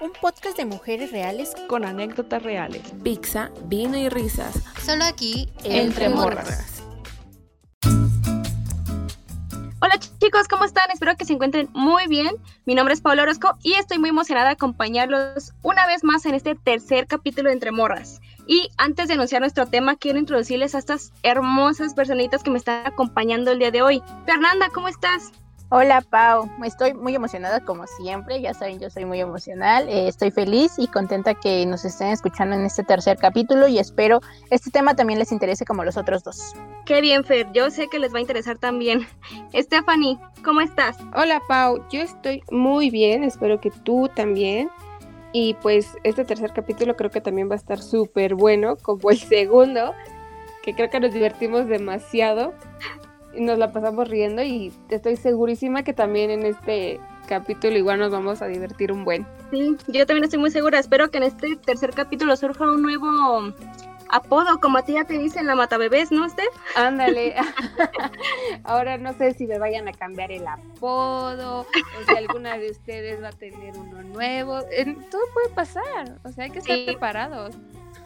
Un 0.00 0.12
podcast 0.20 0.56
de 0.56 0.64
mujeres 0.64 1.12
reales 1.12 1.54
con 1.68 1.84
anécdotas 1.84 2.42
reales. 2.42 2.82
Pizza, 3.04 3.50
vino 3.64 3.96
y 3.96 4.08
risas. 4.08 4.62
Solo 4.84 5.04
aquí, 5.04 5.48
entre, 5.64 6.08
morras. 6.08 6.82
Hola 9.80 9.98
chicos, 10.18 10.48
¿cómo 10.48 10.64
están? 10.64 10.90
Espero 10.92 11.16
que 11.16 11.24
se 11.24 11.32
encuentren 11.34 11.68
muy 11.72 12.06
bien. 12.08 12.36
Mi 12.64 12.74
nombre 12.74 12.94
es 12.94 13.00
Paula 13.00 13.22
Orozco 13.22 13.56
y 13.62 13.74
estoy 13.74 13.98
muy 13.98 14.10
emocionada 14.10 14.48
de 14.48 14.52
acompañarlos 14.52 15.52
una 15.62 15.86
vez 15.86 16.02
más 16.04 16.24
en 16.26 16.34
este 16.34 16.54
tercer 16.54 17.06
capítulo 17.06 17.48
de 17.48 17.54
Entre 17.54 17.70
Morras. 17.70 18.20
Y 18.46 18.70
antes 18.78 19.08
de 19.08 19.14
anunciar 19.14 19.40
nuestro 19.40 19.66
tema, 19.66 19.96
quiero 19.96 20.18
introducirles 20.18 20.74
a 20.74 20.78
estas 20.78 21.12
hermosas 21.22 21.94
personitas 21.94 22.42
que 22.42 22.50
me 22.50 22.58
están 22.58 22.86
acompañando 22.86 23.52
el 23.52 23.58
día 23.58 23.70
de 23.70 23.82
hoy. 23.82 24.02
Fernanda, 24.26 24.68
¿cómo 24.72 24.88
estás? 24.88 25.32
Hola 25.74 26.02
Pau, 26.02 26.50
estoy 26.66 26.92
muy 26.92 27.14
emocionada 27.14 27.60
como 27.60 27.86
siempre, 27.86 28.42
ya 28.42 28.52
saben, 28.52 28.78
yo 28.78 28.90
soy 28.90 29.06
muy 29.06 29.22
emocional, 29.22 29.88
eh, 29.88 30.06
estoy 30.06 30.30
feliz 30.30 30.74
y 30.76 30.86
contenta 30.86 31.32
que 31.32 31.64
nos 31.64 31.86
estén 31.86 32.08
escuchando 32.08 32.54
en 32.54 32.66
este 32.66 32.84
tercer 32.84 33.16
capítulo 33.16 33.66
y 33.68 33.78
espero 33.78 34.20
este 34.50 34.70
tema 34.70 34.94
también 34.94 35.18
les 35.18 35.32
interese 35.32 35.64
como 35.64 35.82
los 35.82 35.96
otros 35.96 36.24
dos. 36.24 36.52
Qué 36.84 37.00
bien 37.00 37.24
Fer, 37.24 37.50
yo 37.54 37.70
sé 37.70 37.88
que 37.88 37.98
les 37.98 38.12
va 38.12 38.18
a 38.18 38.20
interesar 38.20 38.58
también. 38.58 39.06
Stephanie, 39.54 40.18
¿cómo 40.44 40.60
estás? 40.60 40.98
Hola 41.16 41.40
Pau, 41.48 41.82
yo 41.90 42.02
estoy 42.02 42.42
muy 42.50 42.90
bien, 42.90 43.24
espero 43.24 43.58
que 43.58 43.70
tú 43.70 44.10
también. 44.14 44.68
Y 45.32 45.54
pues 45.62 45.96
este 46.04 46.26
tercer 46.26 46.52
capítulo 46.52 46.96
creo 46.96 47.10
que 47.10 47.22
también 47.22 47.48
va 47.48 47.54
a 47.54 47.56
estar 47.56 47.80
súper 47.80 48.34
bueno, 48.34 48.76
como 48.76 49.10
el 49.10 49.18
segundo, 49.18 49.94
que 50.62 50.74
creo 50.74 50.90
que 50.90 51.00
nos 51.00 51.14
divertimos 51.14 51.66
demasiado 51.66 52.52
nos 53.36 53.58
la 53.58 53.72
pasamos 53.72 54.08
riendo 54.08 54.42
y 54.42 54.72
estoy 54.88 55.16
segurísima 55.16 55.82
que 55.82 55.92
también 55.92 56.30
en 56.30 56.46
este 56.46 57.00
capítulo 57.26 57.76
igual 57.76 57.98
nos 57.98 58.10
vamos 58.10 58.42
a 58.42 58.46
divertir 58.46 58.92
un 58.92 59.04
buen. 59.04 59.26
Sí, 59.50 59.76
yo 59.88 60.06
también 60.06 60.24
estoy 60.24 60.38
muy 60.38 60.50
segura. 60.50 60.78
Espero 60.78 61.10
que 61.10 61.18
en 61.18 61.24
este 61.24 61.56
tercer 61.56 61.90
capítulo 61.90 62.36
surja 62.36 62.64
un 62.64 62.82
nuevo 62.82 63.52
apodo, 64.12 64.60
como 64.60 64.78
a 64.78 64.82
ti 64.82 64.92
ya 64.92 65.04
te 65.04 65.18
dicen 65.18 65.46
la 65.46 65.54
mata 65.54 65.78
bebés, 65.78 66.12
¿no, 66.12 66.28
Steph? 66.28 66.54
Ándale. 66.76 67.34
Ahora 68.64 68.98
no 68.98 69.12
sé 69.14 69.32
si 69.34 69.46
me 69.46 69.58
vayan 69.58 69.88
a 69.88 69.92
cambiar 69.92 70.30
el 70.30 70.46
apodo 70.46 71.60
o 71.60 71.66
si 72.06 72.16
alguna 72.16 72.58
de 72.58 72.70
ustedes 72.70 73.22
va 73.22 73.28
a 73.28 73.32
tener 73.32 73.76
uno 73.76 74.02
nuevo. 74.02 74.60
Todo 75.10 75.22
puede 75.32 75.48
pasar, 75.54 76.18
o 76.24 76.28
sea, 76.30 76.44
hay 76.44 76.50
que 76.50 76.58
estar 76.58 76.84
preparados. 76.84 77.56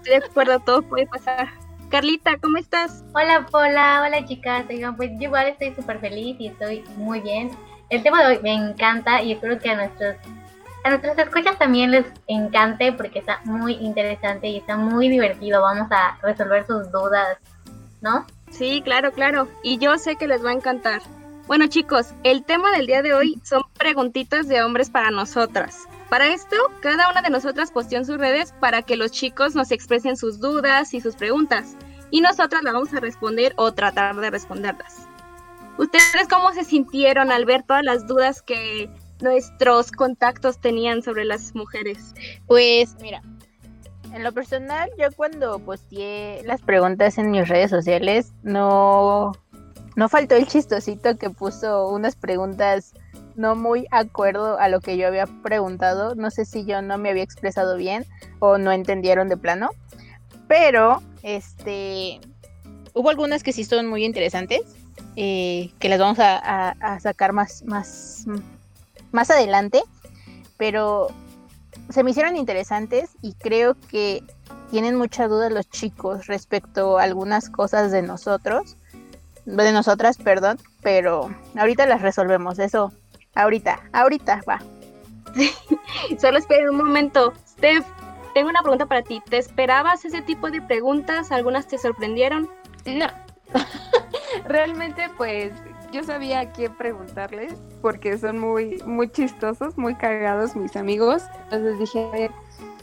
De 0.04 0.16
acuerdo, 0.16 0.60
todo 0.60 0.82
puede 0.82 1.06
pasar. 1.06 1.48
Carlita, 1.90 2.36
¿cómo 2.38 2.58
estás? 2.58 3.04
Hola, 3.14 3.46
hola, 3.52 4.02
hola 4.04 4.26
chicas. 4.26 4.64
pues 4.96 5.10
yo 5.12 5.24
igual 5.24 5.46
estoy 5.46 5.72
súper 5.74 6.00
feliz 6.00 6.36
y 6.40 6.48
estoy 6.48 6.82
muy 6.96 7.20
bien. 7.20 7.50
El 7.90 8.02
tema 8.02 8.22
de 8.22 8.36
hoy 8.36 8.42
me 8.42 8.54
encanta 8.54 9.22
y 9.22 9.32
espero 9.32 9.58
que 9.58 9.70
a 9.70 9.76
nuestros 9.76 10.16
a 10.82 10.90
nuestras 10.90 11.18
escuchas 11.18 11.58
también 11.58 11.90
les 11.92 12.06
encante 12.26 12.92
porque 12.92 13.20
está 13.20 13.40
muy 13.44 13.74
interesante 13.74 14.48
y 14.48 14.58
está 14.58 14.76
muy 14.76 15.08
divertido. 15.08 15.62
Vamos 15.62 15.88
a 15.90 16.18
resolver 16.22 16.66
sus 16.66 16.90
dudas, 16.90 17.38
¿no? 18.00 18.26
Sí, 18.50 18.82
claro, 18.84 19.12
claro. 19.12 19.48
Y 19.62 19.78
yo 19.78 19.96
sé 19.98 20.16
que 20.16 20.26
les 20.26 20.44
va 20.44 20.50
a 20.50 20.54
encantar. 20.54 21.02
Bueno 21.46 21.68
chicos, 21.68 22.14
el 22.24 22.44
tema 22.44 22.72
del 22.72 22.86
día 22.86 23.02
de 23.02 23.14
hoy 23.14 23.40
son 23.44 23.62
preguntitas 23.78 24.48
de 24.48 24.62
hombres 24.62 24.90
para 24.90 25.12
nosotras. 25.12 25.86
Para 26.16 26.32
esto, 26.32 26.56
cada 26.80 27.10
una 27.10 27.20
de 27.20 27.28
nosotras 27.28 27.70
posteó 27.70 27.98
en 27.98 28.06
sus 28.06 28.16
redes 28.16 28.54
para 28.58 28.80
que 28.80 28.96
los 28.96 29.10
chicos 29.10 29.54
nos 29.54 29.70
expresen 29.70 30.16
sus 30.16 30.40
dudas 30.40 30.94
y 30.94 31.02
sus 31.02 31.14
preguntas. 31.14 31.76
Y 32.10 32.22
nosotras 32.22 32.62
las 32.62 32.72
vamos 32.72 32.94
a 32.94 33.00
responder 33.00 33.52
o 33.56 33.74
tratar 33.74 34.16
de 34.16 34.30
responderlas. 34.30 35.06
¿Ustedes 35.76 36.26
cómo 36.30 36.54
se 36.54 36.64
sintieron 36.64 37.30
al 37.30 37.44
ver 37.44 37.64
todas 37.64 37.84
las 37.84 38.06
dudas 38.06 38.40
que 38.40 38.88
nuestros 39.20 39.92
contactos 39.92 40.58
tenían 40.58 41.02
sobre 41.02 41.26
las 41.26 41.54
mujeres? 41.54 42.14
Pues 42.46 42.96
mira, 43.02 43.20
en 44.14 44.24
lo 44.24 44.32
personal, 44.32 44.88
yo 44.98 45.08
cuando 45.14 45.58
posteé 45.58 46.42
las 46.44 46.62
preguntas 46.62 47.18
en 47.18 47.30
mis 47.30 47.46
redes 47.46 47.68
sociales, 47.68 48.32
no, 48.42 49.32
no 49.96 50.08
faltó 50.08 50.34
el 50.34 50.46
chistosito 50.46 51.18
que 51.18 51.28
puso 51.28 51.88
unas 51.90 52.16
preguntas 52.16 52.94
no 53.36 53.54
muy 53.54 53.86
acuerdo 53.90 54.58
a 54.58 54.68
lo 54.68 54.80
que 54.80 54.96
yo 54.96 55.06
había 55.06 55.26
preguntado. 55.26 56.14
No 56.14 56.30
sé 56.30 56.44
si 56.44 56.64
yo 56.64 56.82
no 56.82 56.98
me 56.98 57.10
había 57.10 57.22
expresado 57.22 57.76
bien 57.76 58.04
o 58.38 58.58
no 58.58 58.72
entendieron 58.72 59.28
de 59.28 59.36
plano. 59.36 59.70
Pero, 60.48 61.02
este, 61.22 62.20
hubo 62.94 63.10
algunas 63.10 63.42
que 63.42 63.52
sí 63.52 63.64
son 63.64 63.86
muy 63.86 64.04
interesantes, 64.04 64.62
eh, 65.16 65.70
que 65.78 65.88
las 65.88 65.98
vamos 65.98 66.18
a, 66.20 66.98
sacar 67.00 67.32
más, 67.32 67.62
más, 67.64 68.26
más 69.12 69.30
adelante. 69.30 69.82
Pero 70.56 71.08
se 71.90 72.02
me 72.02 72.10
hicieron 72.10 72.36
interesantes 72.36 73.10
y 73.22 73.34
creo 73.34 73.76
que 73.88 74.22
tienen 74.70 74.96
mucha 74.96 75.28
duda 75.28 75.50
los 75.50 75.68
chicos 75.68 76.26
respecto 76.26 76.98
a 76.98 77.04
algunas 77.04 77.50
cosas 77.50 77.92
de 77.92 78.02
nosotros, 78.02 78.76
de 79.44 79.72
nosotras, 79.72 80.16
perdón, 80.16 80.58
pero 80.82 81.30
ahorita 81.56 81.86
las 81.86 82.02
resolvemos, 82.02 82.58
eso 82.58 82.92
Ahorita, 83.36 83.80
ahorita, 83.92 84.40
va. 84.48 84.58
Solo 86.18 86.38
esperen 86.38 86.70
un 86.70 86.78
momento. 86.78 87.32
Steph, 87.46 87.84
tengo 88.34 88.48
una 88.48 88.62
pregunta 88.62 88.86
para 88.86 89.02
ti. 89.02 89.22
¿Te 89.28 89.38
esperabas 89.38 90.04
ese 90.04 90.22
tipo 90.22 90.50
de 90.50 90.60
preguntas? 90.62 91.30
¿Algunas 91.30 91.68
te 91.68 91.78
sorprendieron? 91.78 92.48
No. 92.86 93.06
Realmente, 94.46 95.08
pues, 95.16 95.52
yo 95.92 96.02
sabía 96.02 96.40
a 96.40 96.52
quién 96.52 96.74
preguntarles 96.74 97.54
porque 97.82 98.18
son 98.18 98.38
muy, 98.38 98.82
muy 98.84 99.08
chistosos, 99.10 99.76
muy 99.78 99.94
cagados 99.94 100.56
mis 100.56 100.76
amigos. 100.76 101.22
Entonces 101.44 101.78
dije, 101.78 102.30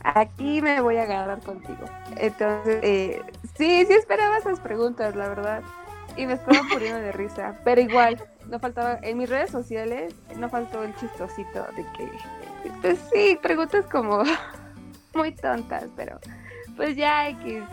aquí 0.03 0.61
me 0.61 0.81
voy 0.81 0.97
a 0.97 1.03
agarrar 1.03 1.39
contigo. 1.41 1.85
Entonces, 2.17 2.79
eh, 2.83 3.21
sí, 3.57 3.85
sí 3.85 3.93
esperaba 3.93 4.37
esas 4.37 4.59
preguntas, 4.59 5.15
la 5.15 5.27
verdad. 5.27 5.63
Y 6.15 6.27
me 6.27 6.33
estaba 6.33 6.61
muriendo 6.63 6.99
de 6.99 7.11
risa. 7.11 7.59
Pero 7.63 7.81
igual, 7.81 8.23
no 8.53 8.59
faltaba, 8.59 8.99
en 9.01 9.17
mis 9.17 9.27
redes 9.27 9.49
sociales 9.49 10.13
no 10.37 10.47
faltó 10.47 10.83
el 10.83 10.95
chistosito 10.97 11.65
de 11.75 11.83
que, 11.97 12.07
pues 12.81 12.99
sí, 13.11 13.35
preguntas 13.41 13.83
como 13.91 14.21
muy 15.15 15.31
tontas, 15.31 15.85
pero 15.95 16.19
pues 16.77 16.95
ya 16.95 17.35
que 17.39 17.63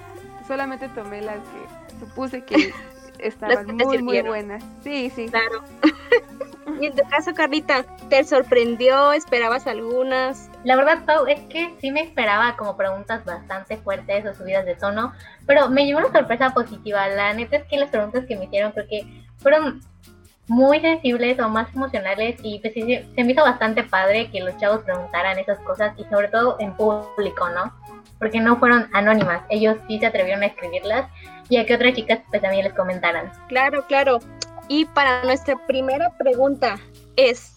solamente 0.48 0.88
tomé 0.88 1.20
las 1.20 1.36
que 1.36 1.98
supuse 2.00 2.42
que 2.44 2.72
estaban 3.18 3.76
muy, 3.76 4.02
muy 4.02 4.22
buenas. 4.22 4.64
Sí, 4.82 5.10
sí. 5.10 5.28
Claro. 5.28 5.62
y 6.80 6.86
en 6.86 6.97
tu 6.97 7.06
caso, 7.10 7.34
Carlita, 7.34 7.84
¿te 8.08 8.24
sorprendió? 8.24 9.12
¿Esperabas 9.12 9.66
algunas? 9.66 10.50
La 10.64 10.76
verdad, 10.76 11.04
Pau, 11.04 11.26
es 11.26 11.41
que 11.50 11.74
sí 11.78 11.91
me 11.91 12.00
esperaba 12.00 12.56
como 12.56 12.78
preguntas 12.78 13.22
bastante 13.26 13.76
fuertes 13.76 14.24
o 14.24 14.32
subidas 14.32 14.64
de 14.64 14.76
tono, 14.76 15.12
pero 15.47 15.68
me 15.68 15.84
llevó 15.84 15.98
una 15.98 16.10
sorpresa 16.10 16.54
positiva. 16.54 17.06
La 17.08 17.34
neta 17.34 17.58
es 17.58 17.64
que 17.64 17.76
las 17.76 17.91
preguntas 17.91 18.24
que 18.24 18.36
me 18.36 18.47
hicieron 18.47 18.72
creo 18.72 18.86
que 18.88 19.24
fueron 19.36 19.82
muy 20.50 20.81
sensibles 20.81 21.38
o 21.38 21.49
más 21.49 21.72
emocionales 21.72 22.37
y 22.43 22.59
pues 22.59 22.75
se 22.75 23.25
me 23.25 23.33
hizo 23.33 23.43
bastante 23.43 23.84
padre 23.84 24.28
que 24.33 24.41
los 24.41 24.56
chavos 24.56 24.83
preguntaran 24.83 25.38
esas 25.38 25.61
cosas 25.61 25.94
y 25.97 26.03
sobre 26.06 26.27
todo 26.27 26.56
en 26.59 26.75
público, 26.75 27.49
¿no? 27.50 27.72
Porque 28.19 28.41
no 28.41 28.59
fueron 28.59 28.89
anónimas, 28.93 29.44
ellos 29.49 29.77
sí 29.87 30.00
se 30.00 30.06
atrevieron 30.06 30.43
a 30.43 30.47
escribirlas 30.47 31.09
y 31.49 31.59
a 31.59 31.65
que 31.65 31.77
otras 31.77 31.94
chicas 31.94 32.19
pues 32.31 32.43
también 32.43 32.65
les 32.65 32.75
comentaran. 32.75 33.31
Claro, 33.47 33.87
claro. 33.87 34.19
Y 34.66 34.87
para 34.87 35.22
nuestra 35.22 35.55
primera 35.69 36.10
pregunta 36.19 36.81
es, 37.15 37.56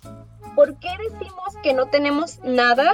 ¿por 0.56 0.78
qué 0.78 0.90
decimos 1.10 1.58
que 1.64 1.74
no 1.74 1.88
tenemos 1.88 2.40
nada? 2.44 2.94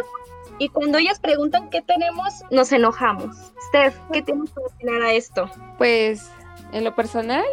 Y 0.60 0.70
cuando 0.70 0.98
ellas 0.98 1.20
preguntan 1.20 1.70
qué 1.70 1.82
tenemos, 1.82 2.42
nos 2.52 2.72
enojamos. 2.72 3.36
Steph, 3.68 3.98
¿qué 4.14 4.22
tienes 4.22 4.50
que 4.52 4.62
opinar 4.62 5.02
a 5.02 5.12
esto? 5.12 5.50
Pues, 5.78 6.32
en 6.72 6.86
lo 6.86 6.96
personal, 6.96 7.44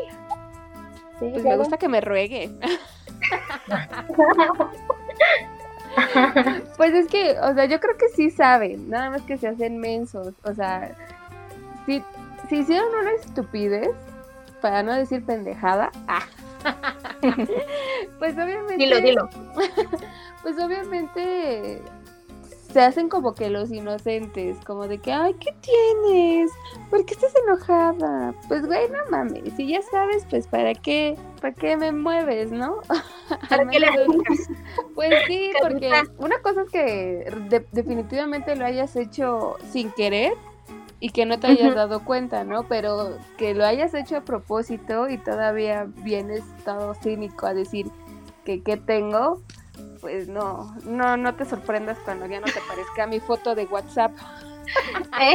pues 1.18 1.44
me 1.44 1.56
gusta 1.56 1.78
que 1.78 1.88
me 1.88 2.00
rueguen. 2.00 2.60
pues 6.76 6.94
es 6.94 7.08
que, 7.08 7.36
o 7.40 7.54
sea, 7.54 7.64
yo 7.64 7.80
creo 7.80 7.96
que 7.96 8.08
sí 8.10 8.30
saben, 8.30 8.88
nada 8.90 9.10
más 9.10 9.22
que 9.22 9.38
se 9.38 9.48
hacen 9.48 9.78
mensos. 9.78 10.34
O 10.44 10.54
sea, 10.54 10.94
si, 11.86 12.04
si 12.48 12.58
hicieron 12.58 12.94
una 12.94 13.12
estupidez, 13.12 13.88
para 14.60 14.82
no 14.82 14.92
decir 14.94 15.24
pendejada, 15.24 15.90
ah, 16.08 16.26
pues 18.18 18.34
obviamente. 18.34 18.76
Dilo, 18.76 19.00
dilo. 19.00 19.30
pues 20.42 20.58
obviamente 20.58 21.80
se 22.76 22.82
hacen 22.82 23.08
como 23.08 23.34
que 23.34 23.48
los 23.48 23.72
inocentes, 23.72 24.58
como 24.66 24.86
de 24.86 24.98
que, 24.98 25.10
ay, 25.10 25.32
¿qué 25.40 25.50
tienes? 25.62 26.52
¿Por 26.90 27.06
qué 27.06 27.14
estás 27.14 27.32
enojada? 27.46 28.34
Pues, 28.48 28.66
güey, 28.66 28.90
no 28.90 28.98
mames, 29.10 29.54
si 29.54 29.66
ya 29.66 29.80
sabes, 29.80 30.26
pues, 30.28 30.46
¿para 30.46 30.74
qué? 30.74 31.16
¿Para 31.40 31.54
qué 31.54 31.78
me 31.78 31.90
mueves, 31.90 32.52
no? 32.52 32.82
¿Para 33.48 33.66
qué 33.70 33.80
le 33.80 33.88
Pues 34.94 35.10
sí, 35.26 35.52
porque 35.62 35.90
una 36.18 36.38
cosa 36.42 36.64
es 36.64 36.70
que 36.70 37.64
definitivamente 37.72 38.54
lo 38.56 38.66
hayas 38.66 38.94
hecho 38.94 39.56
sin 39.72 39.90
querer 39.92 40.34
y 41.00 41.08
que 41.08 41.24
no 41.24 41.40
te 41.40 41.46
hayas 41.46 41.74
dado 41.74 42.04
cuenta, 42.04 42.44
¿no? 42.44 42.64
Pero 42.68 43.16
que 43.38 43.54
lo 43.54 43.64
hayas 43.64 43.94
hecho 43.94 44.18
a 44.18 44.20
propósito 44.20 45.08
y 45.08 45.16
todavía 45.16 45.86
vienes 46.04 46.42
todo 46.66 46.92
cínico 46.92 47.46
a 47.46 47.54
decir 47.54 47.86
que 48.44 48.62
qué 48.62 48.76
tengo, 48.76 49.40
pues 50.06 50.28
no, 50.28 50.72
no, 50.84 51.16
no 51.16 51.34
te 51.34 51.44
sorprendas 51.44 51.98
cuando 52.04 52.26
ya 52.26 52.38
no 52.38 52.46
te 52.46 52.60
parezca 52.68 53.08
mi 53.08 53.18
foto 53.18 53.56
de 53.56 53.64
WhatsApp. 53.64 54.12
¿Eh? 55.20 55.34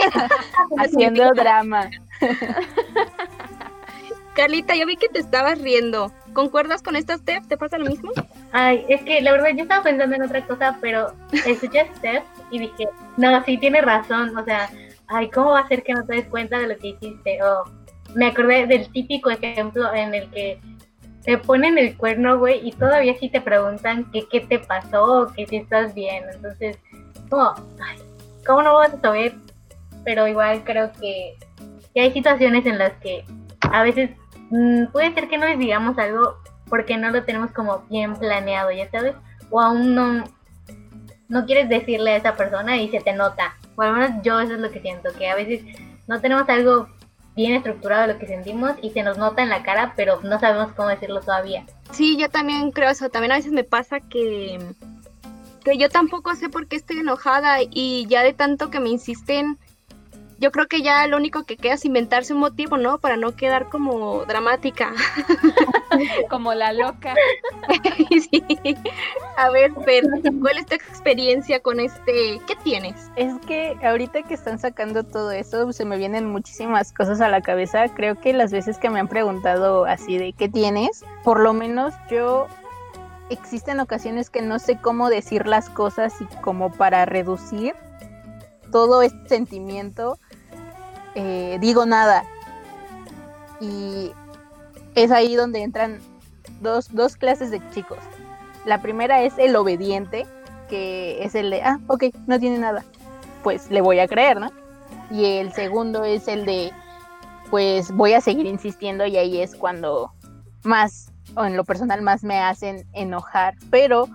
Haciendo 0.77 1.29
drama. 1.31 1.89
Carlita, 4.33 4.73
yo 4.75 4.85
vi 4.85 4.95
que 4.95 5.09
te 5.09 5.19
estabas 5.19 5.59
riendo. 5.59 6.13
¿Concuerdas 6.31 6.81
con 6.81 6.95
esta 6.95 7.17
Steph? 7.17 7.47
¿Te 7.47 7.57
pasa 7.57 7.77
lo 7.77 7.89
mismo? 7.89 8.13
Ay, 8.53 8.85
es 8.87 9.01
que 9.01 9.19
la 9.19 9.33
verdad 9.33 9.49
yo 9.53 9.63
estaba 9.63 9.83
pensando 9.83 10.15
en 10.15 10.23
otra 10.23 10.47
cosa, 10.47 10.77
pero 10.79 11.11
escuché 11.45 11.81
a 11.81 11.93
Steph 11.95 12.23
y 12.49 12.59
dije, 12.59 12.87
no, 13.17 13.43
sí 13.43 13.57
tiene 13.57 13.81
razón, 13.81 14.37
o 14.37 14.45
sea, 14.45 14.69
ay, 15.09 15.29
¿cómo 15.31 15.49
va 15.49 15.59
a 15.59 15.67
ser 15.67 15.83
que 15.83 15.91
no 15.91 16.05
te 16.05 16.15
des 16.15 16.27
cuenta 16.27 16.59
de 16.59 16.67
lo 16.67 16.77
que 16.77 16.87
hiciste? 16.87 17.43
O 17.43 17.65
me 18.15 18.27
acordé 18.27 18.67
del 18.67 18.89
típico 18.93 19.31
ejemplo 19.31 19.93
en 19.93 20.13
el 20.13 20.31
que 20.31 20.61
te 21.23 21.37
ponen 21.37 21.77
el 21.77 21.95
cuerno, 21.97 22.39
güey, 22.39 22.67
y 22.67 22.71
todavía 22.71 23.15
sí 23.19 23.29
te 23.29 23.41
preguntan 23.41 24.09
que 24.11 24.27
qué 24.27 24.41
te 24.41 24.59
pasó, 24.59 25.31
que 25.35 25.45
si 25.45 25.57
estás 25.57 25.93
bien, 25.93 26.23
entonces, 26.33 26.77
como, 27.29 27.53
¿cómo 28.45 28.63
no 28.63 28.75
vas 28.75 28.93
a 28.93 29.01
saber? 29.01 29.35
Pero 30.03 30.27
igual 30.27 30.63
creo 30.63 30.91
que, 30.93 31.35
que 31.93 32.01
hay 32.01 32.11
situaciones 32.11 32.65
en 32.65 32.79
las 32.79 32.93
que 32.93 33.23
a 33.61 33.83
veces 33.83 34.09
mm, 34.49 34.87
puede 34.91 35.13
ser 35.13 35.27
que 35.27 35.37
no 35.37 35.45
les 35.45 35.59
digamos 35.59 35.97
algo 35.97 36.37
porque 36.69 36.97
no 36.97 37.11
lo 37.11 37.23
tenemos 37.23 37.51
como 37.51 37.79
bien 37.89 38.15
planeado, 38.15 38.71
ya 38.71 38.89
sabes, 38.89 39.13
o 39.49 39.61
aún 39.61 39.93
no, 39.93 40.23
no 41.27 41.45
quieres 41.45 41.69
decirle 41.69 42.11
a 42.11 42.17
esa 42.17 42.35
persona 42.35 42.77
y 42.77 42.89
se 42.89 43.01
te 43.01 43.13
nota. 43.13 43.55
O 43.75 43.81
al 43.81 43.93
menos 43.93 44.21
yo 44.23 44.39
eso 44.39 44.53
es 44.53 44.59
lo 44.59 44.71
que 44.71 44.81
siento, 44.81 45.09
que 45.17 45.29
a 45.29 45.35
veces 45.35 45.61
no 46.07 46.19
tenemos 46.19 46.47
algo 46.49 46.87
bien 47.35 47.53
estructurado 47.53 48.07
lo 48.07 48.19
que 48.19 48.27
sentimos 48.27 48.73
y 48.81 48.91
se 48.91 49.03
nos 49.03 49.17
nota 49.17 49.41
en 49.41 49.49
la 49.49 49.63
cara, 49.63 49.93
pero 49.95 50.19
no 50.21 50.39
sabemos 50.39 50.73
cómo 50.73 50.89
decirlo 50.89 51.21
todavía. 51.21 51.65
Sí, 51.91 52.17
yo 52.17 52.29
también 52.29 52.71
creo 52.71 52.89
eso. 52.89 53.09
También 53.09 53.31
a 53.31 53.35
veces 53.35 53.51
me 53.51 53.63
pasa 53.63 53.99
que, 53.99 54.59
que 55.63 55.77
yo 55.77 55.89
tampoco 55.89 56.35
sé 56.35 56.49
por 56.49 56.67
qué 56.67 56.75
estoy 56.75 56.99
enojada 56.99 57.57
y 57.61 58.05
ya 58.07 58.23
de 58.23 58.33
tanto 58.33 58.69
que 58.69 58.79
me 58.79 58.89
insisten, 58.89 59.57
yo 60.41 60.51
creo 60.51 60.67
que 60.67 60.81
ya 60.81 61.05
lo 61.05 61.17
único 61.17 61.43
que 61.43 61.55
queda 61.55 61.75
es 61.75 61.85
inventarse 61.85 62.33
un 62.33 62.39
motivo, 62.39 62.75
¿no? 62.75 62.97
Para 62.97 63.15
no 63.15 63.35
quedar 63.35 63.69
como 63.69 64.25
dramática. 64.25 64.91
Como 66.29 66.53
la 66.53 66.71
loca. 66.73 67.13
sí. 68.09 68.43
A 69.37 69.49
ver, 69.49 69.71
Fer, 69.83 70.05
¿cuál 70.41 70.57
es 70.57 70.65
tu 70.65 70.73
experiencia 70.75 71.59
con 71.59 71.79
este? 71.79 72.39
¿Qué 72.47 72.55
tienes? 72.63 73.11
Es 73.17 73.33
que 73.45 73.77
ahorita 73.83 74.23
que 74.23 74.33
están 74.33 74.57
sacando 74.57 75.03
todo 75.03 75.31
eso, 75.31 75.71
se 75.73 75.85
me 75.85 75.97
vienen 75.97 76.25
muchísimas 76.25 76.91
cosas 76.93 77.21
a 77.21 77.27
la 77.27 77.41
cabeza. 77.41 77.89
Creo 77.89 78.19
que 78.19 78.33
las 78.33 78.51
veces 78.51 78.77
que 78.77 78.89
me 78.89 78.99
han 78.99 79.09
preguntado 79.09 79.85
así 79.85 80.17
de 80.17 80.33
qué 80.33 80.47
tienes, 80.49 81.03
por 81.23 81.39
lo 81.39 81.53
menos 81.53 81.93
yo 82.09 82.47
existen 83.29 83.79
ocasiones 83.79 84.29
que 84.29 84.41
no 84.41 84.59
sé 84.59 84.77
cómo 84.81 85.09
decir 85.09 85.45
las 85.45 85.69
cosas 85.69 86.13
y 86.21 86.25
como 86.41 86.71
para 86.71 87.05
reducir 87.05 87.75
todo 88.71 89.01
este 89.01 89.27
sentimiento, 89.27 90.17
eh, 91.15 91.57
digo 91.59 91.85
nada. 91.85 92.23
Y 93.59 94.11
es 94.95 95.11
ahí 95.11 95.35
donde 95.35 95.61
entran 95.63 95.99
dos, 96.61 96.93
dos 96.93 97.15
clases 97.15 97.51
de 97.51 97.61
chicos. 97.71 97.99
La 98.65 98.81
primera 98.81 99.23
es 99.23 99.37
el 99.37 99.55
obediente, 99.55 100.25
que 100.69 101.23
es 101.23 101.35
el 101.35 101.49
de, 101.49 101.61
ah, 101.61 101.79
ok, 101.87 102.05
no 102.27 102.39
tiene 102.39 102.57
nada. 102.57 102.83
Pues 103.43 103.69
le 103.71 103.81
voy 103.81 103.99
a 103.99 104.07
creer, 104.07 104.39
¿no? 104.39 104.51
Y 105.09 105.25
el 105.25 105.51
segundo 105.53 106.03
es 106.03 106.27
el 106.27 106.45
de, 106.45 106.71
pues 107.49 107.91
voy 107.91 108.13
a 108.13 108.21
seguir 108.21 108.45
insistiendo 108.45 109.05
y 109.05 109.17
ahí 109.17 109.41
es 109.41 109.55
cuando 109.55 110.13
más, 110.63 111.11
o 111.35 111.45
en 111.45 111.57
lo 111.57 111.63
personal 111.63 112.01
más 112.01 112.23
me 112.23 112.39
hacen 112.39 112.87
enojar. 112.93 113.55
Pero 113.69 114.07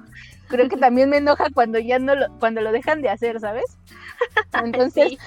creo 0.49 0.69
que 0.69 0.77
también 0.77 1.11
me 1.11 1.19
enoja 1.19 1.47
cuando 1.53 1.79
ya 1.79 1.99
no 1.99 2.15
lo, 2.15 2.27
cuando 2.39 2.61
lo 2.61 2.73
dejan 2.73 3.03
de 3.03 3.09
hacer, 3.09 3.41
¿sabes? 3.41 3.79
Entonces, 4.65 5.19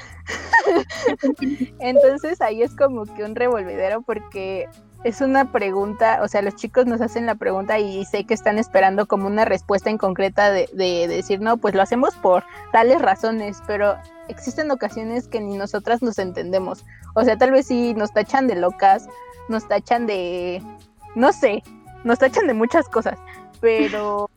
entonces 1.79 2.41
ahí 2.41 2.61
es 2.61 2.75
como 2.75 3.05
que 3.05 3.23
un 3.23 3.35
revolvedero 3.35 4.01
porque 4.01 4.67
es 5.03 5.21
una 5.21 5.51
pregunta, 5.51 6.19
o 6.21 6.27
sea, 6.27 6.41
los 6.41 6.55
chicos 6.55 6.85
nos 6.85 7.01
hacen 7.01 7.25
la 7.25 7.35
pregunta 7.35 7.79
y 7.79 8.05
sé 8.05 8.25
que 8.25 8.33
están 8.33 8.57
esperando 8.57 9.07
como 9.07 9.27
una 9.27 9.45
respuesta 9.45 9.89
en 9.89 9.97
concreta 9.97 10.51
de, 10.51 10.69
de, 10.73 11.07
decir, 11.07 11.39
no, 11.39 11.57
pues 11.57 11.73
lo 11.73 11.81
hacemos 11.81 12.15
por 12.15 12.43
tales 12.71 13.01
razones, 13.01 13.61
pero 13.65 13.95
existen 14.27 14.71
ocasiones 14.71 15.27
que 15.27 15.39
ni 15.39 15.57
nosotras 15.57 16.01
nos 16.01 16.19
entendemos. 16.19 16.85
O 17.15 17.23
sea, 17.23 17.37
tal 17.37 17.51
vez 17.51 17.67
sí 17.67 17.93
nos 17.93 18.11
tachan 18.11 18.47
de 18.47 18.55
locas, 18.55 19.07
nos 19.47 19.67
tachan 19.67 20.05
de, 20.05 20.61
no 21.15 21.31
sé, 21.31 21.63
nos 22.03 22.19
tachan 22.19 22.47
de 22.47 22.53
muchas 22.53 22.89
cosas, 22.89 23.17
pero, 23.61 24.29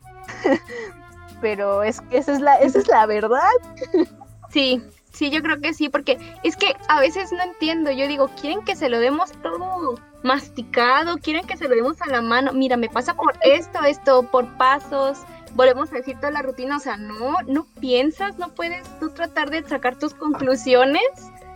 pero 1.41 1.83
es 1.83 1.99
que 2.01 2.17
esa 2.17 2.33
es 2.33 2.39
la, 2.39 2.55
esa 2.55 2.79
es 2.79 2.87
la 2.87 3.05
verdad. 3.05 3.51
Sí, 4.49 4.81
sí, 5.11 5.29
yo 5.29 5.41
creo 5.41 5.59
que 5.59 5.73
sí, 5.73 5.89
porque 5.89 6.17
es 6.43 6.55
que 6.55 6.75
a 6.87 6.99
veces 6.99 7.31
no 7.31 7.43
entiendo. 7.43 7.91
Yo 7.91 8.07
digo, 8.07 8.29
¿quieren 8.39 8.63
que 8.63 8.75
se 8.75 8.87
lo 8.87 8.99
demos 8.99 9.31
todo 9.41 9.95
masticado? 10.23 11.17
¿Quieren 11.17 11.45
que 11.45 11.57
se 11.57 11.67
lo 11.67 11.75
demos 11.75 12.01
a 12.01 12.07
la 12.07 12.21
mano? 12.21 12.53
Mira, 12.53 12.77
me 12.77 12.87
pasa 12.87 13.13
por 13.15 13.33
esto, 13.43 13.83
esto, 13.83 14.23
por 14.23 14.47
pasos. 14.57 15.19
Volvemos 15.55 15.91
a 15.91 15.97
decir 15.97 16.15
toda 16.17 16.31
la 16.31 16.41
rutina, 16.41 16.77
o 16.77 16.79
sea, 16.79 16.97
no, 16.97 17.35
no 17.45 17.65
piensas, 17.79 18.37
no 18.37 18.49
puedes 18.49 18.87
tú 18.99 19.09
tratar 19.09 19.49
de 19.49 19.63
sacar 19.63 19.97
tus 19.97 20.13
conclusiones. 20.13 21.03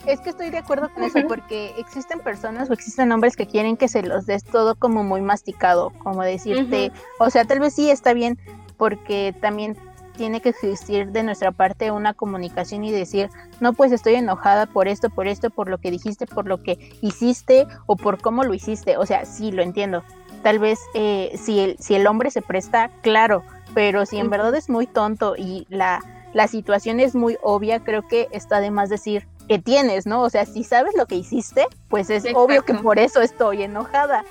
Es 0.06 0.22
que 0.22 0.30
estoy 0.30 0.50
de 0.50 0.60
acuerdo 0.60 0.90
con 0.94 1.04
eso, 1.04 1.20
porque 1.28 1.74
existen 1.78 2.20
personas 2.20 2.70
o 2.70 2.74
existen 2.74 3.12
hombres 3.12 3.36
que 3.36 3.48
quieren 3.48 3.76
que 3.76 3.88
se 3.88 4.04
los 4.04 4.26
des 4.26 4.44
todo 4.44 4.76
como 4.76 5.04
muy 5.04 5.22
masticado, 5.22 5.92
como 6.00 6.24
decirte, 6.24 6.92
o 7.20 7.30
sea, 7.30 7.46
tal 7.46 7.60
vez 7.60 7.74
sí 7.74 7.90
está 7.90 8.14
bien, 8.14 8.40
porque 8.78 9.36
también 9.42 9.76
tiene 10.18 10.42
que 10.42 10.50
existir 10.50 11.12
de 11.12 11.24
nuestra 11.24 11.52
parte 11.52 11.92
una 11.92 12.14
comunicación 12.14 12.84
y 12.84 12.92
decir, 12.92 13.30
no, 13.62 13.74
pues 13.74 13.92
estoy 13.92 14.16
enojada 14.16 14.66
por 14.66 14.88
esto, 14.88 15.10
por 15.10 15.28
esto, 15.28 15.50
por 15.50 15.70
lo 15.70 15.78
que 15.78 15.92
dijiste, 15.92 16.26
por 16.26 16.48
lo 16.48 16.62
que 16.62 16.98
hiciste 17.02 17.68
o 17.86 17.96
por 17.96 18.20
cómo 18.20 18.44
lo 18.44 18.54
hiciste. 18.54 18.98
O 18.98 19.06
sea, 19.06 19.26
sí, 19.26 19.52
lo 19.52 19.62
entiendo. 19.62 20.04
Tal 20.44 20.60
vez 20.60 20.80
eh, 20.94 21.34
si, 21.38 21.60
el, 21.60 21.78
si 21.80 21.96
el 21.96 22.08
hombre 22.08 22.32
se 22.32 22.42
presta, 22.42 22.90
claro, 23.02 23.44
pero 23.74 24.06
si 24.06 24.18
en 24.18 24.30
verdad 24.30 24.54
es 24.56 24.70
muy 24.70 24.88
tonto 24.88 25.36
y 25.38 25.66
la, 25.70 26.04
la 26.34 26.48
situación 26.48 27.00
es 27.00 27.16
muy 27.16 27.38
obvia, 27.42 27.84
creo 27.84 28.02
que 28.08 28.28
está 28.32 28.60
de 28.60 28.72
más 28.72 28.90
decir 28.90 29.28
que 29.48 29.60
tienes, 29.60 30.06
¿no? 30.06 30.22
O 30.22 30.30
sea, 30.30 30.46
si 30.46 30.64
sabes 30.64 30.94
lo 30.96 31.06
que 31.06 31.16
hiciste, 31.16 31.66
pues 31.88 32.10
es 32.10 32.26
Exacto. 32.26 32.40
obvio 32.40 32.66
que 32.66 32.74
por 32.74 33.00
eso 33.00 33.22
estoy 33.22 33.64
enojada, 33.64 34.26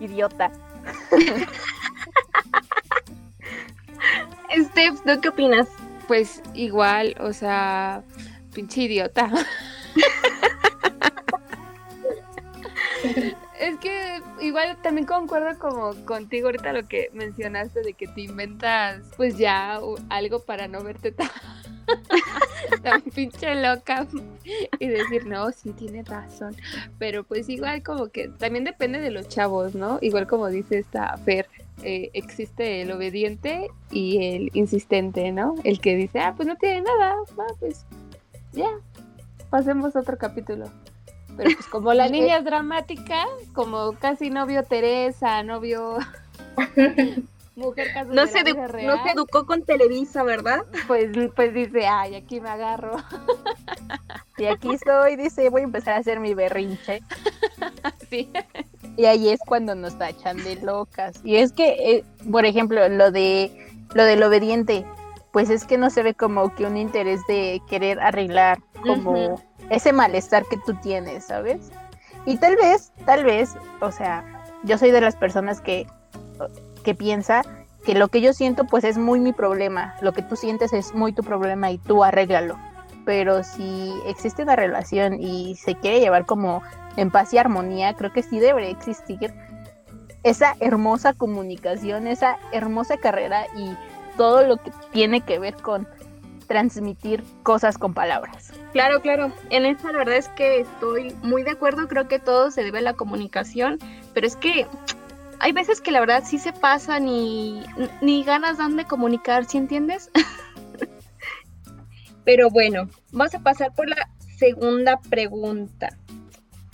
idiota. 0.00 0.50
Steph, 4.56 5.00
¿tú 5.04 5.20
qué 5.20 5.28
opinas? 5.28 5.68
Pues 6.06 6.42
igual, 6.54 7.14
o 7.20 7.32
sea, 7.32 8.02
pinche 8.54 8.82
idiota. 8.82 9.30
es 13.60 13.76
que 13.78 14.20
igual 14.40 14.76
también 14.82 15.06
concuerdo 15.06 15.58
como 15.58 15.94
contigo 16.04 16.48
ahorita 16.48 16.72
lo 16.72 16.86
que 16.86 17.10
mencionaste 17.12 17.82
de 17.82 17.92
que 17.94 18.06
te 18.06 18.22
inventas 18.22 19.02
pues 19.16 19.36
ya 19.36 19.80
algo 20.08 20.40
para 20.40 20.68
no 20.68 20.82
verte 20.82 21.12
tan, 21.12 21.28
tan 22.82 23.02
pinche 23.02 23.54
loca 23.56 24.06
y 24.78 24.88
decir 24.88 25.26
no, 25.26 25.50
sí 25.52 25.72
tiene 25.72 26.02
razón. 26.04 26.56
Pero 26.98 27.24
pues 27.24 27.48
igual 27.48 27.82
como 27.82 28.08
que 28.08 28.28
también 28.28 28.64
depende 28.64 29.00
de 29.00 29.10
los 29.10 29.28
chavos, 29.28 29.74
¿no? 29.74 29.98
Igual 30.00 30.26
como 30.26 30.48
dice 30.48 30.78
esta 30.78 31.16
Fer, 31.18 31.48
eh, 31.82 32.10
existe 32.12 32.82
el 32.82 32.92
obediente 32.92 33.68
y 33.90 34.34
el 34.34 34.50
insistente, 34.54 35.32
¿no? 35.32 35.54
El 35.64 35.80
que 35.80 35.96
dice, 35.96 36.20
ah, 36.20 36.34
pues 36.36 36.48
no 36.48 36.56
tiene 36.56 36.82
nada, 36.82 37.14
va, 37.38 37.46
pues 37.58 37.86
ya, 38.52 38.70
pasemos 39.50 39.94
a 39.96 40.00
otro 40.00 40.18
capítulo. 40.18 40.66
Pero 41.36 41.50
pues 41.54 41.66
como 41.66 41.94
la 41.94 42.08
niña 42.10 42.38
es 42.38 42.44
dramática, 42.44 43.24
como 43.54 43.92
casi 43.92 44.30
no 44.30 44.46
vio 44.46 44.62
Teresa, 44.62 45.42
no 45.42 45.60
vio 45.60 45.98
Mujer 47.58 47.88
No 48.06 48.28
se, 48.28 48.44
no 48.44 49.02
se 49.02 49.10
educó 49.12 49.44
con 49.44 49.64
Televisa, 49.64 50.22
¿verdad? 50.22 50.64
pues, 50.86 51.08
pues 51.34 51.52
dice, 51.52 51.88
ay, 51.88 52.14
aquí 52.14 52.40
me 52.40 52.48
agarro. 52.48 52.96
Y 54.38 54.46
aquí 54.46 54.72
estoy, 54.72 55.16
dice, 55.16 55.50
voy 55.50 55.62
a 55.62 55.64
empezar 55.64 55.94
a 55.94 55.96
hacer 55.96 56.20
mi 56.20 56.32
berrinche. 56.32 57.02
sí. 58.08 58.30
Y 58.98 59.06
ahí 59.06 59.28
es 59.28 59.38
cuando 59.46 59.76
nos 59.76 59.96
tachan 59.96 60.42
de 60.42 60.56
locas. 60.56 61.20
Y 61.22 61.36
es 61.36 61.52
que, 61.52 61.68
eh, 61.68 62.04
por 62.30 62.44
ejemplo, 62.44 62.86
lo 62.88 63.12
de 63.12 63.50
lo 63.94 64.04
del 64.04 64.22
obediente, 64.24 64.84
pues 65.32 65.50
es 65.50 65.64
que 65.64 65.78
no 65.78 65.88
se 65.88 66.02
ve 66.02 66.14
como 66.14 66.54
que 66.54 66.66
un 66.66 66.76
interés 66.76 67.20
de 67.28 67.62
querer 67.68 68.00
arreglar 68.00 68.58
como 68.82 69.40
ese 69.70 69.92
malestar 69.92 70.44
que 70.50 70.56
tú 70.66 70.74
tienes, 70.82 71.26
¿sabes? 71.26 71.70
Y 72.26 72.38
tal 72.38 72.56
vez, 72.56 72.92
tal 73.06 73.24
vez, 73.24 73.54
o 73.80 73.92
sea, 73.92 74.24
yo 74.64 74.76
soy 74.76 74.90
de 74.90 75.00
las 75.00 75.14
personas 75.14 75.60
que, 75.60 75.86
que 76.82 76.94
piensa 76.94 77.42
que 77.84 77.94
lo 77.94 78.08
que 78.08 78.20
yo 78.20 78.32
siento 78.32 78.64
pues 78.64 78.82
es 78.82 78.98
muy 78.98 79.20
mi 79.20 79.32
problema, 79.32 79.94
lo 80.02 80.12
que 80.12 80.22
tú 80.22 80.34
sientes 80.34 80.72
es 80.72 80.92
muy 80.92 81.12
tu 81.12 81.22
problema 81.22 81.70
y 81.70 81.78
tú 81.78 82.02
arréglalo. 82.02 82.58
Pero 83.08 83.42
si 83.42 83.90
existe 84.04 84.42
una 84.42 84.54
relación 84.54 85.14
y 85.14 85.54
se 85.54 85.74
quiere 85.74 85.98
llevar 85.98 86.26
como 86.26 86.62
en 86.98 87.10
paz 87.10 87.32
y 87.32 87.38
armonía, 87.38 87.94
creo 87.94 88.12
que 88.12 88.22
sí 88.22 88.38
debería 88.38 88.68
existir 88.68 89.32
esa 90.24 90.56
hermosa 90.60 91.14
comunicación, 91.14 92.06
esa 92.06 92.36
hermosa 92.52 92.98
carrera 92.98 93.46
y 93.56 93.74
todo 94.18 94.46
lo 94.46 94.58
que 94.58 94.72
tiene 94.92 95.22
que 95.22 95.38
ver 95.38 95.54
con 95.54 95.88
transmitir 96.48 97.24
cosas 97.44 97.78
con 97.78 97.94
palabras. 97.94 98.52
Claro, 98.72 99.00
claro. 99.00 99.32
En 99.48 99.64
eso 99.64 99.90
la 99.90 100.00
verdad 100.00 100.16
es 100.16 100.28
que 100.28 100.60
estoy 100.60 101.16
muy 101.22 101.44
de 101.44 101.52
acuerdo. 101.52 101.88
Creo 101.88 102.08
que 102.08 102.18
todo 102.18 102.50
se 102.50 102.62
debe 102.62 102.80
a 102.80 102.82
la 102.82 102.92
comunicación, 102.92 103.78
pero 104.12 104.26
es 104.26 104.36
que 104.36 104.66
hay 105.40 105.52
veces 105.52 105.80
que 105.80 105.92
la 105.92 106.00
verdad 106.00 106.24
sí 106.26 106.38
se 106.38 106.52
pasan 106.52 107.08
y 107.08 107.62
ni 108.02 108.22
ganas 108.22 108.58
dan 108.58 108.76
de 108.76 108.84
comunicar, 108.84 109.46
¿sí 109.46 109.56
entiendes? 109.56 110.10
pero 112.28 112.50
bueno, 112.50 112.90
vamos 113.10 113.34
a 113.34 113.38
pasar 113.38 113.74
por 113.74 113.88
la 113.88 114.10
segunda 114.36 115.00
pregunta. 115.00 115.96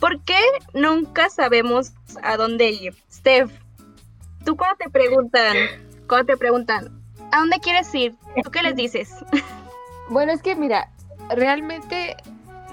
¿Por 0.01 0.21
qué 0.25 0.41
nunca 0.73 1.31
sabemos 1.31 1.93
a 2.25 2.37
dónde 2.37 2.71
ir? 2.71 2.97
Steph, 3.09 3.53
tú 4.45 4.57
cuando 4.57 4.79
te 4.79 4.91
preguntan, 4.91 5.57
cuando 6.09 6.27
te 6.27 6.37
preguntan, 6.37 7.01
¿a 7.31 7.39
dónde 7.39 7.61
quieres 7.61 7.95
ir? 7.95 8.17
¿Tú 8.43 8.51
qué 8.51 8.63
les 8.63 8.75
dices? 8.75 9.11
Bueno, 10.11 10.33
es 10.33 10.43
que 10.43 10.57
mira, 10.57 10.91
realmente 11.31 12.17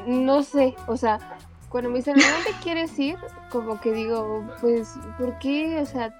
no 0.08 0.42
sé, 0.42 0.76
o 0.88 0.98
sea, 0.98 1.20
cuando 1.70 1.92
me 1.92 2.00
dicen, 2.00 2.20
¿a 2.20 2.32
dónde 2.32 2.52
quieres 2.64 2.98
ir? 2.98 3.16
Como 3.52 3.80
que 3.80 3.94
digo, 3.94 4.44
pues, 4.60 4.96
¿por 5.20 5.38
qué? 5.38 5.78
O 5.80 5.86
sea, 5.86 6.14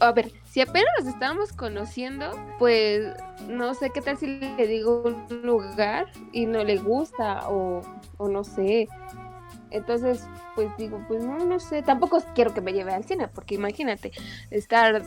a, 0.00 0.12
ver, 0.12 0.32
si 0.44 0.60
apenas 0.60 0.90
nos 0.98 1.08
estábamos 1.08 1.52
conociendo, 1.52 2.30
pues, 2.58 3.14
no 3.48 3.74
sé 3.74 3.90
qué 3.90 4.00
tal 4.00 4.16
si 4.16 4.26
le 4.26 4.66
digo 4.66 5.02
un 5.02 5.42
lugar 5.42 6.06
y 6.32 6.46
no 6.46 6.62
le 6.64 6.76
gusta 6.78 7.48
o, 7.48 7.82
o 8.18 8.28
no 8.28 8.44
sé. 8.44 8.88
Entonces, 9.70 10.26
pues 10.54 10.68
digo, 10.76 11.02
pues 11.08 11.24
no, 11.24 11.38
no 11.38 11.58
sé, 11.58 11.82
tampoco 11.82 12.22
quiero 12.34 12.52
que 12.52 12.60
me 12.60 12.72
lleve 12.72 12.92
al 12.92 13.04
cine, 13.04 13.28
porque 13.28 13.54
imagínate, 13.54 14.12
estar 14.50 15.02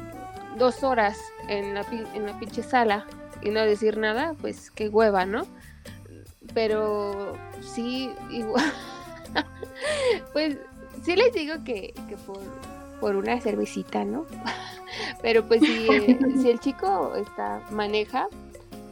dos 0.58 0.84
horas 0.84 1.20
en 1.48 1.76
la, 1.76 1.86
en 2.14 2.26
la 2.26 2.40
pinche 2.40 2.64
sala 2.64 3.06
y 3.42 3.50
no 3.52 3.62
decir 3.62 3.98
nada, 3.98 4.34
pues 4.42 4.72
qué 4.72 4.90
hueva, 4.90 5.26
¿no? 5.26 5.46
Pero 6.54 7.38
sí, 7.62 8.12
igual, 8.32 8.72
pues 10.34 10.58
sí 11.04 11.16
les 11.16 11.34
digo 11.34 11.64
que, 11.64 11.94
que 12.08 12.18
por, 12.18 12.40
por 13.06 13.16
una 13.18 13.40
cervecita, 13.40 14.04
¿no? 14.04 14.26
Pero 15.22 15.48
pues 15.48 15.62
si, 15.62 15.88
eh, 15.92 16.18
si 16.42 16.50
el 16.50 16.60
chico 16.60 17.16
está, 17.16 17.62
maneja, 17.70 18.28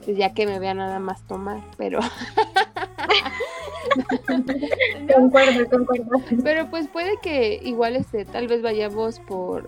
pues 0.05 0.15
ya 0.15 0.35
que 0.35 0.45
me 0.45 0.59
vea 0.59 0.75
nada 0.75 0.99
más 0.99 1.25
tomar, 1.25 1.61
pero... 1.77 1.99
Concuerdo, 5.15 5.67
concuerdo. 5.67 6.21
Pero 6.43 6.69
pues 6.69 6.87
puede 6.89 7.17
que 7.23 7.59
igual 7.63 7.95
este, 7.95 8.23
tal 8.25 8.47
vez 8.47 8.61
vayamos 8.61 9.19
por 9.19 9.67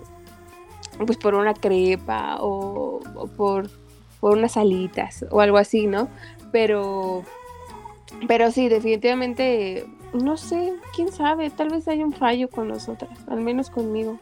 pues 1.05 1.17
por 1.17 1.33
una 1.33 1.55
crepa 1.55 2.37
o, 2.39 3.01
o 3.15 3.27
por, 3.27 3.67
por 4.19 4.37
unas 4.37 4.57
alitas 4.57 5.25
o 5.31 5.41
algo 5.41 5.57
así, 5.57 5.87
¿no? 5.87 6.07
Pero 6.51 7.23
pero 8.27 8.51
sí, 8.51 8.69
definitivamente 8.69 9.87
no 10.13 10.37
sé, 10.37 10.73
quién 10.95 11.11
sabe, 11.11 11.49
tal 11.49 11.69
vez 11.69 11.87
hay 11.87 12.03
un 12.03 12.13
fallo 12.13 12.49
con 12.49 12.67
nosotras, 12.67 13.17
al 13.27 13.41
menos 13.41 13.69
conmigo. 13.69 14.19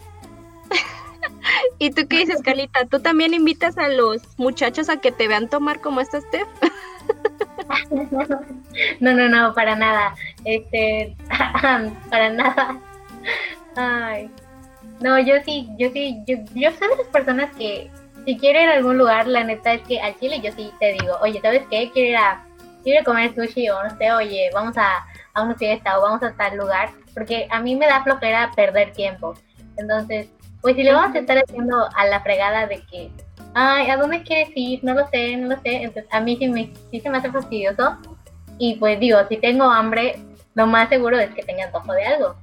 ¿Y 1.79 1.91
tú 1.91 2.07
qué 2.07 2.19
dices, 2.19 2.41
Carlita? 2.41 2.85
¿Tú 2.85 2.99
también 2.99 3.33
invitas 3.33 3.77
a 3.77 3.89
los 3.89 4.21
muchachos 4.37 4.89
a 4.89 4.97
que 4.97 5.11
te 5.11 5.27
vean 5.27 5.49
tomar 5.49 5.81
como 5.81 6.01
esta 6.01 6.21
Steph? 6.21 6.47
No, 8.99 9.13
no, 9.13 9.29
no, 9.29 9.53
para 9.53 9.75
nada. 9.75 10.15
Este, 10.45 11.15
para 12.09 12.29
nada. 12.29 12.79
Ay. 13.75 14.31
No, 14.99 15.19
yo 15.19 15.35
sí, 15.45 15.69
yo 15.77 15.89
sí, 15.91 16.21
yo, 16.25 16.37
yo 16.55 16.71
soy 16.71 16.87
de 16.89 16.95
las 16.97 17.07
personas 17.07 17.55
que 17.55 17.91
si 18.25 18.37
quiero 18.37 18.61
ir 18.61 18.69
a 18.69 18.73
algún 18.73 18.97
lugar, 18.97 19.27
la 19.27 19.43
neta 19.43 19.73
es 19.73 19.81
que 19.81 19.99
al 19.99 20.17
chile 20.19 20.39
yo 20.41 20.51
sí 20.53 20.71
te 20.79 20.93
digo, 20.93 21.17
oye, 21.21 21.41
¿sabes 21.41 21.63
qué? 21.69 21.91
Quiero 21.91 22.09
ir 22.09 22.17
a, 22.17 22.45
quiero 22.83 23.03
comer 23.03 23.33
sushi 23.35 23.69
o 23.69 23.83
no 23.83 23.97
sé, 23.97 24.11
oye, 24.11 24.49
vamos 24.53 24.77
a, 24.77 25.05
a 25.33 25.41
una 25.41 25.55
fiesta 25.55 25.97
o 25.97 26.01
vamos 26.01 26.23
a 26.23 26.33
tal 26.33 26.57
lugar, 26.57 26.89
porque 27.13 27.47
a 27.49 27.59
mí 27.59 27.75
me 27.75 27.87
da 27.87 28.03
flojera 28.03 28.51
perder 28.55 28.93
tiempo. 28.93 29.33
Entonces, 29.77 30.29
pues 30.63 30.77
si 30.77 30.83
le 30.83 30.93
vamos 30.93 31.13
a 31.13 31.19
estar 31.19 31.37
haciendo 31.37 31.89
a 31.93 32.05
la 32.05 32.21
fregada 32.21 32.65
de 32.67 32.81
que, 32.83 33.11
ay, 33.53 33.89
¿a 33.89 33.97
dónde 33.97 34.23
quieres 34.23 34.49
ir? 34.55 34.81
No 34.81 34.93
lo 34.93 35.05
sé, 35.09 35.35
no 35.35 35.49
lo 35.49 35.61
sé. 35.61 35.83
Entonces, 35.83 36.05
a 36.09 36.21
mí 36.21 36.37
sí, 36.37 36.47
me, 36.47 36.71
sí 36.89 37.01
se 37.01 37.09
me 37.09 37.17
hace 37.17 37.29
fastidioso. 37.29 37.97
Y 38.59 38.77
pues 38.77 38.97
digo, 38.97 39.19
si 39.27 39.35
tengo 39.35 39.65
hambre, 39.65 40.15
lo 40.55 40.65
más 40.65 40.87
seguro 40.87 41.19
es 41.19 41.29
que 41.35 41.43
tenga 41.43 41.65
antojo 41.65 41.91
de 41.91 42.05
algo. 42.05 42.35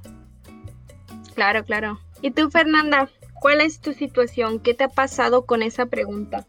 Claro, 1.35 1.65
claro. 1.65 1.99
¿Y 2.21 2.31
tú, 2.33 2.51
Fernanda? 2.51 3.09
¿Cuál 3.41 3.63
es 3.63 3.81
tu 3.81 3.95
situación? 3.95 4.61
¿Qué 4.61 4.75
te 4.75 4.85
ha 4.85 4.89
pasado 4.89 5.47
con 5.47 5.63
esa 5.63 5.87
pregunta? 5.87 6.45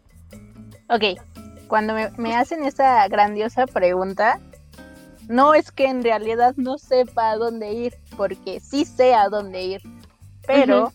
Ok, 0.89 1.21
cuando 1.67 1.93
me, 1.93 2.11
me 2.17 2.35
hacen 2.35 2.65
esa 2.65 3.07
grandiosa 3.07 3.65
pregunta, 3.65 4.41
no 5.29 5.53
es 5.53 5.71
que 5.71 5.85
en 5.85 6.03
realidad 6.03 6.53
no 6.57 6.77
sepa 6.77 7.31
a 7.31 7.37
dónde 7.37 7.71
ir, 7.71 7.93
porque 8.17 8.59
sí 8.59 8.83
sé 8.83 9.13
a 9.13 9.29
dónde 9.29 9.63
ir, 9.63 9.81
pero, 10.45 10.91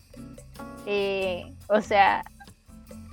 eh, 0.89 1.53
o 1.67 1.81
sea, 1.81 2.23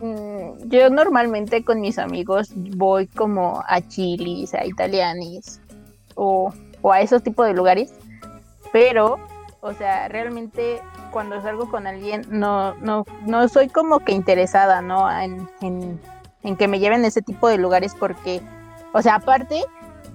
mm, 0.01 0.69
yo 0.69 0.91
normalmente 0.91 1.65
con 1.65 1.81
mis 1.81 1.99
amigos 1.99 2.53
voy 2.55 3.09
como 3.09 3.65
a 3.67 3.81
Chilis, 3.81 4.55
a 4.55 4.65
Italianis 4.65 5.61
o, 6.15 6.55
a 6.89 7.01
esos 7.01 7.25
tipos 7.25 7.49
de 7.49 7.53
lugares, 7.53 7.93
pero, 8.73 9.19
o 9.61 9.73
sea, 9.73 10.07
realmente 10.07 10.81
cuando 11.11 11.43
salgo 11.43 11.69
con 11.69 11.89
alguien 11.89 12.25
no, 12.31 12.77
no, 12.77 13.05
no 13.27 13.49
soy 13.49 13.69
como 13.69 13.99
que 13.99 14.13
interesada, 14.13 14.81
¿no? 14.81 15.11
En, 15.11 15.49
en, 15.61 16.01
en 16.45 16.57
que 16.57 16.69
me 16.69 16.79
lleven 16.79 17.03
a 17.03 17.09
ese 17.09 17.23
tipo 17.23 17.49
de 17.49 17.59
lugares 17.59 17.97
porque, 17.99 18.41
o 18.93 19.03
sea, 19.03 19.17
aparte 19.17 19.65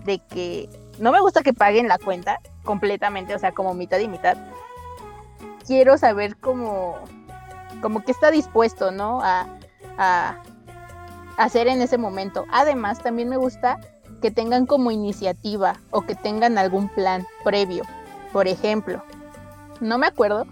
de 0.05 0.19
que 0.19 0.69
no 0.97 1.11
me 1.11 1.19
gusta 1.19 1.41
que 1.41 1.51
paguen 1.51 1.89
la 1.89 1.97
cuenta 1.97 2.39
completamente, 2.63 3.35
o 3.35 3.39
sea, 3.39 3.51
como 3.51 3.73
mitad 3.73 3.99
y 3.99 4.07
mitad, 4.07 4.37
quiero 5.67 5.97
saber 5.97 6.37
cómo, 6.37 6.95
como 7.81 8.03
que 8.03 8.11
está 8.11 8.31
dispuesto, 8.31 8.91
¿no? 8.91 9.21
A, 9.21 9.47
a 9.97 10.41
hacer 11.37 11.67
en 11.67 11.81
ese 11.81 11.97
momento. 11.97 12.45
Además, 12.51 13.01
también 13.01 13.29
me 13.29 13.37
gusta 13.37 13.79
que 14.21 14.31
tengan 14.31 14.65
como 14.65 14.91
iniciativa 14.91 15.77
o 15.91 16.01
que 16.01 16.15
tengan 16.15 16.57
algún 16.57 16.89
plan 16.89 17.25
previo. 17.43 17.83
Por 18.33 18.47
ejemplo, 18.47 19.03
no 19.79 19.97
me 19.97 20.07
acuerdo, 20.07 20.45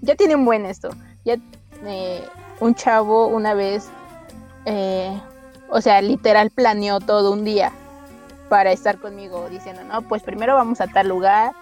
ya 0.00 0.14
tiene 0.16 0.34
un 0.34 0.44
buen 0.44 0.66
esto. 0.66 0.90
Ya 1.24 1.36
eh, 1.84 2.24
un 2.60 2.74
chavo 2.74 3.26
una 3.26 3.54
vez, 3.54 3.88
eh, 4.66 5.20
o 5.70 5.80
sea, 5.80 6.02
literal 6.02 6.50
planeó 6.50 7.00
todo 7.00 7.32
un 7.32 7.44
día 7.44 7.72
para 8.48 8.72
estar 8.72 8.98
conmigo 8.98 9.48
diciendo, 9.48 9.82
no, 9.84 10.02
pues 10.02 10.22
primero 10.22 10.54
vamos 10.54 10.80
a 10.80 10.86
tal 10.86 11.08
lugar, 11.08 11.52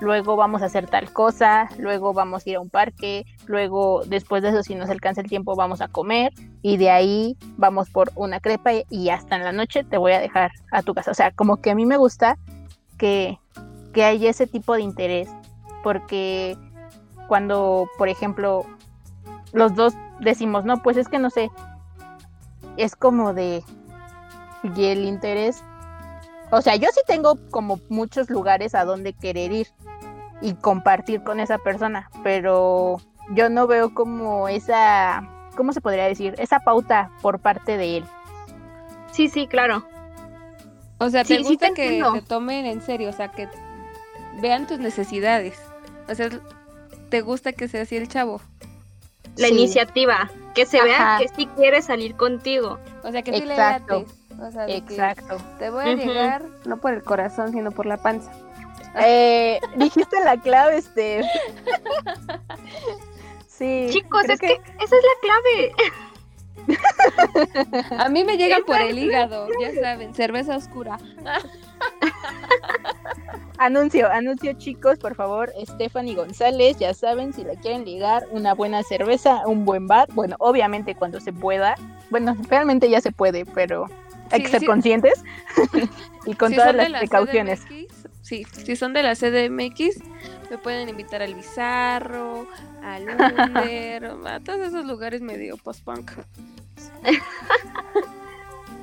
luego 0.00 0.36
vamos 0.36 0.62
a 0.62 0.66
hacer 0.66 0.86
tal 0.86 1.12
cosa, 1.12 1.68
luego 1.78 2.12
vamos 2.12 2.46
a 2.46 2.50
ir 2.50 2.56
a 2.56 2.60
un 2.60 2.70
parque, 2.70 3.24
luego 3.46 4.02
después 4.06 4.42
de 4.42 4.50
eso 4.50 4.62
si 4.62 4.74
nos 4.74 4.90
alcanza 4.90 5.20
el 5.20 5.28
tiempo 5.28 5.56
vamos 5.56 5.80
a 5.80 5.88
comer 5.88 6.32
y 6.62 6.76
de 6.76 6.90
ahí 6.90 7.36
vamos 7.56 7.90
por 7.90 8.10
una 8.14 8.40
crepa 8.40 8.70
y, 8.90 9.08
hasta 9.08 9.36
en 9.36 9.44
la 9.44 9.52
noche 9.52 9.84
te 9.84 9.98
voy 9.98 10.12
a 10.12 10.20
dejar 10.20 10.50
a 10.72 10.82
tu 10.82 10.94
casa. 10.94 11.10
O 11.10 11.14
sea, 11.14 11.30
como 11.30 11.58
que 11.58 11.70
a 11.70 11.74
mí 11.74 11.86
me 11.86 11.96
gusta 11.96 12.38
que, 12.98 13.38
que 13.92 14.04
haya 14.04 14.30
ese 14.30 14.46
tipo 14.46 14.74
de 14.74 14.82
interés 14.82 15.28
porque 15.82 16.56
cuando, 17.28 17.88
por 17.98 18.08
ejemplo, 18.08 18.66
los 19.52 19.74
dos 19.74 19.94
decimos, 20.20 20.64
no, 20.64 20.82
pues 20.82 20.96
es 20.96 21.08
que 21.08 21.18
no 21.18 21.30
sé, 21.30 21.50
es 22.76 22.96
como 22.96 23.32
de, 23.32 23.62
y 24.76 24.84
el 24.84 25.04
interés, 25.04 25.62
o 26.50 26.60
sea, 26.62 26.76
yo 26.76 26.88
sí 26.94 27.00
tengo 27.06 27.38
como 27.50 27.80
muchos 27.88 28.30
lugares 28.30 28.74
a 28.74 28.84
donde 28.84 29.12
querer 29.12 29.52
ir 29.52 29.66
y 30.40 30.54
compartir 30.54 31.22
con 31.22 31.40
esa 31.40 31.58
persona, 31.58 32.10
pero 32.22 33.00
yo 33.30 33.48
no 33.48 33.66
veo 33.66 33.94
como 33.94 34.48
esa, 34.48 35.28
¿cómo 35.56 35.72
se 35.72 35.80
podría 35.80 36.04
decir? 36.04 36.34
Esa 36.38 36.60
pauta 36.60 37.10
por 37.22 37.38
parte 37.40 37.76
de 37.76 37.98
él. 37.98 38.04
Sí, 39.12 39.28
sí, 39.28 39.46
claro. 39.46 39.84
O 40.98 41.08
sea, 41.10 41.22
te 41.24 41.36
Sí, 41.36 41.44
sí 41.44 41.50
gusta 41.50 41.68
te 41.68 41.74
que 41.74 41.84
entiendo. 41.86 42.12
te 42.12 42.22
tomen 42.22 42.66
en 42.66 42.80
serio, 42.82 43.08
o 43.10 43.12
sea, 43.12 43.28
que 43.28 43.48
vean 44.40 44.66
tus 44.66 44.78
necesidades. 44.78 45.58
O 46.08 46.14
sea, 46.14 46.28
te 47.10 47.20
gusta 47.22 47.52
que 47.52 47.68
sea 47.68 47.82
así 47.82 47.96
el 47.96 48.08
chavo. 48.08 48.40
La 49.36 49.48
Sí. 49.48 49.54
iniciativa, 49.54 50.30
que 50.54 50.64
se 50.66 50.82
vea 50.82 51.18
que 51.20 51.28
sí 51.28 51.46
quiere 51.56 51.82
salir 51.82 52.14
contigo. 52.16 52.78
O 53.04 53.10
sea, 53.12 53.22
que 53.22 53.32
sí 53.32 53.44
le 53.44 53.52
Exacto. 53.54 54.04
O 54.40 54.50
sea, 54.50 54.66
que 54.66 54.76
Exacto. 54.76 55.38
te 55.58 55.70
voy 55.70 55.84
a 55.84 55.94
llegar 55.94 56.42
no 56.64 56.76
por 56.78 56.92
el 56.92 57.02
corazón, 57.02 57.52
sino 57.52 57.70
por 57.70 57.86
la 57.86 57.96
panza. 57.96 58.30
Eh, 58.98 59.60
dijiste 59.76 60.16
la 60.24 60.36
clave, 60.38 60.78
este. 60.78 61.22
sí. 63.46 63.88
Chicos, 63.90 64.24
es 64.28 64.40
que... 64.40 64.52
esa 64.52 64.62
es 64.80 64.90
la 64.90 65.20
clave. 65.22 65.72
A 67.98 68.08
mí 68.08 68.24
me 68.24 68.36
llegan 68.36 68.64
por 68.64 68.80
el 68.80 68.98
hígado, 68.98 69.48
ya 69.60 69.72
saben, 69.80 70.14
cerveza 70.14 70.56
oscura. 70.56 70.98
Anuncio, 73.58 74.10
anuncio 74.10 74.52
chicos, 74.54 74.98
por 74.98 75.14
favor, 75.14 75.50
Stephanie 75.64 76.14
González, 76.14 76.76
ya 76.78 76.92
saben, 76.92 77.32
si 77.32 77.42
la 77.42 77.54
quieren 77.54 77.84
ligar, 77.84 78.26
una 78.30 78.52
buena 78.52 78.82
cerveza, 78.82 79.46
un 79.46 79.64
buen 79.64 79.86
bar, 79.86 80.08
bueno, 80.12 80.36
obviamente 80.40 80.94
cuando 80.94 81.20
se 81.20 81.32
pueda, 81.32 81.74
bueno, 82.10 82.36
realmente 82.50 82.90
ya 82.90 83.00
se 83.00 83.12
puede, 83.12 83.46
pero 83.46 83.88
hay 84.30 84.38
Sí, 84.38 84.44
que 84.44 84.50
ser 84.50 84.60
sí. 84.60 84.66
conscientes 84.66 85.22
y 86.26 86.34
con 86.34 86.50
Si 86.50 86.56
todas 86.56 86.74
las 86.74 86.90
la 86.90 86.98
precauciones. 86.98 87.60
CDMX, 87.64 88.06
sí, 88.22 88.44
si 88.64 88.76
son 88.76 88.92
de 88.92 89.02
la 89.02 89.14
CDMX, 89.14 89.98
me 90.50 90.58
pueden 90.58 90.88
invitar 90.88 91.22
al 91.22 91.34
Bizarro, 91.34 92.46
al 92.82 93.08
Under, 93.08 94.04
a 94.26 94.40
todos 94.40 94.60
esos 94.68 94.84
lugares 94.84 95.20
medio 95.22 95.56
post-punk. 95.56 96.10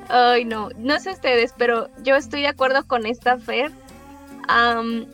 Ay, 0.09 0.45
no, 0.45 0.69
no 0.77 0.99
sé 0.99 1.11
ustedes, 1.11 1.53
pero 1.57 1.89
yo 2.03 2.15
estoy 2.15 2.41
de 2.41 2.47
acuerdo 2.49 2.85
con 2.85 3.05
esta 3.05 3.37
Fer. 3.37 3.71
Am, 4.47 5.05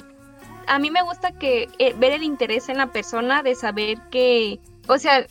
a 0.67 0.79
mí 0.79 0.91
me 0.91 1.01
gusta 1.03 1.31
que 1.31 1.67
eh, 1.79 1.93
ver 1.97 2.13
el 2.13 2.23
interés 2.23 2.69
en 2.69 2.77
la 2.77 2.87
persona 2.87 3.43
de 3.43 3.55
saber 3.55 3.99
que, 4.09 4.59
o 4.87 4.97
sea, 4.97 5.25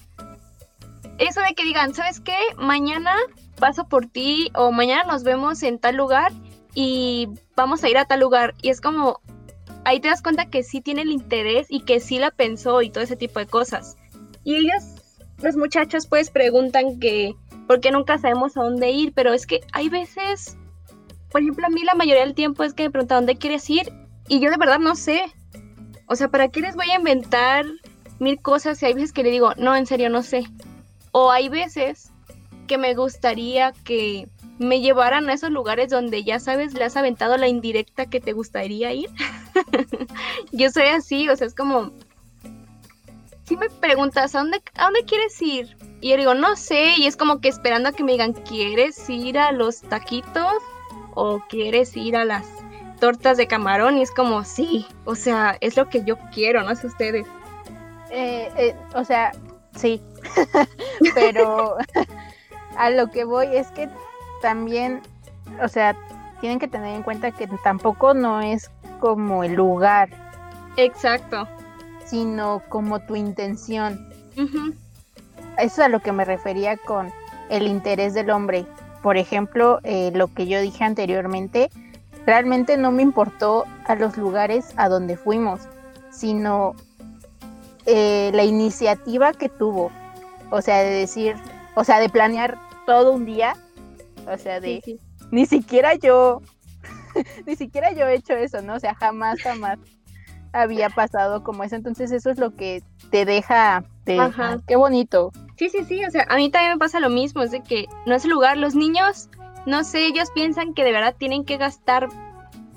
eso 1.19 1.41
de 1.41 1.55
que 1.57 1.65
digan, 1.65 1.95
¿sabes 1.95 2.21
qué? 2.21 2.37
Mañana 2.57 3.15
paso 3.59 3.89
por 3.89 4.07
ti 4.07 4.51
o 4.55 4.73
mañana 4.73 5.05
nos 5.05 5.23
vemos 5.25 5.63
en 5.63 5.79
tal 5.79 5.97
lugar 5.97 6.33
y 6.75 7.29
vamos 7.57 7.83
a 7.85 7.89
ir 7.89 7.99
a 7.99 8.05
tal 8.05 8.21
lugar. 8.21 8.55
Y 8.63 8.71
es 8.71 8.81
como, 8.81 9.21
ahí 9.85 10.01
te 10.01 10.09
das 10.09 10.23
cuenta 10.23 10.47
que 10.47 10.63
sí 10.63 10.81
tiene 10.81 11.03
el 11.03 11.11
interés 11.11 11.67
y 11.69 11.81
que 11.81 12.01
sí 12.01 12.19
la 12.19 12.31
pensó 12.31 12.83
y 12.83 12.91
todo 12.91 13.05
ese 13.05 13.17
tipo 13.17 13.39
de 13.39 13.47
cosas. 13.47 13.97
Y 14.45 14.57
ellos, 14.57 14.85
los 15.43 15.57
muchachos, 15.57 16.07
pues 16.07 16.31
preguntan 16.31 17.01
que, 17.01 17.35
porque 17.67 17.91
nunca 17.91 18.19
sabemos 18.19 18.57
a 18.57 18.63
dónde 18.63 18.91
ir, 18.91 19.13
pero 19.13 19.33
es 19.33 19.47
que 19.47 19.61
hay 19.73 19.89
veces, 19.89 20.57
por 21.31 21.43
ejemplo, 21.43 21.67
a 21.67 21.71
mí 21.71 21.83
la 21.85 21.95
mayoría 21.95 22.25
del 22.25 22.35
tiempo 22.35 22.65
es 22.65 22.75
que 22.75 22.85
me 22.85 22.91
preguntan 22.91 23.19
dónde 23.19 23.39
quieres 23.39 23.69
ir 23.69 23.93
y 24.29 24.41
yo 24.41 24.51
de 24.51 24.57
verdad 24.57 24.79
no 24.79 24.95
sé. 24.95 25.23
O 26.07 26.17
sea, 26.17 26.29
¿para 26.29 26.49
qué 26.49 26.61
les 26.61 26.77
voy 26.77 26.91
a 26.91 26.97
inventar 26.97 27.67
mil 28.19 28.41
cosas 28.41 28.83
y 28.83 28.87
hay 28.87 28.95
veces 28.95 29.13
que 29.13 29.23
le 29.23 29.31
digo, 29.31 29.53
no, 29.57 29.77
en 29.77 29.87
serio, 29.87 30.09
no 30.11 30.23
sé? 30.23 30.45
O 31.13 31.31
hay 31.31 31.49
veces 31.49 32.13
que 32.69 32.79
me 32.79 32.95
gustaría 32.95 33.73
que 33.85 34.29
me 34.59 34.81
llevaran 34.81 35.29
a 35.29 35.33
esos 35.33 35.51
lugares 35.51 35.91
donde 35.91 36.23
ya 36.23 36.39
sabes, 36.39 36.75
le 36.75 36.85
has 36.85 36.97
aventado 36.97 37.37
la 37.37 37.49
indirecta 37.49 38.07
que 38.07 38.21
te 38.21 38.33
gustaría 38.33 38.93
ir. 38.93 39.11
yo 40.53 40.71
soy 40.71 40.87
así, 40.87 41.29
o 41.29 41.37
sea, 41.37 41.49
es 41.49 41.55
como, 41.55 41.91
si 43.45 43.57
me 43.57 43.71
preguntas, 43.71 44.35
¿a 44.35 44.41
dónde, 44.41 44.63
¿a 44.77 44.85
dónde 44.85 45.05
quieres 45.05 45.41
ir? 45.43 45.77
Y 46.01 46.11
yo 46.11 46.17
digo, 46.17 46.35
no 46.35 46.55
sé, 46.55 46.95
y 46.97 47.07
es 47.07 47.17
como 47.17 47.41
que 47.41 47.49
esperando 47.49 47.89
a 47.89 47.93
que 47.93 48.05
me 48.05 48.13
digan, 48.13 48.33
¿quieres 48.33 49.09
ir 49.09 49.39
a 49.39 49.53
los 49.53 49.81
taquitos? 49.83 50.53
¿O 51.15 51.41
quieres 51.49 51.97
ir 51.97 52.17
a 52.17 52.25
las 52.25 52.47
tortas 53.01 53.37
de 53.37 53.49
camarón? 53.49 53.99
Y 53.99 54.03
es 54.03 54.13
como, 54.13 54.45
sí, 54.45 54.87
o 55.05 55.15
sea, 55.15 55.57
es 55.61 55.77
lo 55.77 55.89
que 55.89 56.05
yo 56.05 56.17
quiero, 56.33 56.63
no 56.63 56.75
sé 56.77 56.87
ustedes. 56.87 57.27
Eh, 58.11 58.51
eh, 58.57 58.77
o 58.95 59.05
sea, 59.05 59.33
sí, 59.77 60.01
pero 61.15 61.77
a 62.79 62.91
lo 62.91 63.11
que 63.11 63.25
voy 63.25 63.49
es 63.55 63.67
que 63.73 63.91
también, 64.41 65.03
o 65.63 65.69
sea, 65.69 65.97
tienen 66.41 66.61
que 66.61 66.69
tener 66.69 66.95
en 66.95 67.03
cuenta 67.03 67.33
que 67.33 67.49
tampoco 67.65 68.15
no 68.15 68.41
es 68.41 68.71
como 69.01 69.43
el 69.43 69.55
lugar, 69.55 70.09
Exacto. 70.77 71.49
sino 72.07 72.63
como 72.69 73.01
tu 73.01 73.17
intención. 73.17 74.09
Eso 74.37 74.63
es 75.59 75.79
a 75.81 75.89
lo 75.89 75.99
que 75.99 76.13
me 76.13 76.25
refería 76.25 76.77
con 76.77 77.13
el 77.51 77.67
interés 77.67 78.15
del 78.15 78.31
hombre. 78.31 78.65
Por 79.03 79.17
ejemplo, 79.17 79.81
eh, 79.83 80.13
lo 80.15 80.33
que 80.33 80.47
yo 80.47 80.61
dije 80.61 80.85
anteriormente, 80.85 81.71
realmente 82.27 82.77
no 82.77 82.93
me 82.93 83.03
importó 83.03 83.65
a 83.87 83.97
los 83.97 84.17
lugares 84.17 84.73
a 84.77 84.89
donde 84.89 85.17
fuimos, 85.17 85.63
sino 86.13 86.77
eh, 87.87 88.31
la 88.33 88.45
iniciativa 88.45 89.33
que 89.33 89.49
tuvo. 89.49 89.91
O 90.51 90.63
sea, 90.63 90.79
de 90.79 90.91
decir, 90.91 91.35
o 91.75 91.83
sea, 91.83 91.99
de 91.99 92.09
planear 92.09 92.57
todo 92.89 93.13
un 93.13 93.27
día. 93.27 93.55
O 94.27 94.39
sea, 94.39 94.61
de 94.61 94.81
sí, 94.83 94.93
sí. 94.97 95.01
ni 95.31 95.45
siquiera 95.45 95.95
yo, 95.97 96.41
ni 97.47 97.55
siquiera 97.55 97.93
yo 97.93 98.07
he 98.07 98.15
hecho 98.15 98.33
eso, 98.33 98.63
¿no? 98.63 98.77
O 98.77 98.81
sea, 98.81 98.95
jamás, 98.95 99.43
jamás 99.43 99.79
había 100.55 100.89
pasado 100.89 101.45
como 101.45 101.65
eso. 101.65 101.77
Entonces 101.77 102.11
eso 102.13 102.31
es 102.31 102.39
lo 102.39 102.57
que 102.57 102.83
te 103.11 103.27
deja, 103.27 103.85
de, 104.07 104.19
Ajá. 104.19 104.53
"Ah, 104.53 104.59
qué 104.67 104.77
bonito. 104.77 105.33
Sí, 105.59 105.69
sí, 105.69 105.85
sí, 105.85 106.03
o 106.03 106.11
sea, 106.11 106.25
a 106.31 106.37
mí 106.37 106.49
también 106.51 106.73
me 106.73 106.79
pasa 106.79 106.99
lo 106.99 107.11
mismo, 107.11 107.43
es 107.43 107.51
de 107.51 107.63
que 107.63 107.85
no 108.07 108.15
es 108.15 108.25
el 108.25 108.31
lugar, 108.31 108.57
los 108.57 108.75
niños, 108.75 109.29
no 109.67 109.85
sé, 109.85 110.07
ellos 110.07 110.31
piensan 110.35 110.73
que 110.73 110.83
de 110.85 110.93
verdad 110.93 111.15
tienen 111.19 111.45
que 111.45 111.59
gastar 111.59 112.09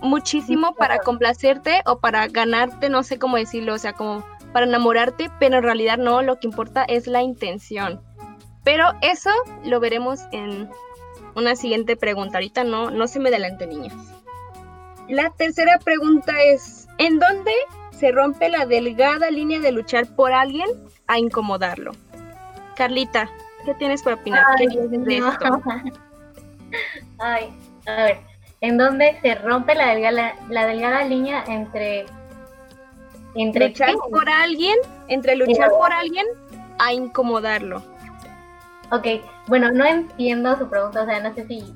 muchísimo 0.02 0.76
para 0.76 1.00
complacerte 1.00 1.84
o 1.86 2.00
para 2.00 2.28
ganarte, 2.28 2.90
no 2.90 3.04
sé 3.04 3.18
cómo 3.18 3.38
decirlo, 3.38 3.76
o 3.76 3.78
sea, 3.78 3.94
como 3.94 4.26
para 4.52 4.66
enamorarte, 4.66 5.32
pero 5.40 5.58
en 5.58 5.64
realidad 5.64 5.98
no, 5.98 6.22
lo 6.22 6.38
que 6.38 6.48
importa 6.48 6.84
es 6.84 7.08
la 7.08 7.22
intención. 7.22 8.02
Pero 8.64 8.86
eso 9.02 9.32
lo 9.64 9.80
veremos 9.80 10.22
en 10.32 10.70
una 11.36 11.56
siguiente 11.56 11.96
pregunta, 11.96 12.38
ahorita 12.38 12.64
no, 12.64 12.92
no 12.92 13.08
se 13.08 13.20
me 13.20 13.30
adelante, 13.30 13.66
niños. 13.66 13.94
La 15.08 15.30
tercera 15.32 15.80
pregunta 15.80 16.34
es, 16.44 16.88
¿en 16.98 17.20
dónde 17.20 17.52
se 17.92 18.12
rompe 18.12 18.50
la 18.50 18.66
delgada 18.66 19.32
línea 19.32 19.60
de 19.60 19.72
luchar 19.72 20.08
por 20.16 20.32
alguien 20.32 20.68
a 21.08 21.18
incomodarlo? 21.18 21.92
Carlita, 22.76 23.30
¿qué 23.66 23.74
tienes 23.76 24.04
para 24.04 24.18
opinar? 24.18 24.44
¿Qué 24.58 24.68
dices 24.68 24.92
de 24.92 25.20
no. 25.20 25.32
esto? 25.32 25.62
Ay, 27.20 27.54
a 27.88 28.04
ver, 28.04 28.20
¿en 28.62 28.78
dónde 28.78 29.18
se 29.22 29.36
rompe 29.36 29.76
la 29.76 29.88
delgada, 29.88 30.36
la 30.50 30.66
delgada 30.68 31.04
línea 31.04 31.44
entre... 31.48 32.06
entre 33.36 33.70
Luchar 33.70 33.90
qué? 33.90 33.98
por 34.10 34.30
alguien, 34.30 34.78
entre 35.08 35.36
luchar 35.36 35.70
por 35.72 35.92
alguien 35.92 36.26
a 36.80 36.94
incomodarlo. 36.94 37.91
Ok, 38.92 39.08
bueno, 39.48 39.72
no 39.72 39.86
entiendo 39.86 40.58
su 40.58 40.70
pregunta, 40.70 41.04
o 41.04 41.06
sea, 41.06 41.22
no 41.22 41.34
sé 41.34 41.48
si... 41.48 41.74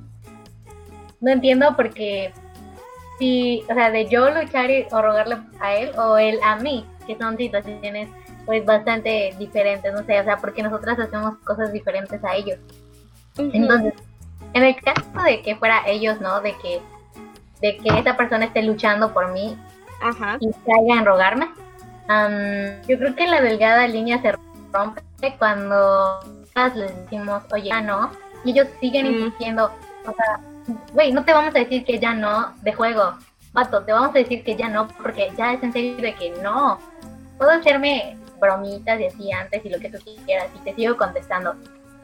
No 1.21 1.31
entiendo 1.31 1.73
porque 1.75 2.33
si, 3.17 3.63
o 3.69 3.73
sea, 3.73 3.89
de 3.89 4.05
yo 4.07 4.29
luchar 4.29 4.69
y- 4.69 4.85
o 4.91 5.01
rogarle 5.01 5.37
a 5.59 5.75
él 5.75 5.91
o 5.97 6.17
él 6.17 6.39
a 6.43 6.57
mí, 6.57 6.85
que 7.07 7.17
son 7.17 7.37
situaciones 7.37 8.09
pues 8.45 8.63
bastante 8.65 9.33
diferentes, 9.39 9.91
no 9.93 10.03
sé, 10.05 10.19
o 10.19 10.23
sea, 10.23 10.37
porque 10.37 10.61
nosotras 10.61 10.99
hacemos 10.99 11.37
cosas 11.39 11.71
diferentes 11.71 12.23
a 12.23 12.35
ellos. 12.35 12.59
Entonces, 13.37 13.93
en 14.53 14.63
el 14.63 14.75
caso 14.75 15.01
de 15.25 15.41
que 15.41 15.55
fuera 15.55 15.81
ellos, 15.87 16.21
¿no? 16.21 16.41
De 16.41 16.53
que, 16.61 16.79
de 17.61 17.77
que 17.77 17.99
esa 17.99 18.15
persona 18.15 18.45
esté 18.45 18.61
luchando 18.61 19.13
por 19.13 19.31
mí 19.31 19.57
Ajá. 20.01 20.37
y 20.39 20.51
caiga 20.51 20.99
en 20.99 21.05
rogarme, 21.05 21.47
am, 22.07 22.81
yo 22.87 22.97
creo 22.99 23.15
que 23.15 23.25
la 23.25 23.41
delgada 23.41 23.87
línea 23.87 24.21
se 24.21 24.33
rompe 24.71 25.01
cuando 25.39 26.19
les 26.55 26.95
decimos, 27.03 27.43
oye, 27.51 27.65
ya 27.69 27.81
no, 27.81 28.11
y 28.45 28.51
ellos 28.51 28.67
siguen 28.79 29.05
Mm. 29.07 29.15
insistiendo, 29.15 29.71
o 30.07 30.13
sea, 30.13 30.39
güey, 30.93 31.11
no 31.11 31.23
te 31.25 31.33
vamos 31.33 31.53
a 31.53 31.59
decir 31.59 31.83
que 31.83 31.99
ya 31.99 32.13
no 32.13 32.53
de 32.61 32.71
juego, 32.71 33.13
vato, 33.51 33.83
te 33.83 33.91
vamos 33.91 34.11
a 34.11 34.19
decir 34.19 34.43
que 34.43 34.55
ya 34.55 34.69
no, 34.69 34.87
porque 34.87 35.31
ya 35.37 35.53
es 35.53 35.63
en 35.63 35.73
serio 35.73 35.97
de 35.97 36.15
que 36.15 36.31
no. 36.41 36.79
Puedo 37.37 37.51
hacerme 37.51 38.17
bromitas 38.39 38.99
y 39.01 39.05
así 39.07 39.31
antes 39.33 39.65
y 39.65 39.69
lo 39.69 39.79
que 39.79 39.89
tú 39.89 39.97
quieras, 40.25 40.47
y 40.55 40.59
te 40.59 40.73
sigo 40.75 40.95
contestando. 40.95 41.55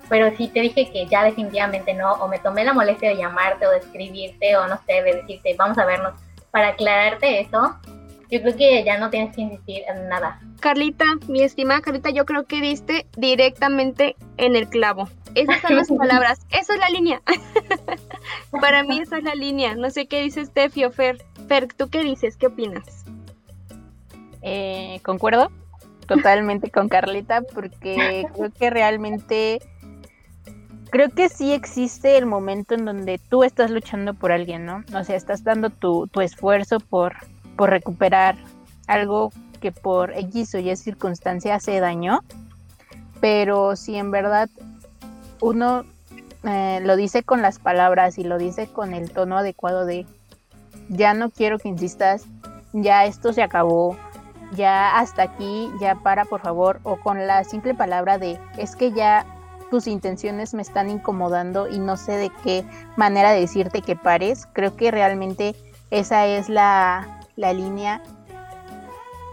Pero 0.09 0.35
si 0.35 0.49
te 0.49 0.59
dije 0.59 0.91
que 0.91 1.05
ya 1.05 1.23
definitivamente 1.23 1.93
no, 1.93 2.11
o 2.13 2.27
me 2.27 2.39
tomé 2.39 2.65
la 2.65 2.73
molestia 2.73 3.09
de 3.09 3.15
llamarte 3.17 3.65
o 3.65 3.71
de 3.71 3.77
escribirte, 3.77 4.57
o 4.57 4.67
no 4.67 4.77
sé, 4.85 5.01
de 5.01 5.15
decirte, 5.15 5.55
vamos 5.57 5.77
a 5.77 5.85
vernos, 5.85 6.13
para 6.51 6.69
aclararte 6.69 7.39
eso, 7.39 7.77
yo 8.31 8.41
creo 8.41 8.55
que 8.55 8.83
ya 8.85 8.97
no 8.97 9.09
tienes 9.09 9.35
que 9.35 9.41
insistir 9.41 9.83
en 9.87 10.07
nada. 10.07 10.39
Carlita, 10.61 11.05
mi 11.27 11.43
estimada 11.43 11.81
Carlita, 11.81 12.09
yo 12.11 12.25
creo 12.25 12.45
que 12.45 12.61
diste 12.61 13.05
directamente 13.17 14.15
en 14.37 14.55
el 14.55 14.69
clavo. 14.69 15.09
Esas 15.35 15.61
son 15.61 15.75
las 15.75 15.89
palabras, 15.97 16.39
esa 16.49 16.73
es 16.73 16.79
la 16.79 16.89
línea. 16.89 17.21
Para 18.61 18.83
mí 18.83 18.99
esa 18.99 19.17
es 19.17 19.25
la 19.25 19.35
línea. 19.35 19.75
No 19.75 19.89
sé 19.89 20.07
qué 20.07 20.21
dice 20.21 20.45
Steffi 20.45 20.85
o 20.85 20.91
Fer. 20.91 21.17
Fer, 21.49 21.67
¿tú 21.67 21.89
qué 21.89 22.03
dices? 22.03 22.37
¿Qué 22.37 22.47
opinas? 22.47 23.05
Eh, 24.41 25.01
concuerdo 25.03 25.51
totalmente 26.07 26.71
con 26.71 26.89
Carlita 26.89 27.41
porque 27.53 28.25
creo 28.33 28.51
que 28.51 28.69
realmente 28.69 29.59
creo 30.89 31.09
que 31.09 31.29
sí 31.29 31.53
existe 31.53 32.17
el 32.17 32.25
momento 32.25 32.75
en 32.75 32.85
donde 32.85 33.19
tú 33.29 33.43
estás 33.43 33.71
luchando 33.71 34.13
por 34.13 34.31
alguien, 34.31 34.65
¿no? 34.65 34.83
O 34.93 35.03
sea, 35.03 35.15
estás 35.15 35.43
dando 35.43 35.69
tu, 35.69 36.07
tu 36.07 36.21
esfuerzo 36.21 36.79
por, 36.79 37.15
por 37.61 37.69
recuperar 37.69 38.37
algo 38.87 39.31
que 39.59 39.71
por 39.71 40.17
X 40.17 40.55
o 40.55 40.57
Y 40.57 40.75
circunstancia 40.75 41.53
hace 41.53 41.79
daño, 41.79 42.21
pero 43.19 43.75
si 43.75 43.97
en 43.97 44.09
verdad 44.09 44.49
uno 45.41 45.85
eh, 46.43 46.79
lo 46.81 46.95
dice 46.95 47.21
con 47.21 47.43
las 47.43 47.59
palabras 47.59 48.17
y 48.17 48.23
lo 48.23 48.39
dice 48.39 48.65
con 48.65 48.95
el 48.95 49.11
tono 49.11 49.37
adecuado 49.37 49.85
de 49.85 50.07
ya 50.89 51.13
no 51.13 51.29
quiero 51.29 51.59
que 51.59 51.69
insistas, 51.69 52.23
ya 52.73 53.05
esto 53.05 53.31
se 53.31 53.43
acabó, 53.43 53.95
ya 54.55 54.97
hasta 54.97 55.21
aquí, 55.21 55.69
ya 55.79 55.93
para 55.93 56.25
por 56.25 56.41
favor, 56.41 56.79
o 56.81 56.95
con 56.95 57.27
la 57.27 57.43
simple 57.43 57.75
palabra 57.75 58.17
de 58.17 58.39
es 58.57 58.75
que 58.75 58.91
ya 58.91 59.23
tus 59.69 59.85
intenciones 59.85 60.55
me 60.55 60.63
están 60.63 60.89
incomodando 60.89 61.67
y 61.69 61.77
no 61.77 61.95
sé 61.95 62.13
de 62.13 62.31
qué 62.43 62.65
manera 62.95 63.33
de 63.33 63.41
decirte 63.41 63.83
que 63.83 63.95
pares, 63.95 64.47
creo 64.51 64.75
que 64.75 64.89
realmente 64.89 65.55
esa 65.91 66.25
es 66.25 66.49
la, 66.49 67.20
la 67.35 67.53
línea, 67.53 68.01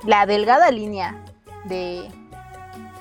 la 0.04 0.26
delgada 0.26 0.70
línea 0.70 1.22
de, 1.64 2.08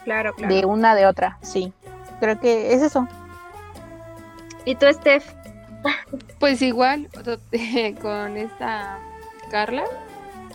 Claro, 0.04 0.34
claro. 0.36 0.54
de 0.54 0.66
una 0.66 0.96
de 0.96 1.06
otra, 1.06 1.38
sí, 1.42 1.74
creo 2.20 2.40
que 2.40 2.74
es 2.74 2.82
eso. 2.82 3.08
¿Y 4.66 4.76
tú, 4.76 4.86
Steph? 4.92 5.26
Pues 6.40 6.62
igual, 6.62 7.10
con 8.02 8.38
esta 8.38 9.00
Carla, 9.50 9.84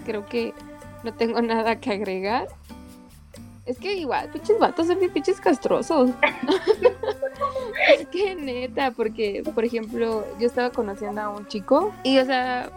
creo 0.04 0.26
que 0.26 0.54
no 1.02 1.12
tengo 1.14 1.40
nada 1.40 1.76
que 1.76 1.92
agregar. 1.92 2.48
Es 3.64 3.78
que 3.78 3.94
igual, 3.94 4.28
pinches 4.28 4.58
vatos 4.58 4.88
son 4.88 4.98
bien 4.98 5.12
pinches 5.12 5.40
castrosos. 5.40 6.10
es 7.98 8.06
que 8.08 8.34
neta, 8.34 8.90
porque, 8.90 9.42
por 9.54 9.64
ejemplo, 9.64 10.26
yo 10.38 10.46
estaba 10.46 10.70
conociendo 10.70 11.20
a 11.20 11.30
un 11.30 11.46
chico 11.46 11.94
y, 12.02 12.18
o 12.18 12.24
sea, 12.24 12.70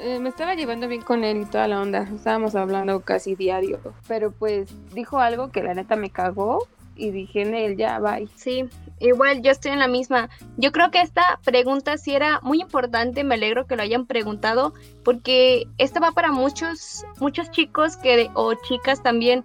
eh, 0.00 0.18
me 0.20 0.28
estaba 0.28 0.54
llevando 0.54 0.88
bien 0.88 1.02
con 1.02 1.24
él 1.24 1.42
y 1.42 1.44
toda 1.44 1.68
la 1.68 1.80
onda. 1.80 2.08
Estábamos 2.14 2.54
hablando 2.54 3.00
casi 3.00 3.34
diario. 3.34 3.80
Pero 4.06 4.30
pues 4.30 4.70
dijo 4.94 5.18
algo 5.18 5.50
que 5.50 5.62
la 5.62 5.74
neta 5.74 5.96
me 5.96 6.10
cagó 6.10 6.66
y 6.98 7.10
dije 7.10 7.42
en 7.42 7.54
él, 7.54 7.76
ya, 7.76 7.98
bye. 8.00 8.28
Sí, 8.34 8.68
igual 8.98 9.40
yo 9.42 9.50
estoy 9.50 9.72
en 9.72 9.78
la 9.78 9.88
misma. 9.88 10.28
Yo 10.56 10.72
creo 10.72 10.90
que 10.90 11.00
esta 11.00 11.40
pregunta 11.44 11.96
sí 11.96 12.14
era 12.14 12.40
muy 12.42 12.60
importante, 12.60 13.24
me 13.24 13.36
alegro 13.36 13.66
que 13.66 13.76
lo 13.76 13.82
hayan 13.82 14.04
preguntado, 14.06 14.74
porque 15.04 15.66
esta 15.78 16.00
va 16.00 16.10
para 16.10 16.32
muchos, 16.32 17.04
muchos 17.20 17.50
chicos 17.50 17.96
que, 17.96 18.30
o 18.34 18.54
chicas 18.54 19.02
también 19.02 19.44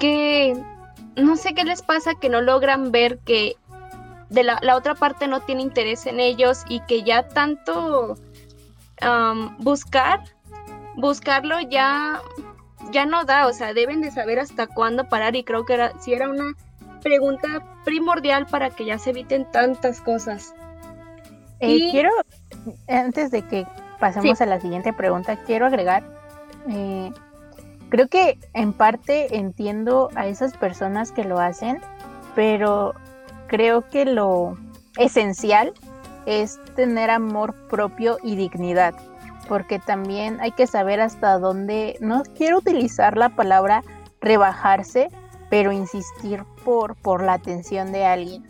que 0.00 0.54
no 1.16 1.36
sé 1.36 1.54
qué 1.54 1.64
les 1.64 1.82
pasa, 1.82 2.14
que 2.14 2.28
no 2.28 2.40
logran 2.40 2.92
ver 2.92 3.18
que 3.20 3.56
de 4.28 4.42
la, 4.42 4.58
la 4.62 4.76
otra 4.76 4.94
parte 4.94 5.26
no 5.26 5.40
tiene 5.40 5.62
interés 5.62 6.06
en 6.06 6.20
ellos 6.20 6.64
y 6.68 6.80
que 6.80 7.02
ya 7.02 7.28
tanto 7.28 8.16
buscar, 9.58 10.24
buscarlo 10.96 11.60
ya, 11.60 12.20
ya 12.90 13.06
no 13.06 13.24
da, 13.24 13.46
o 13.46 13.52
sea, 13.52 13.74
deben 13.74 14.00
de 14.00 14.10
saber 14.10 14.38
hasta 14.38 14.66
cuándo 14.66 15.08
parar 15.08 15.36
y 15.36 15.44
creo 15.44 15.64
que 15.64 15.74
era, 15.74 15.98
si 16.00 16.12
era 16.12 16.28
una 16.28 16.54
pregunta 17.02 17.64
primordial 17.84 18.46
para 18.46 18.70
que 18.70 18.84
ya 18.84 18.98
se 18.98 19.10
eviten 19.10 19.50
tantas 19.50 20.00
cosas. 20.00 20.54
Eh, 21.60 21.90
quiero, 21.90 22.10
antes 22.88 23.30
de 23.30 23.42
que 23.42 23.66
pasemos 23.98 24.40
a 24.40 24.46
la 24.46 24.60
siguiente 24.60 24.92
pregunta, 24.92 25.36
quiero 25.44 25.66
agregar 25.66 26.18
eh, 26.68 27.12
creo 27.88 28.08
que 28.08 28.38
en 28.54 28.72
parte 28.72 29.36
entiendo 29.36 30.10
a 30.14 30.26
esas 30.26 30.56
personas 30.56 31.12
que 31.12 31.24
lo 31.24 31.38
hacen, 31.38 31.80
pero 32.34 32.94
creo 33.46 33.88
que 33.88 34.04
lo 34.04 34.58
esencial 34.98 35.72
es 36.28 36.60
tener 36.76 37.10
amor 37.10 37.54
propio 37.68 38.18
y 38.22 38.36
dignidad, 38.36 38.94
porque 39.48 39.78
también 39.78 40.38
hay 40.40 40.52
que 40.52 40.66
saber 40.66 41.00
hasta 41.00 41.38
dónde, 41.38 41.96
no 42.00 42.22
quiero 42.36 42.58
utilizar 42.58 43.16
la 43.16 43.30
palabra 43.30 43.82
rebajarse, 44.20 45.08
pero 45.48 45.72
insistir 45.72 46.44
por, 46.64 46.96
por 46.96 47.22
la 47.22 47.32
atención 47.32 47.92
de 47.92 48.04
alguien. 48.04 48.44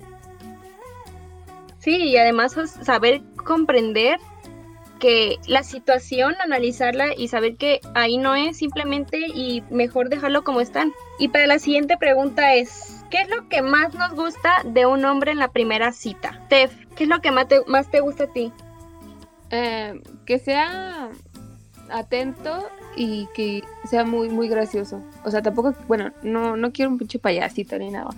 Sí, 1.79 1.97
y 1.97 2.17
además 2.17 2.57
saber 2.83 3.23
comprender 3.45 4.19
que 4.99 5.37
la 5.47 5.63
situación, 5.63 6.35
analizarla 6.43 7.15
y 7.17 7.29
saber 7.29 7.57
que 7.57 7.81
ahí 7.95 8.19
no 8.19 8.35
es 8.35 8.57
simplemente 8.57 9.19
y 9.33 9.63
mejor 9.71 10.09
dejarlo 10.09 10.43
como 10.43 10.61
están. 10.61 10.93
Y 11.21 11.29
para 11.29 11.47
la 11.47 11.61
siguiente 11.61 11.97
pregunta 11.97 12.55
es, 12.55 13.05
¿qué 13.11 13.19
es 13.19 13.29
lo 13.29 13.49
que 13.49 13.63
más 13.63 13.95
nos 13.95 14.15
gusta 14.15 14.51
de 14.65 14.87
un 14.87 15.05
hombre 15.05 15.31
en 15.31 15.39
la 15.39 15.53
primera 15.53 15.93
cita? 15.93 16.43
Tef, 16.49 16.73
¿qué 16.99 17.05
es 17.05 17.11
lo 17.11 17.21
que 17.21 17.31
más 17.31 17.47
te, 17.47 17.65
más 17.67 17.89
te 17.89 18.01
gusta 18.01 18.25
a 18.25 18.27
ti? 18.27 18.53
Eh, 19.51 20.03
que 20.27 20.39
sea 20.41 21.09
atento 21.91 22.69
y 22.97 23.29
que 23.35 23.63
sea 23.89 24.05
muy 24.05 24.29
muy 24.29 24.49
gracioso. 24.49 25.01
O 25.25 25.31
sea, 25.31 25.41
tampoco, 25.41 25.75
bueno, 25.87 26.11
no, 26.23 26.57
no 26.57 26.73
quiero 26.73 26.91
un 26.91 26.99
pinche 26.99 27.21
payasito 27.21 27.79
ni 27.79 27.91
nada, 27.91 28.11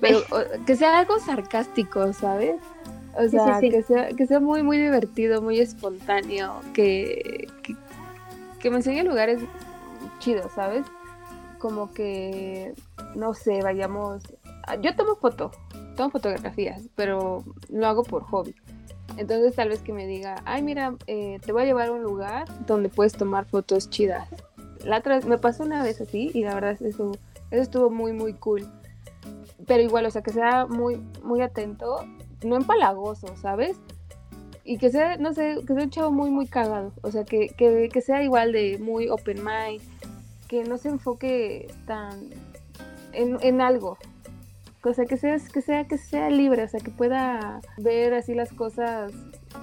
pero 0.00 0.18
que 0.66 0.74
sea 0.74 0.98
algo 0.98 1.18
sarcástico, 1.20 2.12
¿sabes? 2.12 2.56
O 3.16 3.28
sea, 3.28 3.60
Que, 3.60 3.82
sea, 3.84 4.08
que 4.08 4.26
sea 4.26 4.40
muy, 4.40 4.64
muy 4.64 4.78
divertido, 4.78 5.40
muy 5.40 5.60
espontáneo, 5.60 6.60
que, 6.74 7.46
que, 8.58 8.70
me 8.70 8.78
enseñe 8.78 9.04
lugares 9.04 9.40
chidos, 10.18 10.50
¿sabes? 10.52 10.84
Como 11.60 11.92
que, 11.92 12.74
no 13.14 13.32
sé, 13.32 13.62
vayamos... 13.62 14.24
Yo 14.80 14.96
tomo 14.96 15.14
foto, 15.14 15.52
tomo 15.94 16.10
fotografías, 16.10 16.82
pero 16.94 17.44
lo 17.68 17.86
hago 17.86 18.02
por 18.02 18.22
hobby. 18.24 18.54
Entonces 19.16 19.54
tal 19.54 19.68
vez 19.68 19.80
que 19.80 19.92
me 19.92 20.06
diga, 20.06 20.42
ay 20.44 20.62
mira, 20.62 20.94
eh, 21.06 21.38
te 21.44 21.52
voy 21.52 21.62
a 21.62 21.66
llevar 21.66 21.88
a 21.88 21.92
un 21.92 22.02
lugar 22.02 22.46
donde 22.66 22.88
puedes 22.88 23.12
tomar 23.12 23.44
fotos 23.44 23.90
chidas. 23.90 24.28
La 24.84 24.98
otra 24.98 25.20
me 25.20 25.38
pasó 25.38 25.62
una 25.62 25.82
vez 25.82 26.00
así 26.00 26.30
y 26.34 26.42
la 26.42 26.54
verdad 26.54 26.72
eso, 26.82 27.12
eso 27.50 27.62
estuvo 27.62 27.90
muy 27.90 28.12
muy 28.12 28.34
cool. 28.34 28.66
Pero 29.66 29.82
igual, 29.82 30.04
o 30.06 30.10
sea, 30.10 30.22
que 30.22 30.32
sea 30.32 30.66
muy 30.66 30.96
muy 31.22 31.40
atento 31.42 32.04
no 32.44 32.56
empalagoso, 32.56 33.36
¿sabes? 33.36 33.76
Y 34.64 34.78
que 34.78 34.90
sea, 34.90 35.16
no 35.16 35.34
sé, 35.34 35.58
que 35.66 35.74
sea 35.74 35.82
un 35.82 35.90
chavo 35.90 36.10
muy, 36.10 36.30
muy 36.30 36.46
cagado. 36.46 36.92
O 37.02 37.10
sea, 37.10 37.24
que, 37.24 37.48
que, 37.48 37.88
que 37.92 38.00
sea 38.00 38.22
igual 38.22 38.52
de 38.52 38.78
muy 38.78 39.08
open 39.08 39.42
mind, 39.44 39.82
que 40.48 40.64
no 40.64 40.78
se 40.78 40.88
enfoque 40.88 41.68
tan 41.86 42.30
en, 43.12 43.38
en 43.42 43.60
algo. 43.60 43.98
O 44.90 44.94
sea, 44.94 45.06
que 45.06 45.16
sea, 45.16 45.38
que 45.38 45.60
sea, 45.62 45.84
que 45.84 45.98
sea 45.98 46.30
libre, 46.30 46.62
o 46.64 46.68
sea, 46.68 46.80
que 46.80 46.90
pueda 46.90 47.60
ver 47.78 48.14
así 48.14 48.34
las 48.34 48.52
cosas 48.52 49.12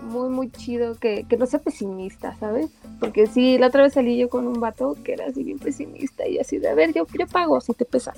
muy, 0.04 0.30
muy 0.30 0.50
chido, 0.50 0.96
que, 0.96 1.26
que 1.28 1.38
no 1.38 1.46
sea 1.46 1.60
pesimista, 1.60 2.36
¿sabes? 2.38 2.72
Porque 3.00 3.28
sí, 3.28 3.58
la 3.58 3.68
otra 3.68 3.84
vez 3.84 3.94
salí 3.94 4.18
yo 4.18 4.30
con 4.30 4.48
un 4.48 4.60
vato 4.60 4.98
que 5.04 5.14
era 5.14 5.26
así 5.26 5.44
bien 5.44 5.60
pesimista 5.60 6.28
y 6.28 6.40
así 6.40 6.58
de, 6.58 6.70
a 6.70 6.74
ver, 6.74 6.94
yo, 6.94 7.06
yo 7.18 7.28
pago 7.28 7.62
si 7.62 7.74
te 7.74 7.86
pesa. 7.86 8.14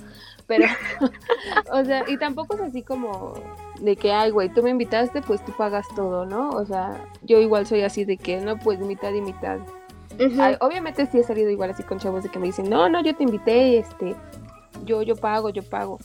Pero, 0.46 0.66
o 1.72 1.84
sea, 1.84 2.04
y 2.08 2.16
tampoco 2.16 2.54
es 2.54 2.62
así 2.62 2.82
como 2.82 3.34
de 3.80 3.96
que, 3.96 4.12
ay, 4.12 4.30
güey, 4.30 4.48
tú 4.48 4.62
me 4.62 4.70
invitaste, 4.70 5.22
pues 5.22 5.44
tú 5.44 5.52
pagas 5.56 5.86
todo, 5.94 6.26
¿no? 6.26 6.50
O 6.50 6.64
sea, 6.64 7.04
yo 7.22 7.38
igual 7.40 7.66
soy 7.66 7.82
así 7.82 8.04
de 8.04 8.16
que, 8.16 8.40
no, 8.40 8.58
pues 8.58 8.78
mitad 8.80 9.12
y 9.12 9.20
mitad. 9.20 9.58
obviamente 10.60 11.06
sí 11.06 11.18
he 11.18 11.24
salido 11.24 11.50
igual 11.50 11.70
así 11.70 11.82
con 11.82 11.98
chavos 11.98 12.22
de 12.22 12.30
que 12.30 12.38
me 12.38 12.46
dicen, 12.46 12.70
no, 12.70 12.88
no, 12.88 13.02
yo 13.02 13.14
te 13.14 13.24
invité, 13.24 13.78
este, 13.78 14.14
yo, 14.84 15.02
yo 15.02 15.16
pago, 15.16 15.50
yo 15.50 15.62
pago. 15.62 15.98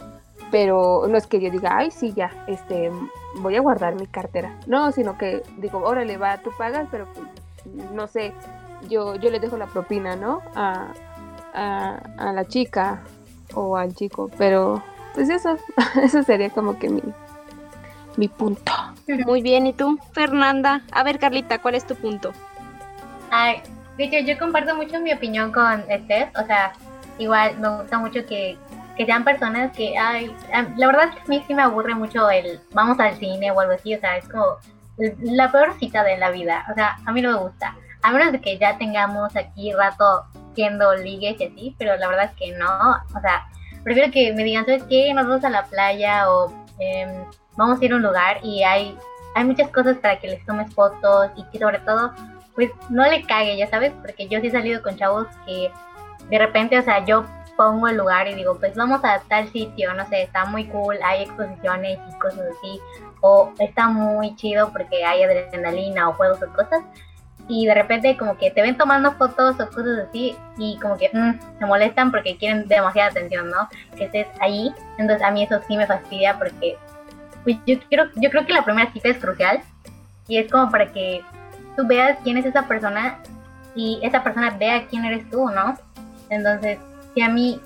Pero 0.51 1.05
no 1.07 1.17
es 1.17 1.27
que 1.27 1.39
yo 1.39 1.51
diga, 1.51 1.77
ay, 1.77 1.91
sí, 1.91 2.13
ya, 2.13 2.31
este, 2.47 2.91
voy 3.35 3.55
a 3.55 3.61
guardar 3.61 3.95
mi 3.95 4.07
cartera. 4.07 4.55
No, 4.67 4.91
sino 4.91 5.17
que 5.17 5.43
digo, 5.57 5.79
órale, 5.79 6.17
va, 6.17 6.37
tú 6.37 6.51
pagas, 6.57 6.87
pero 6.89 7.07
pues, 7.13 7.91
no 7.91 8.07
sé, 8.07 8.33
yo, 8.89 9.15
yo 9.15 9.29
le 9.29 9.39
dejo 9.39 9.57
la 9.57 9.67
propina, 9.67 10.15
¿no? 10.15 10.41
A, 10.55 10.87
a, 11.53 11.99
a 12.17 12.33
la 12.33 12.45
chica 12.45 13.01
o 13.53 13.77
al 13.77 13.93
chico. 13.93 14.29
Pero, 14.37 14.81
pues 15.13 15.29
eso, 15.29 15.57
eso 16.01 16.23
sería 16.23 16.49
como 16.49 16.79
que 16.79 16.89
mi, 16.89 17.01
mi 18.17 18.27
punto. 18.27 18.71
Muy 19.25 19.41
bien, 19.41 19.67
¿y 19.67 19.73
tú, 19.73 19.99
Fernanda? 20.13 20.81
A 20.91 21.03
ver, 21.03 21.19
Carlita, 21.19 21.59
¿cuál 21.59 21.75
es 21.75 21.85
tu 21.85 21.95
punto? 21.95 22.31
Ay, 23.31 23.61
de 23.97 24.05
hecho, 24.05 24.19
yo 24.19 24.37
comparto 24.37 24.75
mucho 24.75 24.99
mi 24.99 25.11
opinión 25.11 25.51
con 25.51 25.83
Steph, 25.83 26.29
o 26.37 26.45
sea, 26.45 26.73
igual 27.17 27.59
me 27.59 27.81
gusta 27.81 27.97
mucho 27.97 28.25
que, 28.25 28.57
que 28.99 29.05
sean 29.05 29.23
personas 29.23 29.71
que, 29.71 29.97
ay, 29.97 30.35
la 30.75 30.87
verdad 30.87 31.11
a 31.25 31.29
mí 31.29 31.41
sí 31.47 31.55
me 31.55 31.61
aburre 31.61 31.95
mucho 31.95 32.29
el 32.29 32.59
vamos 32.73 32.99
al 32.99 33.15
cine 33.15 33.49
o 33.49 33.57
algo 33.61 33.71
así, 33.71 33.95
o 33.95 33.99
sea, 34.01 34.17
es 34.17 34.27
como 34.27 34.57
la 34.97 35.49
peor 35.53 35.73
cita 35.79 36.03
de 36.03 36.17
la 36.17 36.31
vida, 36.31 36.65
o 36.69 36.73
sea, 36.73 36.97
a 37.05 37.11
mí 37.13 37.21
no 37.21 37.31
me 37.31 37.37
gusta, 37.37 37.77
a 38.01 38.11
menos 38.11 38.33
de 38.33 38.41
que 38.41 38.57
ya 38.57 38.77
tengamos 38.77 39.33
aquí 39.37 39.71
rato 39.71 40.25
siendo 40.53 40.93
ligues 40.97 41.39
y 41.39 41.45
así, 41.45 41.75
pero 41.79 41.95
la 41.95 42.09
verdad 42.09 42.25
es 42.25 42.31
que 42.31 42.51
no, 42.57 42.91
o 43.15 43.21
sea, 43.21 43.47
prefiero 43.85 44.11
que 44.11 44.33
me 44.33 44.43
digan, 44.43 44.65
¿sabes 44.65 44.83
qué? 44.89 45.13
Nos 45.13 45.27
vamos 45.27 45.45
a 45.45 45.49
la 45.49 45.63
playa 45.63 46.29
o 46.29 46.51
eh, 46.79 47.23
vamos 47.55 47.81
a 47.81 47.85
ir 47.85 47.93
a 47.93 47.95
un 47.95 48.01
lugar 48.01 48.39
y 48.43 48.63
hay, 48.63 48.97
hay 49.33 49.45
muchas 49.45 49.69
cosas 49.69 49.95
para 49.99 50.19
que 50.19 50.27
les 50.27 50.45
tomes 50.45 50.73
fotos 50.73 51.31
y 51.37 51.45
que 51.45 51.59
sobre 51.59 51.79
todo, 51.79 52.11
pues 52.53 52.69
no 52.89 53.03
le 53.03 53.23
cague, 53.23 53.55
ya 53.55 53.69
sabes, 53.69 53.93
porque 54.01 54.27
yo 54.27 54.41
sí 54.41 54.47
he 54.47 54.51
salido 54.51 54.83
con 54.83 54.97
chavos 54.97 55.27
que 55.45 55.71
de 56.29 56.37
repente, 56.37 56.77
o 56.77 56.81
sea, 56.81 57.05
yo 57.05 57.23
pongo 57.59 57.89
el 57.89 57.97
lugar 57.97 58.25
y 58.29 58.35
digo, 58.35 58.57
pues 58.57 58.73
vamos 58.73 59.03
a 59.03 59.19
tal 59.27 59.49
sitio, 59.49 59.93
no 59.93 60.07
sé, 60.07 60.21
está 60.21 60.45
muy 60.45 60.63
cool, 60.67 60.97
hay 61.03 61.23
exposiciones 61.23 61.99
y 62.09 62.17
cosas 62.17 62.45
así, 62.57 62.79
o 63.19 63.51
está 63.59 63.89
muy 63.89 64.33
chido 64.37 64.71
porque 64.71 65.03
hay 65.03 65.23
adrenalina 65.23 66.07
o 66.07 66.13
juegos 66.13 66.41
o 66.41 66.47
cosas, 66.53 66.81
y 67.49 67.65
de 67.65 67.75
repente 67.75 68.15
como 68.15 68.37
que 68.37 68.49
te 68.49 68.61
ven 68.61 68.77
tomando 68.77 69.11
fotos 69.11 69.59
o 69.59 69.69
cosas 69.71 70.07
así 70.07 70.37
y 70.57 70.79
como 70.79 70.95
que 70.95 71.09
mm, 71.11 71.59
se 71.59 71.65
molestan 71.65 72.11
porque 72.11 72.37
quieren 72.37 72.65
demasiada 72.65 73.09
atención, 73.09 73.49
¿no? 73.49 73.67
Que 73.97 74.05
estés 74.05 74.27
ahí, 74.39 74.73
entonces 74.97 75.21
a 75.27 75.31
mí 75.31 75.43
eso 75.43 75.59
sí 75.67 75.75
me 75.75 75.85
fastidia 75.85 76.39
porque 76.39 76.77
pues 77.43 77.57
yo, 77.67 77.77
quiero, 77.89 78.05
yo 78.15 78.29
creo 78.29 78.45
que 78.45 78.53
la 78.53 78.63
primera 78.63 78.89
cita 78.93 79.09
es 79.09 79.17
crucial 79.17 79.59
y 80.29 80.37
es 80.37 80.49
como 80.49 80.71
para 80.71 80.93
que 80.93 81.25
tú 81.75 81.85
veas 81.85 82.17
quién 82.23 82.37
es 82.37 82.45
esa 82.45 82.65
persona 82.69 83.19
y 83.75 83.99
esa 84.01 84.23
persona 84.23 84.49
vea 84.57 84.87
quién 84.87 85.03
eres 85.03 85.29
tú, 85.29 85.49
¿no? 85.49 85.77
Entonces, 86.29 86.79
si 87.13 87.21
a 87.21 87.29
mí 87.29 87.59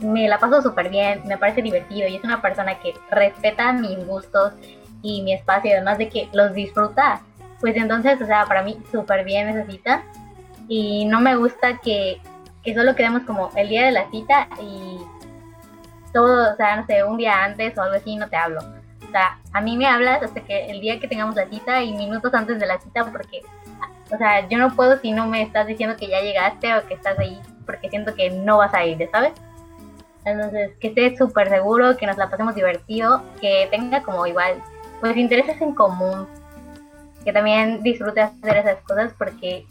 me 0.00 0.28
la 0.28 0.38
paso 0.38 0.62
súper 0.62 0.88
bien, 0.90 1.22
me 1.26 1.36
parece 1.36 1.62
divertido 1.62 2.08
y 2.08 2.16
es 2.16 2.24
una 2.24 2.40
persona 2.40 2.78
que 2.80 2.94
respeta 3.10 3.72
mis 3.72 4.04
gustos 4.06 4.52
y 5.02 5.22
mi 5.22 5.32
espacio, 5.32 5.72
además 5.72 5.98
de 5.98 6.08
que 6.08 6.28
los 6.32 6.52
disfruta, 6.54 7.20
pues 7.60 7.76
entonces, 7.76 8.20
o 8.20 8.26
sea, 8.26 8.46
para 8.46 8.62
mí 8.62 8.78
súper 8.90 9.24
bien 9.24 9.48
esa 9.48 9.68
cita. 9.70 10.02
Y 10.68 11.06
no 11.06 11.20
me 11.20 11.34
gusta 11.36 11.78
que, 11.78 12.20
que 12.62 12.74
solo 12.74 12.94
quedemos 12.94 13.22
como 13.22 13.50
el 13.56 13.68
día 13.68 13.86
de 13.86 13.92
la 13.92 14.10
cita 14.10 14.48
y 14.60 14.98
todo, 16.12 16.52
o 16.52 16.56
sea, 16.56 16.76
no 16.76 16.86
sé, 16.86 17.02
un 17.04 17.16
día 17.16 17.44
antes 17.44 17.76
o 17.76 17.82
algo 17.82 17.96
así 17.96 18.16
no 18.16 18.28
te 18.28 18.36
hablo. 18.36 18.60
O 19.06 19.10
sea, 19.10 19.38
a 19.52 19.60
mí 19.60 19.76
me 19.76 19.86
hablas 19.86 20.22
hasta 20.22 20.40
que 20.40 20.66
el 20.66 20.80
día 20.80 21.00
que 21.00 21.08
tengamos 21.08 21.34
la 21.34 21.48
cita 21.48 21.82
y 21.82 21.94
minutos 21.94 22.32
antes 22.34 22.58
de 22.58 22.66
la 22.66 22.78
cita 22.78 23.10
porque, 23.10 23.40
o 24.12 24.18
sea, 24.18 24.46
yo 24.48 24.58
no 24.58 24.74
puedo 24.76 24.98
si 24.98 25.12
no 25.12 25.26
me 25.26 25.42
estás 25.42 25.66
diciendo 25.66 25.96
que 25.96 26.08
ya 26.08 26.20
llegaste 26.20 26.74
o 26.76 26.86
que 26.86 26.94
estás 26.94 27.18
ahí 27.18 27.40
porque 27.68 27.90
siento 27.90 28.14
que 28.14 28.30
no 28.30 28.56
vas 28.56 28.72
a 28.72 28.82
ir, 28.86 29.06
¿sabes? 29.12 29.34
Entonces, 30.24 30.70
que 30.80 30.88
estés 30.88 31.18
súper 31.18 31.50
seguro, 31.50 31.98
que 31.98 32.06
nos 32.06 32.16
la 32.16 32.30
pasemos 32.30 32.54
divertido, 32.54 33.22
que 33.42 33.68
tenga 33.70 34.02
como 34.02 34.26
igual, 34.26 34.54
pues 35.00 35.14
intereses 35.18 35.60
en 35.60 35.74
común, 35.74 36.26
que 37.24 37.32
también 37.32 37.82
disfrute 37.82 38.22
hacer 38.22 38.56
esas 38.56 38.78
cosas 38.84 39.12
porque 39.18 39.66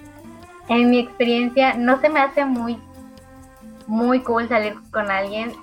en 0.69 0.91
mi 0.91 0.99
experiencia 0.99 1.73
no 1.73 1.99
se 1.99 2.09
me 2.09 2.19
hace 2.19 2.45
muy, 2.45 2.79
muy 3.87 4.19
cool 4.21 4.47
salir 4.47 4.75
con 4.91 5.09
alguien 5.09 5.53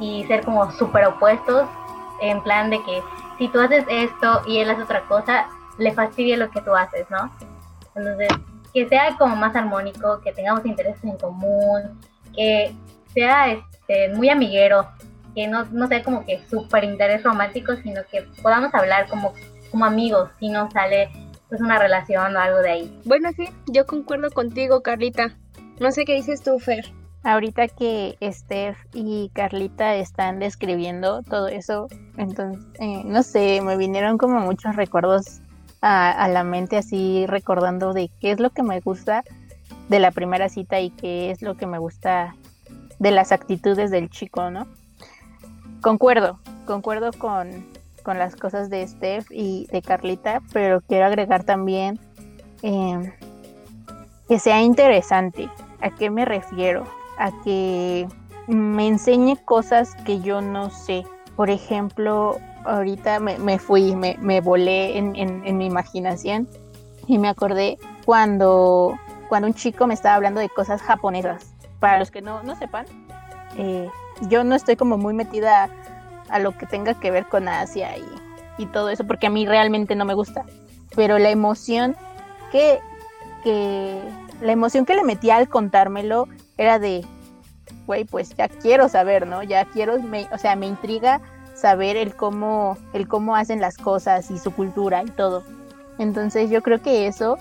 y 0.00 0.24
ser 0.24 0.42
como 0.42 0.72
súper 0.72 1.04
opuestos, 1.04 1.68
en 2.22 2.42
plan 2.42 2.70
de 2.70 2.82
que 2.82 3.02
si 3.36 3.48
tú 3.48 3.60
haces 3.60 3.84
esto 3.90 4.40
y 4.46 4.58
él 4.58 4.70
hace 4.70 4.84
otra 4.84 5.02
cosa, 5.02 5.48
le 5.76 5.92
fastidia 5.92 6.38
lo 6.38 6.50
que 6.50 6.62
tú 6.62 6.74
haces, 6.74 7.04
¿no? 7.10 7.30
Entonces, 7.94 8.28
que 8.74 8.88
sea 8.88 9.16
como 9.16 9.36
más 9.36 9.54
armónico, 9.54 10.20
que 10.20 10.32
tengamos 10.32 10.66
intereses 10.66 11.02
en 11.04 11.16
común, 11.16 12.00
que 12.34 12.74
sea 13.14 13.52
este, 13.52 14.08
muy 14.10 14.28
amiguero, 14.28 14.88
que 15.34 15.46
no, 15.46 15.64
no 15.66 15.86
sea 15.86 16.02
como 16.02 16.26
que 16.26 16.40
súper 16.50 16.82
interés 16.82 17.22
romántico, 17.22 17.76
sino 17.76 18.02
que 18.10 18.22
podamos 18.42 18.74
hablar 18.74 19.08
como, 19.08 19.32
como 19.70 19.84
amigos, 19.84 20.28
si 20.40 20.48
no 20.48 20.68
sale 20.72 21.08
pues 21.48 21.60
una 21.60 21.78
relación 21.78 22.34
o 22.34 22.40
algo 22.40 22.58
de 22.58 22.70
ahí. 22.70 23.00
Bueno, 23.04 23.30
sí, 23.36 23.48
yo 23.66 23.86
concuerdo 23.86 24.30
contigo, 24.32 24.82
Carlita. 24.82 25.36
No 25.78 25.92
sé 25.92 26.04
qué 26.04 26.14
dices 26.14 26.42
tú, 26.42 26.58
Fer. 26.58 26.84
Ahorita 27.22 27.68
que 27.68 28.18
Steph 28.22 28.76
y 28.92 29.30
Carlita 29.34 29.94
están 29.94 30.40
describiendo 30.40 31.22
todo 31.22 31.48
eso, 31.48 31.88
entonces, 32.18 32.62
eh, 32.80 33.02
no 33.04 33.22
sé, 33.22 33.60
me 33.62 33.78
vinieron 33.78 34.18
como 34.18 34.40
muchos 34.40 34.76
recuerdos 34.76 35.40
a, 35.86 36.28
la 36.28 36.44
mente, 36.44 36.78
así 36.78 37.26
recordando 37.26 37.92
de 37.92 38.10
qué 38.18 38.30
es 38.30 38.40
lo 38.40 38.48
que 38.50 38.62
me 38.62 38.80
gusta 38.80 39.22
de 39.90 39.98
la 39.98 40.12
primera 40.12 40.48
cita 40.48 40.80
y 40.80 40.88
qué 40.88 41.30
es 41.30 41.42
lo 41.42 41.56
que 41.56 41.66
me 41.66 41.78
gusta 41.78 42.34
de 42.98 43.10
las 43.10 43.32
actitudes 43.32 43.90
del 43.90 44.08
chico, 44.08 44.50
¿no? 44.50 44.66
Concuerdo, 45.82 46.38
concuerdo 46.64 47.10
con, 47.12 47.66
con 48.02 48.18
las 48.18 48.34
cosas 48.34 48.70
de 48.70 48.88
Steph 48.88 49.26
y 49.30 49.66
de 49.70 49.82
Carlita, 49.82 50.40
pero 50.54 50.80
quiero 50.80 51.04
agregar 51.04 51.44
también 51.44 52.00
eh, 52.62 53.12
que 54.26 54.38
sea 54.38 54.62
interesante. 54.62 55.50
¿A 55.82 55.90
qué 55.90 56.08
me 56.08 56.24
refiero? 56.24 56.84
A 57.18 57.30
que 57.42 58.08
me 58.46 58.88
enseñe 58.88 59.36
cosas 59.44 59.94
que 60.06 60.22
yo 60.22 60.40
no 60.40 60.70
sé. 60.70 61.04
Por 61.36 61.50
ejemplo, 61.50 62.38
ahorita 62.64 63.20
me, 63.20 63.38
me 63.38 63.58
fui, 63.58 63.94
me, 63.94 64.16
me 64.20 64.40
volé 64.40 64.98
en, 64.98 65.14
en, 65.16 65.46
en, 65.46 65.56
mi 65.56 65.66
imaginación 65.66 66.48
y 67.06 67.18
me 67.18 67.28
acordé 67.28 67.78
cuando, 68.04 68.98
cuando 69.28 69.48
un 69.48 69.54
chico 69.54 69.86
me 69.86 69.94
estaba 69.94 70.16
hablando 70.16 70.40
de 70.40 70.48
cosas 70.48 70.82
japonesas. 70.82 71.54
Para 71.80 71.98
los 71.98 72.10
que 72.10 72.22
no, 72.22 72.42
no 72.42 72.56
sepan, 72.56 72.86
eh, 73.56 73.88
yo 74.28 74.44
no 74.44 74.54
estoy 74.54 74.76
como 74.76 74.96
muy 74.96 75.12
metida 75.14 75.68
a 76.30 76.38
lo 76.38 76.56
que 76.56 76.66
tenga 76.66 76.94
que 76.94 77.10
ver 77.10 77.26
con 77.26 77.48
Asia 77.48 77.96
y, 77.96 78.04
y, 78.62 78.66
todo 78.66 78.88
eso, 78.88 79.06
porque 79.06 79.26
a 79.26 79.30
mí 79.30 79.46
realmente 79.46 79.94
no 79.94 80.04
me 80.04 80.14
gusta. 80.14 80.44
Pero 80.96 81.18
la 81.18 81.30
emoción 81.30 81.96
que, 82.50 82.80
que 83.42 84.00
la 84.40 84.52
emoción 84.52 84.86
que 84.86 84.94
le 84.94 85.04
metía 85.04 85.36
al 85.36 85.48
contármelo 85.48 86.28
era 86.56 86.78
de, 86.78 87.04
güey, 87.86 88.04
pues 88.04 88.34
ya 88.34 88.48
quiero 88.48 88.88
saber, 88.88 89.26
¿no? 89.26 89.42
Ya 89.42 89.64
quiero, 89.66 90.00
me, 90.00 90.26
o 90.32 90.38
sea, 90.38 90.56
me 90.56 90.66
intriga 90.66 91.20
saber 91.54 91.96
el 91.96 92.14
cómo, 92.14 92.76
el 92.92 93.08
cómo 93.08 93.36
hacen 93.36 93.60
las 93.60 93.78
cosas 93.78 94.30
y 94.30 94.38
su 94.38 94.52
cultura 94.52 95.02
y 95.02 95.10
todo. 95.10 95.44
Entonces 95.98 96.50
yo 96.50 96.62
creo 96.62 96.82
que 96.82 97.06
eso, 97.06 97.38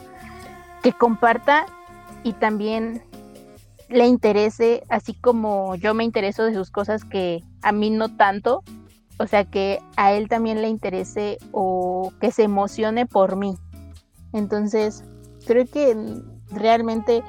que 0.82 0.94
comparta 0.94 1.66
y 2.24 2.34
también 2.34 3.04
le 3.90 4.08
interese, 4.08 4.84
así 4.90 5.14
como 5.14 5.76
yo 5.76 5.94
me 5.94 6.04
intereso 6.04 6.44
de 6.44 6.54
sus 6.54 6.72
cosas 6.72 7.04
que 7.04 7.44
a 7.62 7.72
mí 7.72 7.90
no 7.90 8.16
tanto, 8.16 8.64
o 9.20 9.28
sea, 9.28 9.46
que 9.46 9.80
a 9.96 10.14
él 10.14 10.28
también 10.28 10.62
le 10.62 10.68
interese 10.70 11.38
o 11.52 12.12
que 12.20 12.32
se 12.32 12.44
emocione 12.44 13.06
por 13.06 13.36
mí. 13.36 13.58
Entonces, 14.32 15.04
creo 15.46 15.66
que 15.68 15.96
realmente 16.52 17.24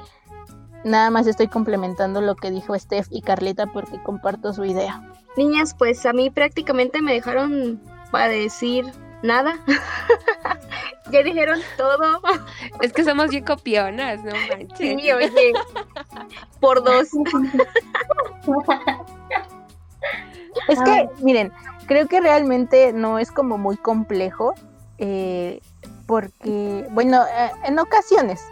nada 0.83 1.09
más 1.09 1.27
estoy 1.27 1.47
complementando 1.47 2.21
lo 2.21 2.35
que 2.35 2.51
dijo 2.51 2.77
Steph 2.77 3.07
y 3.09 3.21
Carlita 3.21 3.67
porque 3.67 4.01
comparto 4.01 4.53
su 4.53 4.65
idea. 4.65 5.01
Niñas, 5.37 5.73
pues 5.77 6.05
a 6.05 6.13
mí 6.13 6.29
prácticamente 6.29 7.01
me 7.01 7.13
dejaron 7.13 7.81
para 8.11 8.29
decir 8.29 8.85
nada. 9.21 9.57
ya 11.11 11.23
dijeron 11.23 11.59
todo. 11.77 12.21
Es 12.81 12.93
que 12.93 13.03
somos 13.03 13.29
bien 13.29 13.43
copionas, 13.43 14.23
no 14.23 14.31
manches. 14.49 14.77
Sí, 14.77 15.11
oye. 15.11 15.53
Por 16.59 16.83
dos. 16.83 17.09
es 20.67 20.79
que, 20.83 21.09
miren, 21.21 21.51
creo 21.87 22.07
que 22.07 22.21
realmente 22.21 22.93
no 22.93 23.19
es 23.19 23.31
como 23.31 23.57
muy 23.57 23.77
complejo. 23.77 24.53
Eh, 24.97 25.59
porque, 26.05 26.87
bueno, 26.91 27.23
eh, 27.25 27.51
en 27.63 27.79
ocasiones, 27.79 28.45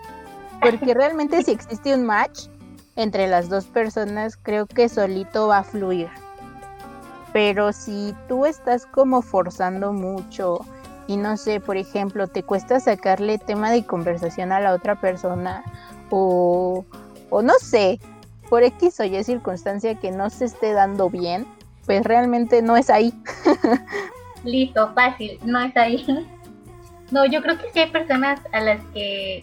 porque 0.61 0.93
realmente 0.93 1.43
si 1.43 1.51
existe 1.51 1.93
un 1.93 2.05
match 2.05 2.47
entre 2.95 3.27
las 3.27 3.49
dos 3.49 3.65
personas, 3.65 4.37
creo 4.37 4.65
que 4.65 4.89
solito 4.89 5.47
va 5.47 5.59
a 5.59 5.63
fluir. 5.63 6.09
Pero 7.33 7.73
si 7.73 8.13
tú 8.27 8.45
estás 8.45 8.85
como 8.85 9.21
forzando 9.21 9.91
mucho 9.91 10.59
y 11.07 11.17
no 11.17 11.35
sé, 11.35 11.59
por 11.59 11.77
ejemplo, 11.77 12.27
te 12.27 12.43
cuesta 12.43 12.79
sacarle 12.79 13.39
tema 13.39 13.71
de 13.71 13.85
conversación 13.85 14.51
a 14.51 14.59
la 14.59 14.73
otra 14.73 14.95
persona 14.95 15.63
o, 16.09 16.85
o 17.29 17.41
no 17.41 17.53
sé, 17.59 17.99
por 18.49 18.63
X 18.63 18.99
o 18.99 19.03
Y 19.03 19.23
circunstancia 19.23 19.95
que 19.95 20.11
no 20.11 20.29
se 20.29 20.45
esté 20.45 20.73
dando 20.73 21.09
bien, 21.09 21.47
pues 21.85 22.03
realmente 22.03 22.61
no 22.61 22.77
es 22.77 22.89
ahí. 22.89 23.13
Listo, 24.43 24.93
fácil, 24.93 25.39
no 25.43 25.59
es 25.59 25.75
ahí. 25.75 26.05
No, 27.11 27.25
yo 27.25 27.41
creo 27.41 27.57
que 27.57 27.69
sí 27.71 27.79
hay 27.79 27.89
personas 27.89 28.39
a 28.51 28.59
las 28.59 28.83
que, 28.93 29.41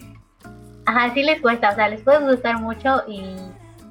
ajá, 0.85 1.13
sí 1.13 1.23
les 1.23 1.41
cuesta, 1.41 1.71
o 1.71 1.75
sea, 1.75 1.89
les 1.89 2.01
puede 2.01 2.25
gustar 2.25 2.59
mucho 2.61 3.03
y 3.07 3.35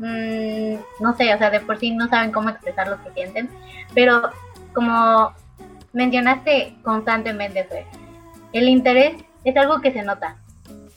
mmm, 0.00 0.76
no 1.00 1.14
sé, 1.16 1.32
o 1.34 1.38
sea, 1.38 1.50
de 1.50 1.60
por 1.60 1.78
sí 1.78 1.92
no 1.92 2.08
saben 2.08 2.32
cómo 2.32 2.48
expresar 2.48 2.88
lo 2.88 3.02
que 3.02 3.12
sienten, 3.12 3.48
pero 3.94 4.30
como 4.74 5.32
mencionaste 5.92 6.74
constantemente, 6.82 7.64
pues, 7.64 7.84
el 8.52 8.68
interés 8.68 9.14
es 9.44 9.56
algo 9.56 9.80
que 9.80 9.92
se 9.92 10.02
nota. 10.02 10.36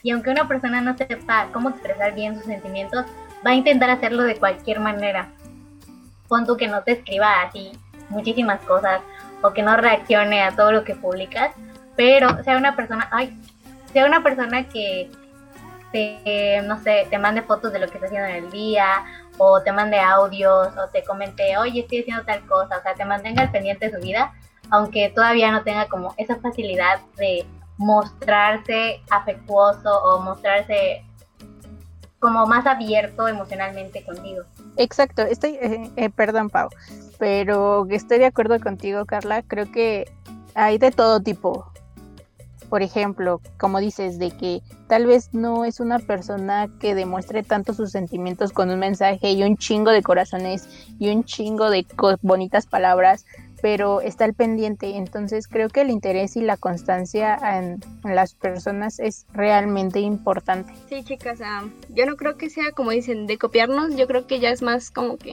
Y 0.02 0.10
aunque 0.10 0.30
una 0.30 0.48
persona 0.48 0.80
no 0.80 0.96
sepa 0.96 1.48
cómo 1.52 1.70
expresar 1.70 2.14
bien 2.14 2.36
sus 2.36 2.44
sentimientos, 2.44 3.06
va 3.46 3.50
a 3.50 3.54
intentar 3.54 3.90
hacerlo 3.90 4.22
de 4.22 4.36
cualquier 4.36 4.80
manera. 4.80 5.28
Pon 6.28 6.46
tú 6.46 6.56
que 6.56 6.68
no 6.68 6.82
te 6.82 6.92
escriba 6.92 7.42
así 7.42 7.72
muchísimas 8.10 8.60
cosas 8.60 9.00
o 9.42 9.52
que 9.52 9.62
no 9.62 9.76
reaccione 9.76 10.42
a 10.42 10.54
todo 10.54 10.72
lo 10.72 10.84
que 10.84 10.94
publicas, 10.94 11.54
pero 11.96 12.42
sea 12.42 12.56
una 12.56 12.76
persona, 12.76 13.08
ay, 13.12 13.38
sea 13.92 14.06
una 14.06 14.22
persona 14.22 14.64
que 14.68 15.10
te, 15.94 16.60
no 16.62 16.82
sé, 16.82 17.06
te 17.08 17.18
mande 17.18 17.42
fotos 17.42 17.72
de 17.72 17.78
lo 17.78 17.86
que 17.86 17.94
está 17.94 18.06
haciendo 18.06 18.28
en 18.28 18.44
el 18.44 18.50
día, 18.50 19.04
o 19.38 19.62
te 19.62 19.70
mande 19.70 20.00
audios, 20.00 20.76
o 20.76 20.88
te 20.88 21.04
comente, 21.04 21.56
oye, 21.56 21.80
estoy 21.80 22.00
haciendo 22.00 22.24
tal 22.24 22.44
cosa, 22.46 22.78
o 22.78 22.82
sea, 22.82 22.94
te 22.94 23.04
mantenga 23.04 23.42
al 23.42 23.52
pendiente 23.52 23.88
de 23.88 23.96
su 23.96 24.04
vida, 24.04 24.32
aunque 24.70 25.10
todavía 25.10 25.52
no 25.52 25.62
tenga 25.62 25.86
como 25.86 26.12
esa 26.16 26.34
facilidad 26.40 26.98
de 27.16 27.46
mostrarse 27.76 29.02
afectuoso 29.08 30.02
o 30.02 30.20
mostrarse 30.20 31.04
como 32.18 32.44
más 32.46 32.66
abierto 32.66 33.28
emocionalmente 33.28 34.04
contigo. 34.04 34.42
Exacto, 34.76 35.22
estoy, 35.22 35.58
eh, 35.60 35.90
eh, 35.94 36.10
perdón 36.10 36.50
Pau, 36.50 36.70
pero 37.20 37.86
estoy 37.88 38.18
de 38.18 38.26
acuerdo 38.26 38.58
contigo 38.58 39.04
Carla, 39.06 39.42
creo 39.42 39.70
que 39.70 40.10
hay 40.56 40.78
de 40.78 40.90
todo 40.90 41.20
tipo, 41.20 41.70
por 42.74 42.82
ejemplo, 42.82 43.40
como 43.56 43.78
dices, 43.78 44.18
de 44.18 44.32
que 44.32 44.60
tal 44.88 45.06
vez 45.06 45.32
no 45.32 45.64
es 45.64 45.78
una 45.78 46.00
persona 46.00 46.68
que 46.80 46.96
demuestre 46.96 47.44
tanto 47.44 47.72
sus 47.72 47.92
sentimientos 47.92 48.50
con 48.50 48.68
un 48.68 48.80
mensaje 48.80 49.30
y 49.30 49.44
un 49.44 49.56
chingo 49.56 49.92
de 49.92 50.02
corazones 50.02 50.68
y 50.98 51.10
un 51.10 51.22
chingo 51.22 51.70
de 51.70 51.86
bonitas 52.20 52.66
palabras, 52.66 53.26
pero 53.62 54.00
está 54.00 54.24
al 54.24 54.34
pendiente. 54.34 54.96
Entonces 54.96 55.46
creo 55.46 55.68
que 55.68 55.82
el 55.82 55.90
interés 55.90 56.34
y 56.34 56.40
la 56.40 56.56
constancia 56.56 57.38
en, 57.60 57.78
las 58.02 58.34
personas 58.34 58.98
es 58.98 59.24
realmente 59.32 60.00
importante. 60.00 60.74
Sí, 60.88 61.04
chicas, 61.04 61.38
um, 61.38 61.70
yo 61.90 62.06
no 62.06 62.16
creo 62.16 62.36
que 62.36 62.50
sea 62.50 62.72
como 62.72 62.90
dicen 62.90 63.28
de 63.28 63.38
copiarnos, 63.38 63.94
yo 63.94 64.08
creo 64.08 64.26
que 64.26 64.40
ya 64.40 64.50
es 64.50 64.62
más 64.62 64.90
como 64.90 65.16
que... 65.16 65.32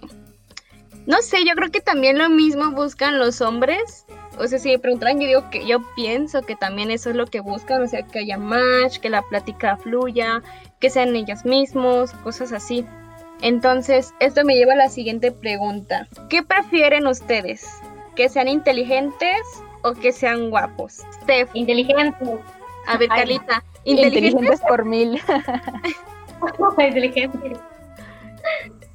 No 1.08 1.24
sé, 1.24 1.38
yo 1.44 1.56
creo 1.56 1.72
que 1.72 1.82
también 1.82 2.20
lo 2.20 2.30
mismo 2.30 2.70
buscan 2.70 3.18
los 3.18 3.42
hombres 3.42 4.06
o 4.38 4.48
sea, 4.48 4.60
si 4.60 4.70
me 4.70 4.80
preguntaran, 4.80 5.20
yo 5.20 5.28
digo 5.28 5.50
que 5.50 5.66
yo 5.68 5.80
pienso 5.96 6.42
que 6.42 6.56
también 6.56 6.90
eso 6.92 7.10
es 7.10 7.16
lo 7.16 7.26
que 7.28 7.40
buscan, 7.42 7.82
o 7.84 7.88
sea, 7.88 8.04
que 8.04 8.20
haya 8.20 8.38
match, 8.38 8.98
que 9.00 9.10
la 9.10 9.22
plática 9.24 9.78
fluya, 9.78 10.42
que 10.80 10.90
sean 10.90 11.16
ellos 11.16 11.46
mismos, 11.46 12.12
cosas 12.24 12.52
así. 12.54 12.86
Entonces, 13.42 14.14
esto 14.20 14.44
me 14.46 14.56
lleva 14.56 14.74
a 14.74 14.78
la 14.78 14.90
siguiente 14.90 15.32
pregunta. 15.32 16.08
¿Qué 16.30 16.44
prefieren 16.44 17.08
ustedes? 17.08 17.68
¿Que 18.16 18.30
sean 18.30 18.48
inteligentes 18.48 19.42
o 19.84 19.94
que 19.94 20.12
sean 20.12 20.50
guapos? 20.50 21.02
Steph, 21.24 21.50
Inteligentes. 21.56 22.30
a 22.88 22.98
ver, 22.98 23.10
Ay, 23.12 23.20
Carlita. 23.20 23.64
Inteligentes 23.84 24.32
¿Inteligentes? 24.34 24.62
por 24.68 24.86
mil. 24.86 25.20
Inteligentes. 26.78 27.60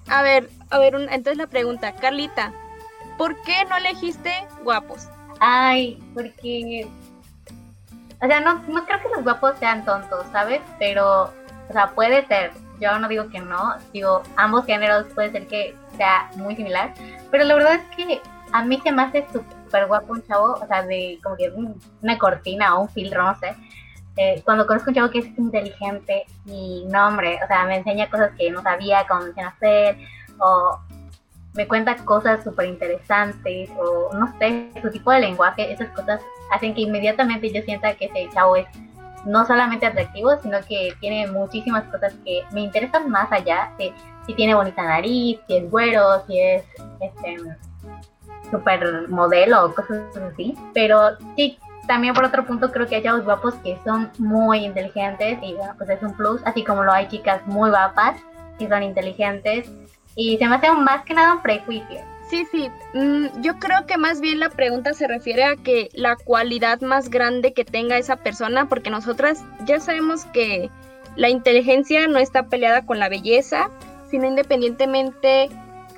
A 0.08 0.22
ver, 0.22 0.48
a 0.70 0.78
ver, 0.78 0.94
un- 0.96 1.08
entonces 1.10 1.36
la 1.36 1.46
pregunta, 1.48 1.92
Carlita, 1.96 2.52
¿por 3.18 3.40
qué 3.42 3.64
no 3.68 3.76
elegiste 3.76 4.30
guapos? 4.62 5.08
Ay, 5.40 6.02
porque. 6.14 6.86
O 8.22 8.26
sea, 8.26 8.40
no, 8.40 8.62
no 8.68 8.84
creo 8.86 9.00
que 9.00 9.08
los 9.14 9.22
guapos 9.24 9.58
sean 9.58 9.84
tontos, 9.84 10.24
¿sabes? 10.32 10.60
Pero, 10.78 11.24
o 11.68 11.72
sea, 11.72 11.88
puede 11.90 12.26
ser. 12.26 12.52
Yo 12.80 12.98
no 12.98 13.08
digo 13.08 13.28
que 13.28 13.40
no. 13.40 13.74
Digo, 13.92 14.22
ambos 14.36 14.64
géneros 14.66 15.06
puede 15.14 15.32
ser 15.32 15.46
que 15.46 15.74
sea 15.96 16.30
muy 16.36 16.56
similar. 16.56 16.94
Pero 17.30 17.44
la 17.44 17.54
verdad 17.54 17.74
es 17.74 17.96
que 17.96 18.20
a 18.52 18.62
mí 18.64 18.80
se 18.82 18.92
me 18.92 19.02
hace 19.02 19.26
súper 19.32 19.86
guapo 19.86 20.12
un 20.12 20.22
chavo, 20.26 20.54
o 20.54 20.66
sea, 20.66 20.82
de 20.82 21.18
como 21.22 21.36
que 21.36 21.48
un- 21.50 21.78
una 22.02 22.16
cortina 22.18 22.76
o 22.76 22.82
un 22.82 22.88
filtro, 22.88 23.22
no 23.22 23.34
sé. 23.38 23.54
Eh, 24.16 24.40
cuando 24.46 24.66
conozco 24.66 24.90
un 24.90 24.94
chavo 24.94 25.10
que 25.10 25.18
es 25.18 25.26
inteligente 25.38 26.24
y 26.46 26.86
no, 26.88 27.08
hombre, 27.08 27.38
o 27.44 27.46
sea, 27.48 27.64
me 27.66 27.76
enseña 27.76 28.08
cosas 28.08 28.30
que 28.38 28.50
no 28.50 28.62
sabía 28.62 29.06
cómo 29.06 29.22
me 29.36 29.42
hacer, 29.42 29.98
o 30.38 30.78
me 31.56 31.66
cuenta 31.66 31.96
cosas 31.96 32.44
súper 32.44 32.66
interesantes 32.66 33.70
o 33.78 34.14
no 34.14 34.32
sé, 34.38 34.70
su 34.82 34.90
tipo 34.90 35.10
de 35.10 35.20
lenguaje, 35.20 35.72
esas 35.72 35.88
cosas 35.90 36.20
hacen 36.52 36.74
que 36.74 36.82
inmediatamente 36.82 37.52
yo 37.52 37.62
sienta 37.62 37.94
que 37.94 38.06
ese 38.06 38.28
chavo 38.32 38.56
es 38.56 38.66
no 39.24 39.44
solamente 39.44 39.86
atractivo, 39.86 40.36
sino 40.42 40.58
que 40.68 40.94
tiene 41.00 41.26
muchísimas 41.26 41.84
cosas 41.84 42.14
que 42.24 42.44
me 42.52 42.60
interesan 42.60 43.10
más 43.10 43.30
allá 43.32 43.72
de 43.78 43.92
si 44.26 44.34
tiene 44.34 44.54
bonita 44.54 44.82
nariz, 44.82 45.40
si 45.46 45.56
es 45.56 45.70
güero, 45.70 46.24
si 46.26 46.40
es 46.40 46.64
este 47.00 47.36
super 48.50 49.08
modelo 49.08 49.74
cosas 49.74 50.16
así. 50.32 50.54
Pero 50.74 51.16
sí, 51.36 51.58
también 51.86 52.14
por 52.14 52.24
otro 52.24 52.44
punto 52.44 52.70
creo 52.70 52.86
que 52.86 52.96
hay 52.96 53.02
chavos 53.02 53.24
guapos 53.24 53.54
que 53.56 53.78
son 53.84 54.10
muy 54.18 54.64
inteligentes 54.64 55.38
y 55.42 55.54
bueno, 55.54 55.74
pues 55.76 55.90
es 55.90 56.02
un 56.02 56.14
plus, 56.14 56.40
así 56.44 56.64
como 56.64 56.84
lo 56.84 56.92
hay 56.92 57.08
chicas 57.08 57.44
muy 57.46 57.70
guapas 57.70 58.20
que 58.58 58.68
son 58.68 58.82
inteligentes 58.82 59.70
y 60.16 60.38
se 60.38 60.48
me 60.48 60.56
hace 60.56 60.72
más 60.72 61.04
que 61.04 61.14
nada 61.14 61.34
un 61.34 61.42
prejuicio. 61.42 62.00
Sí, 62.28 62.44
sí, 62.50 62.68
mm, 62.92 63.40
yo 63.40 63.58
creo 63.60 63.86
que 63.86 63.98
más 63.98 64.20
bien 64.20 64.40
la 64.40 64.50
pregunta 64.50 64.94
se 64.94 65.06
refiere 65.06 65.44
a 65.44 65.54
que 65.54 65.90
la 65.92 66.16
cualidad 66.16 66.80
más 66.80 67.08
grande 67.08 67.52
que 67.52 67.64
tenga 67.64 67.98
esa 67.98 68.16
persona, 68.16 68.68
porque 68.68 68.90
nosotras 68.90 69.44
ya 69.64 69.78
sabemos 69.78 70.24
que 70.26 70.70
la 71.14 71.28
inteligencia 71.28 72.08
no 72.08 72.18
está 72.18 72.48
peleada 72.48 72.84
con 72.84 72.98
la 72.98 73.08
belleza, 73.08 73.70
sino 74.10 74.26
independientemente 74.26 75.50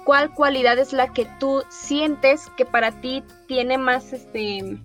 cuál 0.04 0.34
cualidad 0.34 0.78
es 0.78 0.92
la 0.92 1.12
que 1.12 1.26
tú 1.38 1.62
sientes 1.70 2.50
que 2.56 2.66
para 2.66 2.92
ti 3.00 3.22
tiene 3.46 3.78
más, 3.78 4.12
este, 4.12 4.78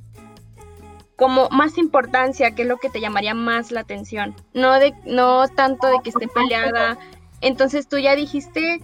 como 1.18 1.50
más 1.50 1.78
importancia, 1.78 2.52
que 2.52 2.62
es 2.62 2.68
lo 2.68 2.78
que 2.78 2.90
te 2.90 3.02
llamaría 3.02 3.34
más 3.34 3.72
la 3.72 3.82
atención, 3.82 4.34
no 4.54 4.80
de, 4.80 4.94
no 5.06 5.48
tanto 5.50 5.88
de 5.88 5.98
que 6.04 6.10
esté 6.10 6.28
peleada. 6.28 6.98
Entonces 7.42 7.90
tú 7.90 7.98
ya 7.98 8.16
dijiste 8.16 8.80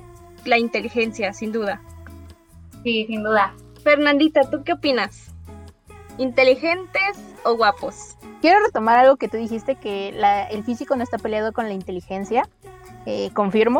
la 0.49 0.57
inteligencia, 0.57 1.31
sin 1.33 1.51
duda. 1.51 1.81
Sí, 2.83 3.05
sin 3.07 3.23
duda. 3.23 3.53
Fernandita, 3.83 4.49
¿tú 4.49 4.63
qué 4.63 4.73
opinas? 4.73 5.33
¿Inteligentes 6.17 7.17
o 7.45 7.55
guapos? 7.55 8.15
Quiero 8.41 8.59
retomar 8.65 8.97
algo 8.99 9.15
que 9.17 9.27
tú 9.29 9.37
dijiste, 9.37 9.75
que 9.75 10.11
la- 10.13 10.43
el 10.45 10.63
físico 10.63 10.95
no 10.95 11.03
está 11.03 11.17
peleado 11.17 11.53
con 11.53 11.67
la 11.67 11.73
inteligencia. 11.73 12.47
Eh, 13.05 13.29
confirmo. 13.33 13.79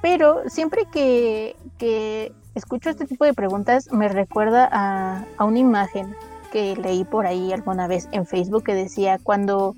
Pero 0.00 0.48
siempre 0.48 0.86
que, 0.92 1.56
que 1.78 2.32
escucho 2.54 2.90
este 2.90 3.04
tipo 3.06 3.24
de 3.24 3.34
preguntas 3.34 3.90
me 3.92 4.08
recuerda 4.08 4.68
a, 4.70 5.24
a 5.36 5.44
una 5.44 5.58
imagen 5.58 6.14
que 6.52 6.76
leí 6.76 7.04
por 7.04 7.26
ahí 7.26 7.52
alguna 7.52 7.88
vez 7.88 8.08
en 8.12 8.26
Facebook 8.26 8.62
que 8.64 8.74
decía 8.74 9.18
cuando, 9.20 9.74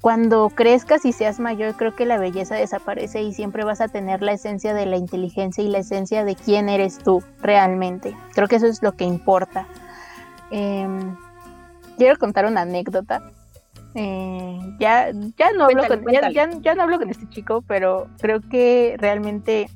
cuando 0.00 0.48
crezcas 0.48 1.04
y 1.04 1.12
seas 1.12 1.40
mayor 1.40 1.74
creo 1.76 1.94
que 1.94 2.06
la 2.06 2.16
belleza 2.18 2.54
desaparece 2.54 3.22
y 3.22 3.34
siempre 3.34 3.64
vas 3.64 3.80
a 3.80 3.88
tener 3.88 4.22
la 4.22 4.32
esencia 4.32 4.72
de 4.72 4.86
la 4.86 4.96
inteligencia 4.96 5.62
y 5.62 5.68
la 5.68 5.78
esencia 5.78 6.24
de 6.24 6.36
quién 6.36 6.68
eres 6.68 6.98
tú 6.98 7.22
realmente. 7.42 8.16
Creo 8.34 8.48
que 8.48 8.56
eso 8.56 8.66
es 8.66 8.82
lo 8.82 8.92
que 8.92 9.04
importa. 9.04 9.66
Em, 10.50 11.16
quiero 11.98 12.18
contar 12.18 12.46
una 12.46 12.62
anécdota. 12.62 13.22
Eh, 13.94 14.58
ya, 14.78 15.10
ya 15.36 15.52
no 15.52 15.64
hablo 15.64 15.82
Cuéntale, 15.86 16.04
con, 16.04 16.12
ya- 16.32 16.60
ya 16.60 16.74
no 16.74 16.82
hablo 16.84 16.98
con 16.98 17.10
este 17.10 17.28
chico, 17.28 17.62
pero 17.66 18.06
creo 18.20 18.40
que 18.40 18.94
realmente 18.98 19.68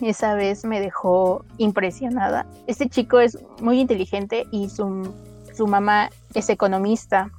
esa 0.00 0.34
vez 0.34 0.64
me 0.64 0.80
dejó 0.80 1.44
impresionada. 1.58 2.46
Este 2.66 2.88
chico 2.88 3.18
es 3.20 3.36
muy 3.60 3.80
inteligente 3.80 4.46
y 4.50 4.70
su, 4.70 5.12
su 5.54 5.66
mamá 5.66 6.08
es 6.34 6.48
economista. 6.48 7.30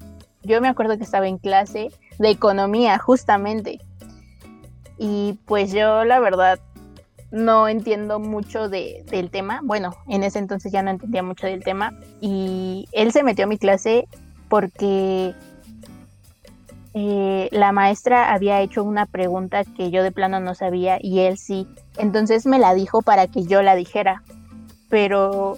Yo 0.43 0.61
me 0.61 0.67
acuerdo 0.67 0.97
que 0.97 1.03
estaba 1.05 1.27
en 1.27 1.37
clase 1.37 1.89
de 2.19 2.29
economía, 2.29 2.99
justamente. 2.99 3.79
Y 4.97 5.39
pues 5.45 5.71
yo 5.71 6.03
la 6.05 6.19
verdad 6.19 6.59
no 7.31 7.67
entiendo 7.67 8.19
mucho 8.19 8.69
de- 8.69 9.03
del 9.09 9.29
tema. 9.31 9.61
Bueno, 9.63 9.95
en 10.07 10.23
ese 10.23 10.39
entonces 10.39 10.71
ya 10.71 10.81
no 10.81 10.91
entendía 10.91 11.23
mucho 11.23 11.47
del 11.47 11.63
tema. 11.63 11.93
Y 12.21 12.87
él 12.91 13.11
se 13.11 13.23
metió 13.23 13.45
a 13.45 13.47
mi 13.47 13.57
clase 13.57 14.07
porque 14.49 15.33
eh, 16.95 17.49
la 17.51 17.71
maestra 17.71 18.33
había 18.33 18.61
hecho 18.61 18.83
una 18.83 19.05
pregunta 19.05 19.63
que 19.63 19.91
yo 19.91 20.01
de 20.03 20.11
plano 20.11 20.39
no 20.39 20.55
sabía 20.55 20.97
y 20.99 21.19
él 21.19 21.37
sí. 21.37 21.67
Entonces 21.97 22.45
me 22.45 22.59
la 22.59 22.73
dijo 22.73 23.01
para 23.01 23.27
que 23.27 23.43
yo 23.43 23.61
la 23.61 23.75
dijera. 23.75 24.23
Pero 24.89 25.57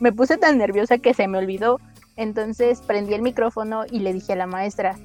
me 0.00 0.12
puse 0.12 0.38
tan 0.38 0.56
nerviosa 0.56 0.98
que 0.98 1.14
se 1.14 1.26
me 1.28 1.38
olvidó. 1.38 1.80
Entonces 2.16 2.80
prendí 2.80 3.14
el 3.14 3.22
micrófono 3.22 3.84
y 3.90 3.98
le 4.00 4.12
dije 4.12 4.32
a 4.32 4.36
la 4.36 4.46
maestra, 4.46 4.96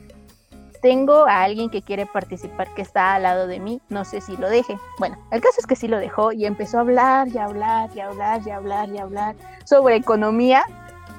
tengo 0.84 1.26
a 1.26 1.42
alguien 1.42 1.70
que 1.72 1.82
quiere 1.82 2.06
participar 2.06 2.68
que 2.76 2.84
está 2.84 3.16
al 3.16 3.24
lado 3.24 3.48
de 3.48 3.60
mí, 3.60 3.82
no 3.90 4.04
sé 4.06 4.22
si 4.22 4.38
lo 4.38 4.50
deje. 4.50 4.78
Bueno, 5.00 5.18
el 5.32 5.42
caso 5.42 5.56
es 5.60 5.66
que 5.66 5.76
sí 5.76 5.88
lo 5.88 5.98
dejó 5.98 6.32
y 6.34 6.46
empezó 6.46 6.78
a 6.78 6.82
hablar 6.82 7.28
y 7.30 7.38
a 7.40 7.46
hablar 7.46 7.90
y 7.96 8.02
a 8.02 8.08
hablar 8.10 8.42
y 8.46 8.50
a 8.52 8.58
hablar 8.58 8.90
y 8.90 8.98
a 9.00 9.04
hablar 9.04 9.36
sobre 9.66 9.96
economía 9.96 10.64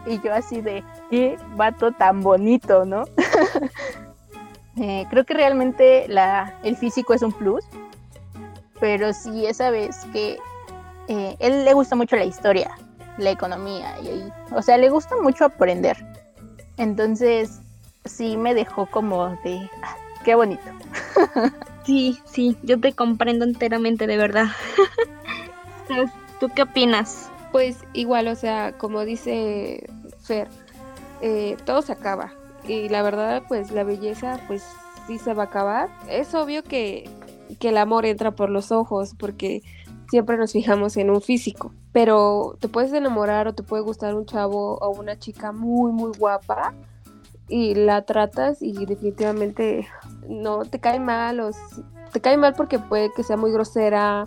y 0.07 0.20
yo 0.20 0.35
así 0.35 0.61
de, 0.61 0.85
qué 1.11 1.37
vato 1.57 1.90
tan 1.92 2.20
bonito, 2.22 2.85
¿no? 2.85 3.05
Eh, 4.77 5.07
creo 5.09 5.24
que 5.24 5.35
realmente 5.35 6.07
la, 6.09 6.53
el 6.64 6.77
físico 6.77 7.14
es 7.14 7.22
un 7.22 7.31
plus, 7.31 7.64
pero 8.81 9.12
sí 9.12 9.46
esa 9.46 9.70
vez 9.70 10.05
que 10.12 10.37
eh, 11.07 11.37
él 11.38 11.64
le 11.64 11.72
gusta 11.74 11.94
mucho 11.94 12.16
la 12.16 12.24
historia, 12.24 12.72
la 13.18 13.31
economía, 13.31 13.94
y, 14.03 14.09
y- 14.09 14.33
o 14.53 14.62
sea, 14.62 14.77
le 14.77 14.88
gusta 14.90 15.14
mucho 15.22 15.44
aprender. 15.44 15.96
Entonces, 16.77 17.61
sí 18.04 18.36
me 18.36 18.54
dejó 18.54 18.86
como 18.86 19.36
de, 19.44 19.70
"Ah, 19.82 19.96
qué 20.24 20.34
bonito. 20.34 20.62
Sí, 21.84 22.18
sí, 22.24 22.56
yo 22.62 22.80
te 22.80 22.94
comprendo 22.94 23.44
enteramente, 23.44 24.06
de 24.06 24.16
verdad. 24.16 24.46
Steph, 25.84 26.10
¿Tú 26.40 26.48
qué 26.54 26.62
opinas? 26.62 27.30
Pues 27.52 27.76
igual, 27.92 28.28
o 28.28 28.34
sea, 28.36 28.72
como 28.78 29.04
dice 29.04 29.86
Fer, 30.22 30.48
eh, 31.20 31.58
todo 31.66 31.82
se 31.82 31.92
acaba. 31.92 32.32
Y 32.66 32.88
la 32.88 33.02
verdad, 33.02 33.42
pues 33.48 33.70
la 33.70 33.84
belleza, 33.84 34.40
pues 34.46 34.64
sí 35.06 35.18
se 35.18 35.34
va 35.34 35.42
a 35.42 35.46
acabar. 35.46 35.90
Es 36.08 36.34
obvio 36.34 36.62
que, 36.62 37.06
que 37.60 37.68
el 37.68 37.76
amor 37.76 38.06
entra 38.06 38.30
por 38.30 38.48
los 38.48 38.72
ojos, 38.72 39.14
porque 39.18 39.62
siempre 40.08 40.38
nos 40.38 40.52
fijamos 40.52 40.96
en 40.96 41.10
un 41.10 41.20
físico. 41.20 41.70
Pero 41.92 42.56
te 42.60 42.68
puedes 42.68 42.94
enamorar 42.94 43.46
o 43.46 43.52
te 43.54 43.62
puede 43.62 43.82
gustar 43.82 44.14
un 44.14 44.24
chavo 44.24 44.78
o 44.78 44.88
una 44.88 45.18
chica 45.18 45.52
muy, 45.52 45.92
muy 45.92 46.12
guapa 46.16 46.72
y 47.48 47.74
la 47.74 48.02
tratas 48.02 48.62
y 48.62 48.87
definitivamente 48.87 49.87
no 50.28 50.64
te 50.64 50.80
cae 50.80 51.00
mal 51.00 51.40
o 51.40 51.50
te 52.12 52.20
cae 52.20 52.37
mal 52.37 52.54
porque 52.54 52.78
puede 52.78 53.12
que 53.12 53.22
sea 53.22 53.37
muy 53.37 53.52
grosera, 53.52 54.24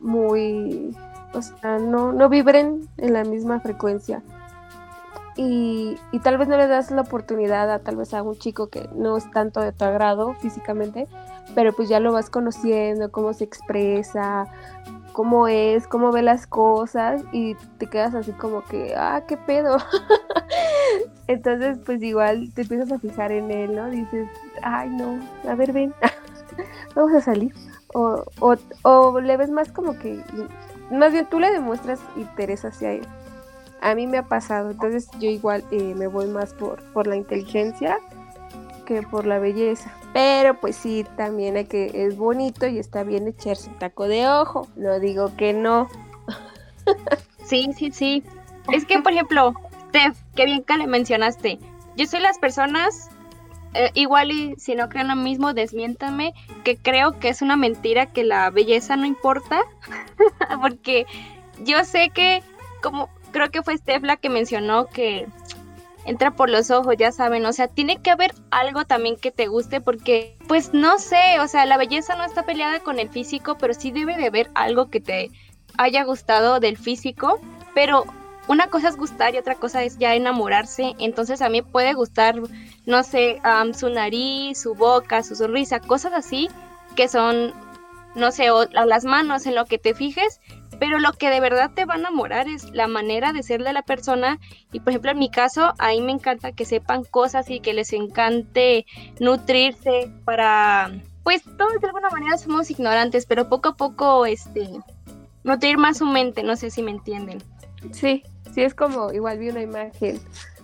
muy 0.00 0.94
o 1.34 1.42
sea, 1.42 1.78
no, 1.78 2.12
no 2.12 2.28
vibren 2.28 2.88
en 2.96 3.12
la 3.12 3.24
misma 3.24 3.60
frecuencia. 3.60 4.22
Y, 5.36 5.96
y 6.12 6.20
tal 6.20 6.38
vez 6.38 6.46
no 6.46 6.56
le 6.56 6.68
das 6.68 6.92
la 6.92 7.02
oportunidad 7.02 7.68
a 7.72 7.80
tal 7.80 7.96
vez 7.96 8.14
a 8.14 8.22
un 8.22 8.36
chico 8.36 8.68
que 8.68 8.88
no 8.94 9.16
es 9.16 9.28
tanto 9.32 9.60
de 9.60 9.72
tu 9.72 9.84
agrado 9.84 10.34
físicamente, 10.34 11.08
pero 11.56 11.72
pues 11.72 11.88
ya 11.88 11.98
lo 11.98 12.12
vas 12.12 12.30
conociendo, 12.30 13.10
cómo 13.10 13.32
se 13.32 13.42
expresa, 13.42 14.46
cómo 15.14 15.46
es, 15.46 15.86
cómo 15.86 16.10
ve 16.10 16.22
las 16.22 16.46
cosas 16.46 17.22
y 17.32 17.54
te 17.78 17.86
quedas 17.86 18.14
así 18.14 18.32
como 18.32 18.64
que, 18.64 18.94
ah, 18.96 19.22
qué 19.26 19.36
pedo. 19.36 19.78
Entonces 21.28 21.78
pues 21.86 22.02
igual 22.02 22.52
te 22.52 22.62
empiezas 22.62 22.90
a 22.92 22.98
fijar 22.98 23.30
en 23.30 23.50
él, 23.50 23.76
¿no? 23.76 23.88
Dices, 23.88 24.28
ay 24.62 24.90
no, 24.90 25.20
a 25.48 25.54
ver, 25.54 25.72
ven, 25.72 25.94
vamos 26.94 27.14
a 27.14 27.20
salir. 27.20 27.54
O, 27.94 28.24
o, 28.40 28.56
o 28.82 29.20
le 29.20 29.36
ves 29.36 29.50
más 29.50 29.70
como 29.70 29.96
que 29.96 30.20
más 30.90 31.12
bien 31.12 31.26
tú 31.30 31.38
le 31.38 31.52
demuestras 31.52 32.00
interés 32.16 32.64
hacia 32.64 32.92
él. 32.92 33.06
A 33.80 33.94
mí 33.94 34.08
me 34.08 34.18
ha 34.18 34.26
pasado, 34.26 34.72
entonces 34.72 35.08
yo 35.20 35.30
igual 35.30 35.64
eh, 35.70 35.94
me 35.94 36.08
voy 36.08 36.26
más 36.26 36.54
por, 36.54 36.82
por 36.92 37.06
la 37.06 37.14
inteligencia 37.14 37.98
que 38.84 39.02
por 39.02 39.26
la 39.26 39.38
belleza. 39.38 39.92
Pero 40.14 40.60
pues 40.60 40.76
sí, 40.76 41.04
también 41.16 41.56
hay 41.56 41.64
que, 41.64 41.90
es 41.92 42.16
bonito 42.16 42.68
y 42.68 42.78
está 42.78 43.02
bien 43.02 43.26
echarse 43.26 43.68
un 43.68 43.78
taco 43.80 44.06
de 44.06 44.28
ojo. 44.28 44.68
No 44.76 45.00
digo 45.00 45.36
que 45.36 45.52
no. 45.52 45.90
Sí, 47.44 47.68
sí, 47.76 47.90
sí. 47.90 48.22
Es 48.72 48.86
que, 48.86 49.00
por 49.00 49.12
ejemplo, 49.12 49.54
Steph, 49.88 50.16
qué 50.34 50.46
bien 50.46 50.62
que 50.62 50.78
le 50.78 50.86
mencionaste. 50.86 51.58
Yo 51.96 52.06
soy 52.06 52.20
las 52.20 52.38
personas, 52.38 53.10
eh, 53.74 53.90
igual 53.94 54.30
y 54.30 54.54
si 54.56 54.74
no 54.74 54.88
creen 54.88 55.08
lo 55.08 55.16
mismo, 55.16 55.52
desmiéntame, 55.52 56.32
que 56.62 56.76
creo 56.76 57.18
que 57.18 57.28
es 57.28 57.42
una 57.42 57.56
mentira 57.56 58.06
que 58.06 58.24
la 58.24 58.50
belleza 58.50 58.96
no 58.96 59.04
importa, 59.04 59.62
porque 60.62 61.06
yo 61.64 61.84
sé 61.84 62.10
que, 62.10 62.42
como 62.82 63.10
creo 63.32 63.50
que 63.50 63.62
fue 63.62 63.76
Steph 63.76 64.04
la 64.04 64.16
que 64.16 64.30
mencionó 64.30 64.86
que 64.86 65.26
entra 66.04 66.32
por 66.32 66.50
los 66.50 66.70
ojos, 66.70 66.94
ya 66.98 67.12
saben, 67.12 67.46
o 67.46 67.52
sea, 67.52 67.68
tiene 67.68 68.00
que 68.00 68.10
haber 68.10 68.34
algo 68.50 68.84
también 68.84 69.16
que 69.16 69.30
te 69.30 69.46
guste 69.46 69.80
porque, 69.80 70.36
pues 70.46 70.72
no 70.72 70.98
sé, 70.98 71.40
o 71.40 71.48
sea, 71.48 71.66
la 71.66 71.76
belleza 71.76 72.16
no 72.16 72.24
está 72.24 72.44
peleada 72.44 72.80
con 72.80 72.98
el 72.98 73.08
físico, 73.08 73.56
pero 73.58 73.74
sí 73.74 73.90
debe 73.90 74.16
de 74.16 74.26
haber 74.26 74.50
algo 74.54 74.90
que 74.90 75.00
te 75.00 75.30
haya 75.78 76.04
gustado 76.04 76.60
del 76.60 76.76
físico, 76.76 77.40
pero 77.74 78.04
una 78.46 78.68
cosa 78.68 78.88
es 78.88 78.96
gustar 78.96 79.34
y 79.34 79.38
otra 79.38 79.54
cosa 79.54 79.82
es 79.82 79.98
ya 79.98 80.14
enamorarse, 80.14 80.94
entonces 80.98 81.40
a 81.40 81.48
mí 81.48 81.62
puede 81.62 81.94
gustar, 81.94 82.36
no 82.86 83.02
sé, 83.02 83.40
su 83.74 83.88
nariz, 83.88 84.60
su 84.60 84.74
boca, 84.74 85.22
su 85.22 85.34
sonrisa, 85.34 85.80
cosas 85.80 86.12
así 86.12 86.48
que 86.94 87.08
son, 87.08 87.52
no 88.14 88.30
sé, 88.30 88.50
o 88.50 88.66
las 88.66 89.04
manos 89.04 89.46
en 89.46 89.54
lo 89.54 89.64
que 89.64 89.78
te 89.78 89.94
fijes, 89.94 90.40
pero 90.78 90.98
lo 90.98 91.12
que 91.12 91.30
de 91.30 91.40
verdad 91.40 91.70
te 91.74 91.84
va 91.84 91.94
a 91.94 91.98
enamorar 91.98 92.48
es 92.48 92.70
la 92.72 92.88
manera 92.88 93.32
de 93.32 93.42
ser 93.42 93.62
de 93.62 93.72
la 93.72 93.82
persona. 93.82 94.38
Y 94.72 94.80
por 94.80 94.90
ejemplo 94.90 95.10
en 95.10 95.18
mi 95.18 95.30
caso 95.30 95.74
a 95.78 95.88
mí 95.90 96.00
me 96.00 96.12
encanta 96.12 96.52
que 96.52 96.64
sepan 96.64 97.04
cosas 97.04 97.50
y 97.50 97.60
que 97.60 97.74
les 97.74 97.92
encante 97.92 98.86
nutrirse 99.20 100.10
para 100.24 100.90
pues 101.22 101.42
todos 101.56 101.80
de 101.80 101.86
alguna 101.86 102.10
manera 102.10 102.36
somos 102.36 102.70
ignorantes 102.70 103.24
pero 103.26 103.48
poco 103.48 103.70
a 103.70 103.76
poco 103.76 104.26
este 104.26 104.68
nutrir 105.42 105.78
más 105.78 105.98
su 105.98 106.06
mente 106.06 106.42
no 106.42 106.56
sé 106.56 106.70
si 106.70 106.82
me 106.82 106.90
entienden. 106.90 107.42
Sí 107.92 108.22
sí 108.54 108.62
es 108.62 108.74
como 108.74 109.12
igual 109.12 109.38
vi 109.38 109.50
una 109.50 109.62
imagen 109.62 110.20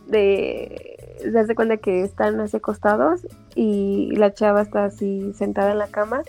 de 0.07 1.19
se 1.21 1.39
hace 1.39 1.55
cuenta 1.55 1.77
que 1.77 2.03
están 2.03 2.41
así 2.41 2.57
acostados 2.57 3.21
y 3.55 4.11
la 4.17 4.33
chava 4.33 4.63
está 4.63 4.85
así 4.85 5.33
sentada 5.35 5.73
en 5.73 5.79
la 5.79 5.89
cama 5.89 6.23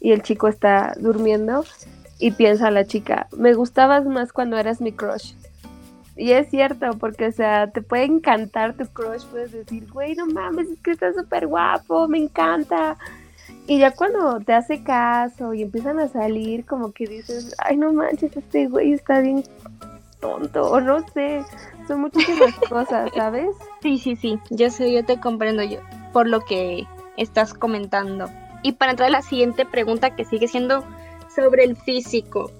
y 0.00 0.12
el 0.12 0.22
chico 0.22 0.48
está 0.48 0.94
durmiendo 0.98 1.64
y 2.18 2.30
piensa 2.30 2.70
la 2.70 2.86
chica, 2.86 3.28
me 3.36 3.54
gustabas 3.54 4.04
más 4.06 4.32
cuando 4.32 4.56
eras 4.58 4.80
mi 4.80 4.92
crush. 4.92 5.34
Y 6.16 6.32
es 6.32 6.48
cierto, 6.48 6.90
porque, 6.98 7.26
o 7.26 7.32
sea, 7.32 7.70
te 7.70 7.82
puede 7.82 8.04
encantar 8.04 8.74
tu 8.74 8.86
crush, 8.86 9.24
puedes 9.26 9.52
decir, 9.52 9.86
güey, 9.92 10.14
no 10.14 10.26
mames, 10.26 10.70
es 10.70 10.80
que 10.80 10.92
está 10.92 11.12
súper 11.12 11.46
guapo, 11.46 12.08
me 12.08 12.18
encanta. 12.18 12.96
Y 13.66 13.80
ya 13.80 13.90
cuando 13.90 14.40
te 14.40 14.54
hace 14.54 14.82
caso 14.82 15.52
y 15.52 15.62
empiezan 15.62 15.98
a 15.98 16.08
salir, 16.08 16.64
como 16.64 16.92
que 16.92 17.06
dices, 17.06 17.54
ay, 17.58 17.76
no 17.76 17.92
manches, 17.92 18.34
este 18.34 18.66
güey 18.68 18.94
está 18.94 19.20
bien 19.20 19.44
tonto, 20.20 20.70
o 20.70 20.80
no 20.80 21.06
sé, 21.08 21.42
son 21.86 22.00
muchísimas 22.00 22.54
cosas, 22.68 23.10
¿sabes? 23.14 23.50
Sí, 23.82 23.98
sí, 23.98 24.16
sí, 24.16 24.38
yo 24.50 24.70
sé, 24.70 24.90
yo 24.92 25.04
te 25.04 25.20
comprendo 25.20 25.62
yo, 25.62 25.80
por 26.14 26.26
lo 26.26 26.40
que 26.40 26.86
estás 27.18 27.52
comentando. 27.52 28.30
Y 28.62 28.72
para 28.72 28.92
entrar 28.92 29.08
a 29.08 29.12
la 29.12 29.22
siguiente 29.22 29.66
pregunta, 29.66 30.16
que 30.16 30.24
sigue 30.24 30.48
siendo 30.48 30.84
sobre 31.36 31.64
el 31.64 31.76
físico. 31.76 32.50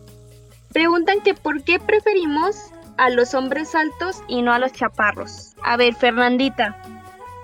Preguntan 0.72 1.20
que 1.22 1.34
por 1.34 1.64
qué 1.64 1.80
preferimos 1.80 2.70
a 2.98 3.10
los 3.10 3.34
hombres 3.34 3.74
altos 3.74 4.22
y 4.28 4.42
no 4.42 4.52
a 4.52 4.58
los 4.58 4.72
chaparros. 4.72 5.56
A 5.62 5.76
ver, 5.76 5.94
Fernandita, 5.94 6.76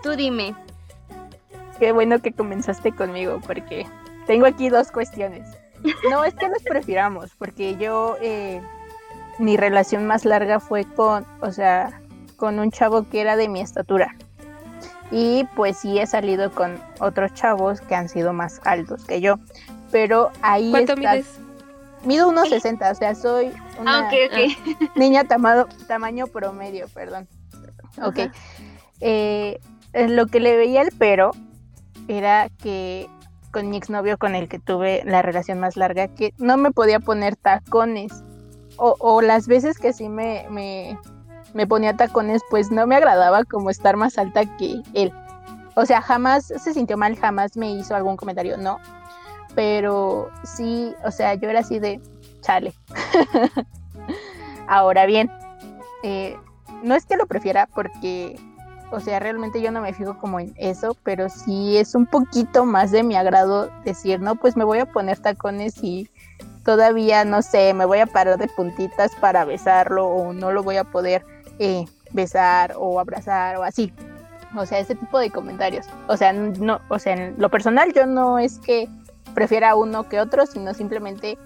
tú 0.03 0.11
dime. 0.11 0.55
Qué 1.79 1.93
bueno 1.93 2.21
que 2.21 2.33
comenzaste 2.33 2.93
conmigo 2.93 3.41
porque 3.47 3.87
tengo 4.27 4.47
aquí 4.47 4.69
dos 4.69 4.93
cuestiones. 4.93 5.49
No 6.11 6.25
es 6.25 6.35
que 6.35 6.49
los 6.49 6.63
prefiramos, 6.63 7.31
porque 7.37 7.77
yo 7.77 8.17
eh, 8.21 8.61
mi 9.39 9.57
relación 9.57 10.07
más 10.07 10.25
larga 10.25 10.61
fue 10.61 10.85
con, 10.85 11.27
o 11.41 11.51
sea, 11.51 12.01
con 12.37 12.61
un 12.61 12.71
chavo 12.71 13.09
que 13.09 13.21
era 13.21 13.35
de 13.35 13.49
mi 13.49 13.61
estatura. 13.61 14.15
Y 15.11 15.45
pues 15.57 15.79
sí 15.79 15.99
he 15.99 16.07
salido 16.07 16.53
con 16.53 16.79
otros 17.01 17.35
chavos 17.35 17.81
que 17.81 17.95
han 17.95 18.09
sido 18.09 18.33
más 18.33 18.61
altos 18.65 19.05
que 19.05 19.21
yo 19.21 19.39
pero 19.93 20.33
ahí 20.41 20.71
¿Cuánto 20.71 20.97
mides? 20.97 21.39
Mido 22.05 22.29
unos 22.29 22.49
60, 22.49 22.91
o 22.91 22.95
sea, 22.97 23.15
soy 23.15 23.53
una 23.79 24.09
ah, 24.09 24.11
niña 24.97 25.23
tamaño 25.25 26.27
promedio, 26.27 26.89
perdón. 26.89 27.29
Ok. 28.03 28.33
Eh, 29.01 29.61
lo 29.93 30.27
que 30.27 30.41
le 30.41 30.57
veía 30.57 30.83
el 30.83 30.91
pero 30.99 31.31
era 32.09 32.49
que 32.61 33.09
con 33.53 33.69
mi 33.69 33.77
exnovio 33.77 34.19
con 34.19 34.35
el 34.35 34.49
que 34.49 34.59
tuve 34.59 35.03
la 35.05 35.23
relación 35.23 35.61
más 35.61 35.77
larga, 35.77 36.09
que 36.09 36.35
no 36.39 36.57
me 36.57 36.73
podía 36.73 36.99
poner 36.99 37.37
tacones. 37.37 38.25
O, 38.79 38.97
o 38.99 39.21
las 39.21 39.47
veces 39.47 39.79
que 39.79 39.93
sí 39.93 40.09
me, 40.09 40.47
me, 40.51 40.99
me 41.53 41.67
ponía 41.67 41.95
tacones, 41.95 42.43
pues 42.51 42.73
no 42.73 42.87
me 42.87 42.97
agradaba 42.97 43.45
como 43.45 43.71
estar 43.71 43.97
más 43.97 44.19
alta 44.19 44.45
que 44.57 44.81
él. 44.95 45.13
O 45.75 45.85
sea, 45.85 46.01
jamás 46.01 46.47
se 46.47 46.73
sintió 46.73 46.97
mal, 46.97 47.17
jamás 47.17 47.57
me 47.57 47.71
hizo 47.71 47.95
algún 47.95 48.17
comentario, 48.17 48.57
no 48.57 48.81
pero 49.55 50.31
sí, 50.45 50.95
o 51.05 51.11
sea, 51.11 51.35
yo 51.35 51.51
era 51.51 51.61
así 51.61 51.79
de 51.79 52.01
chale. 52.41 52.73
Ahora 54.67 55.07
bien, 55.07 55.31
eh, 56.03 56.37
no 56.83 56.95
es 56.95 57.07
que 57.07 57.17
lo 57.17 57.27
prefiera 57.27 57.69
porque, 57.75 58.39
o 58.91 59.01
sea, 59.01 59.19
realmente 59.19 59.61
yo 59.61 59.71
no 59.71 59.81
me 59.81 59.95
fijo 59.95 60.19
como 60.19 60.41
en 60.41 60.53
eso, 60.57 60.97
pero 61.03 61.29
sí 61.29 61.77
es 61.77 61.95
un 61.95 62.07
poquito 62.07 62.65
más 62.65 62.91
de 62.91 63.03
mi 63.03 63.17
agrado 63.17 63.71
decir, 63.85 64.21
no, 64.21 64.37
pues 64.37 64.57
me 64.57 64.65
voy 64.65 64.79
a 64.79 64.87
poner 64.87 65.19
tacones 65.19 65.83
y 65.83 66.09
todavía, 66.65 67.25
no 67.25 67.43
sé, 67.43 67.75
me 67.75 67.85
voy 67.85 67.99
a 67.99 68.07
parar 68.07 68.39
de 68.39 68.49
puntitas 68.49 69.13
para 69.21 69.45
besarlo 69.45 70.07
o 70.07 70.33
no 70.33 70.53
lo 70.53 70.63
voy 70.63 70.77
a 70.77 70.85
poder 70.85 71.25
eh, 71.59 71.85
besar 72.13 72.75
o 72.79 73.01
abrazar 73.01 73.57
o 73.57 73.63
así. 73.63 73.93
O 74.57 74.67
sea, 74.67 74.79
ese 74.79 74.95
tipo 74.95 75.19
de 75.19 75.31
comentarios. 75.31 75.87
O 76.09 76.17
sea, 76.17 76.33
no, 76.33 76.81
o 76.89 76.99
sea, 76.99 77.15
en 77.15 77.35
lo 77.39 77.49
personal 77.49 77.93
yo 77.95 78.07
no 78.07 78.39
es 78.39 78.59
que 78.59 78.89
prefiera 79.35 79.75
uno 79.75 80.09
que 80.09 80.21
otro, 80.21 80.47
sino 80.47 80.75
simplemente 80.75 81.39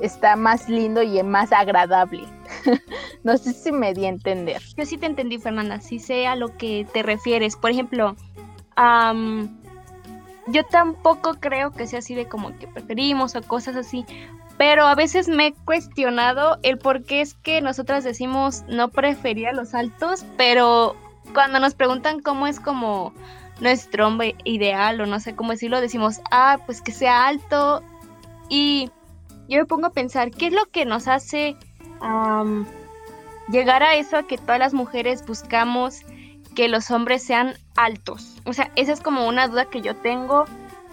está 0.00 0.36
más 0.36 0.68
lindo 0.68 1.02
y 1.02 1.22
más 1.22 1.52
agradable. 1.52 2.24
no 3.24 3.36
sé 3.36 3.52
si 3.52 3.72
me 3.72 3.94
di 3.94 4.06
a 4.06 4.08
entender. 4.08 4.62
Yo 4.76 4.84
sí 4.84 4.98
te 4.98 5.06
entendí, 5.06 5.38
Fernanda, 5.38 5.80
sí 5.80 5.98
sé 5.98 6.26
a 6.26 6.36
lo 6.36 6.56
que 6.56 6.86
te 6.92 7.02
refieres. 7.02 7.56
Por 7.56 7.70
ejemplo, 7.70 8.16
yo 10.46 10.64
tampoco 10.70 11.34
creo 11.34 11.72
que 11.72 11.86
sea 11.86 11.98
así 11.98 12.14
de 12.14 12.28
como 12.28 12.56
que 12.58 12.68
preferimos 12.68 13.34
o 13.34 13.42
cosas 13.42 13.76
así, 13.76 14.04
pero 14.56 14.86
a 14.86 14.94
veces 14.94 15.28
me 15.28 15.48
he 15.48 15.54
cuestionado 15.64 16.58
el 16.62 16.78
por 16.78 17.04
qué 17.04 17.20
es 17.20 17.34
que 17.34 17.60
nosotras 17.60 18.04
decimos 18.04 18.64
no 18.68 18.88
preferir 18.88 19.48
a 19.48 19.52
los 19.52 19.74
altos, 19.74 20.24
pero 20.36 20.96
cuando 21.34 21.60
nos 21.60 21.74
preguntan 21.74 22.20
cómo 22.20 22.46
es 22.46 22.60
como 22.60 23.12
nuestro 23.60 24.06
hombre 24.06 24.36
ideal 24.44 25.00
o 25.00 25.06
no 25.06 25.20
sé 25.20 25.34
cómo 25.34 25.52
decirlo, 25.52 25.80
decimos, 25.80 26.20
ah, 26.30 26.58
pues 26.66 26.80
que 26.80 26.92
sea 26.92 27.26
alto. 27.26 27.82
Y 28.48 28.90
yo 29.48 29.58
me 29.58 29.66
pongo 29.66 29.86
a 29.86 29.92
pensar, 29.92 30.30
¿qué 30.30 30.48
es 30.48 30.52
lo 30.52 30.66
que 30.66 30.84
nos 30.84 31.08
hace 31.08 31.56
llegar 33.50 33.82
a 33.82 33.96
eso, 33.96 34.16
a 34.16 34.26
que 34.26 34.38
todas 34.38 34.58
las 34.58 34.74
mujeres 34.74 35.26
buscamos 35.26 36.02
que 36.54 36.68
los 36.68 36.90
hombres 36.90 37.22
sean 37.22 37.54
altos? 37.76 38.36
O 38.44 38.52
sea, 38.52 38.70
esa 38.76 38.92
es 38.92 39.00
como 39.00 39.26
una 39.26 39.48
duda 39.48 39.66
que 39.66 39.80
yo 39.80 39.96
tengo. 39.96 40.44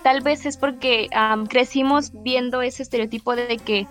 Tal 0.03 0.21
vez 0.21 0.45
es 0.45 0.57
porque 0.57 1.09
crecimos 1.49 2.11
viendo 2.23 2.61
ese 2.61 2.83
estereotipo 2.83 3.35
de 3.35 3.57
que 3.57 3.87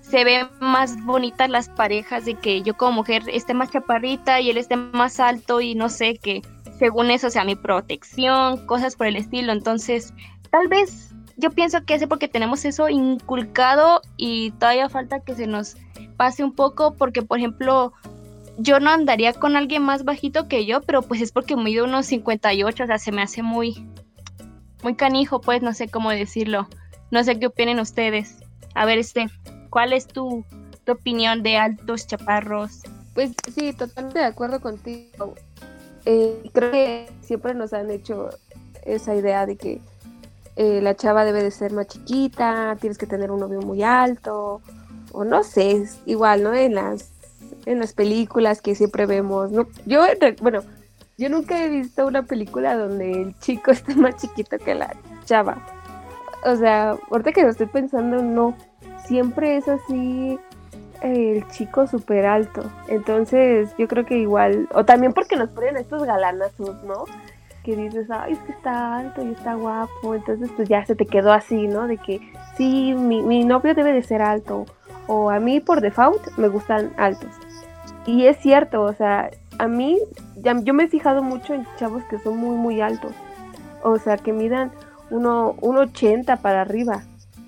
se 0.00 0.24
ven 0.24 0.48
más 0.60 1.02
bonitas 1.04 1.48
las 1.48 1.68
parejas, 1.68 2.24
de 2.24 2.34
que 2.34 2.62
yo 2.62 2.76
como 2.76 2.92
mujer 2.92 3.22
esté 3.28 3.54
más 3.54 3.70
chaparrita 3.70 4.40
y 4.40 4.50
él 4.50 4.58
esté 4.58 4.76
más 4.76 5.20
alto 5.20 5.60
y 5.60 5.74
no 5.74 5.88
sé, 5.88 6.16
que 6.18 6.42
según 6.82 7.12
eso 7.12 7.30
sea 7.30 7.44
mi 7.44 7.54
protección, 7.54 8.66
cosas 8.66 8.96
por 8.96 9.06
el 9.06 9.14
estilo. 9.14 9.52
Entonces, 9.52 10.12
tal 10.50 10.66
vez 10.66 11.14
yo 11.36 11.52
pienso 11.52 11.84
que 11.84 11.94
es 11.94 12.04
porque 12.08 12.26
tenemos 12.26 12.64
eso 12.64 12.88
inculcado 12.88 14.02
y 14.16 14.50
todavía 14.58 14.88
falta 14.88 15.20
que 15.20 15.36
se 15.36 15.46
nos 15.46 15.76
pase 16.16 16.42
un 16.42 16.52
poco 16.52 16.96
porque, 16.96 17.22
por 17.22 17.38
ejemplo, 17.38 17.92
yo 18.58 18.80
no 18.80 18.90
andaría 18.90 19.32
con 19.32 19.54
alguien 19.54 19.84
más 19.84 20.02
bajito 20.02 20.48
que 20.48 20.66
yo, 20.66 20.82
pero 20.82 21.02
pues 21.02 21.20
es 21.20 21.30
porque 21.30 21.54
mido 21.54 21.84
unos 21.84 22.06
58, 22.06 22.82
o 22.82 22.86
sea, 22.88 22.98
se 22.98 23.12
me 23.12 23.22
hace 23.22 23.44
muy, 23.44 23.86
muy 24.82 24.96
canijo, 24.96 25.40
pues 25.40 25.62
no 25.62 25.74
sé 25.74 25.86
cómo 25.86 26.10
decirlo. 26.10 26.66
No 27.12 27.22
sé 27.22 27.38
qué 27.38 27.46
opinen 27.46 27.78
ustedes. 27.78 28.38
A 28.74 28.86
ver, 28.86 28.98
este, 28.98 29.26
¿cuál 29.70 29.92
es 29.92 30.08
tu, 30.08 30.44
tu 30.84 30.90
opinión 30.90 31.44
de 31.44 31.58
altos 31.58 32.08
chaparros? 32.08 32.80
Pues 33.14 33.30
sí, 33.54 33.72
totalmente 33.72 34.18
de 34.18 34.24
acuerdo 34.24 34.60
contigo. 34.60 35.36
Eh, 36.04 36.50
creo 36.52 36.70
que 36.70 37.08
siempre 37.20 37.54
nos 37.54 37.72
han 37.72 37.90
hecho 37.90 38.30
esa 38.84 39.14
idea 39.14 39.46
de 39.46 39.56
que 39.56 39.80
eh, 40.56 40.80
la 40.82 40.94
chava 40.94 41.24
debe 41.24 41.42
de 41.42 41.50
ser 41.50 41.72
más 41.72 41.86
chiquita, 41.86 42.76
tienes 42.80 42.98
que 42.98 43.06
tener 43.06 43.30
un 43.30 43.40
novio 43.40 43.60
muy 43.60 43.82
alto, 43.82 44.60
o 45.12 45.24
no 45.24 45.42
sé, 45.44 45.84
igual, 46.06 46.42
¿no? 46.42 46.54
En 46.54 46.74
las, 46.74 47.10
en 47.66 47.78
las 47.78 47.92
películas 47.92 48.60
que 48.60 48.74
siempre 48.74 49.06
vemos, 49.06 49.50
¿no? 49.50 49.66
Yo, 49.86 50.04
bueno, 50.40 50.62
yo 51.16 51.28
nunca 51.28 51.64
he 51.64 51.68
visto 51.68 52.06
una 52.06 52.22
película 52.24 52.76
donde 52.76 53.12
el 53.12 53.38
chico 53.38 53.70
esté 53.72 53.94
más 53.94 54.16
chiquito 54.16 54.58
que 54.58 54.74
la 54.74 54.94
chava. 55.24 55.64
O 56.44 56.56
sea, 56.56 56.96
ahorita 57.10 57.32
que 57.32 57.42
lo 57.42 57.50
estoy 57.50 57.66
pensando, 57.66 58.22
no. 58.22 58.56
Siempre 59.06 59.56
es 59.56 59.68
así 59.68 60.38
el 61.02 61.46
chico 61.48 61.86
súper 61.86 62.26
alto. 62.26 62.70
Entonces, 62.88 63.74
yo 63.78 63.88
creo 63.88 64.06
que 64.06 64.18
igual, 64.18 64.68
o 64.72 64.84
también 64.84 65.12
porque 65.12 65.36
nos 65.36 65.50
ponen 65.50 65.76
estos 65.76 66.04
galanazos, 66.04 66.82
¿no? 66.84 67.04
Que 67.64 67.76
dices, 67.76 68.08
ay, 68.10 68.32
es 68.32 68.38
que 68.40 68.52
está 68.52 68.98
alto 68.98 69.22
y 69.22 69.32
está 69.32 69.54
guapo. 69.54 70.14
Entonces, 70.14 70.50
pues 70.56 70.68
ya 70.68 70.84
se 70.84 70.94
te 70.94 71.06
quedó 71.06 71.32
así, 71.32 71.66
¿no? 71.66 71.86
De 71.86 71.98
que 71.98 72.20
sí, 72.56 72.94
mi, 72.94 73.22
mi 73.22 73.44
novio 73.44 73.74
debe 73.74 73.92
de 73.92 74.02
ser 74.02 74.22
alto. 74.22 74.66
O 75.06 75.30
a 75.30 75.40
mí 75.40 75.60
por 75.60 75.80
default 75.80 76.36
me 76.38 76.48
gustan 76.48 76.92
altos. 76.96 77.30
Y 78.06 78.26
es 78.26 78.38
cierto, 78.38 78.82
o 78.82 78.92
sea, 78.92 79.30
a 79.58 79.68
mí, 79.68 79.98
ya, 80.36 80.58
yo 80.60 80.74
me 80.74 80.84
he 80.84 80.88
fijado 80.88 81.22
mucho 81.22 81.54
en 81.54 81.66
chavos 81.76 82.02
que 82.04 82.18
son 82.18 82.36
muy, 82.36 82.56
muy 82.56 82.80
altos. 82.80 83.12
O 83.82 83.98
sea, 83.98 84.16
que 84.16 84.32
midan 84.32 84.72
uno, 85.10 85.54
1,80 85.60 86.40
para 86.40 86.62
arriba. 86.62 87.02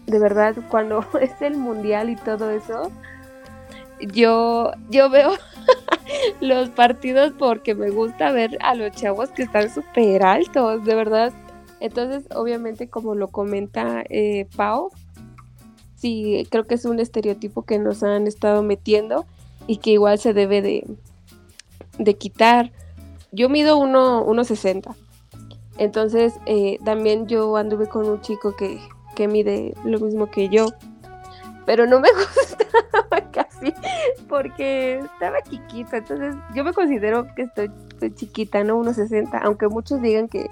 De 0.06 0.18
verdad, 0.18 0.54
cuando 0.68 1.04
es 1.20 1.40
el 1.40 1.56
mundial 1.56 2.10
y 2.10 2.16
todo 2.16 2.50
eso, 2.50 2.90
yo, 4.00 4.72
yo 4.90 5.10
veo 5.10 5.32
los 6.40 6.68
partidos 6.70 7.32
porque 7.38 7.74
me 7.74 7.90
gusta 7.90 8.32
ver 8.32 8.58
a 8.60 8.74
los 8.74 8.92
chavos 8.92 9.30
que 9.30 9.42
están 9.42 9.72
súper 9.72 10.22
altos, 10.24 10.84
de 10.84 10.94
verdad. 10.94 11.32
Entonces, 11.80 12.24
obviamente, 12.34 12.88
como 12.88 13.14
lo 13.14 13.28
comenta 13.28 14.04
eh, 14.08 14.46
Pau, 14.56 14.90
sí, 15.94 16.46
creo 16.50 16.64
que 16.64 16.74
es 16.74 16.84
un 16.84 17.00
estereotipo 17.00 17.62
que 17.62 17.78
nos 17.78 18.02
han 18.02 18.26
estado 18.26 18.62
metiendo 18.62 19.26
y 19.66 19.78
que 19.78 19.90
igual 19.90 20.18
se 20.18 20.34
debe 20.34 20.62
de, 20.62 20.86
de 21.98 22.14
quitar. 22.14 22.72
Yo 23.32 23.48
mido 23.48 23.78
1,60. 23.78 24.94
Entonces, 25.78 26.34
eh, 26.46 26.78
también 26.84 27.26
yo 27.26 27.56
anduve 27.56 27.88
con 27.88 28.08
un 28.08 28.20
chico 28.20 28.54
que, 28.54 28.80
que 29.16 29.28
mide 29.28 29.74
lo 29.84 29.98
mismo 29.98 30.30
que 30.30 30.48
yo. 30.48 30.66
Pero 31.66 31.86
no 31.86 32.00
me 32.00 32.08
gustaba 32.12 33.30
casi 33.54 33.74
porque 34.28 34.98
estaba 34.98 35.42
chiquita. 35.42 35.98
Entonces, 35.98 36.34
yo 36.54 36.64
me 36.64 36.72
considero 36.72 37.26
que 37.34 37.42
estoy, 37.42 37.70
chiquita, 38.14 38.64
¿no? 38.64 38.80
1,60. 38.82 39.40
Aunque 39.42 39.68
muchos 39.68 40.00
digan 40.02 40.28
que, 40.28 40.50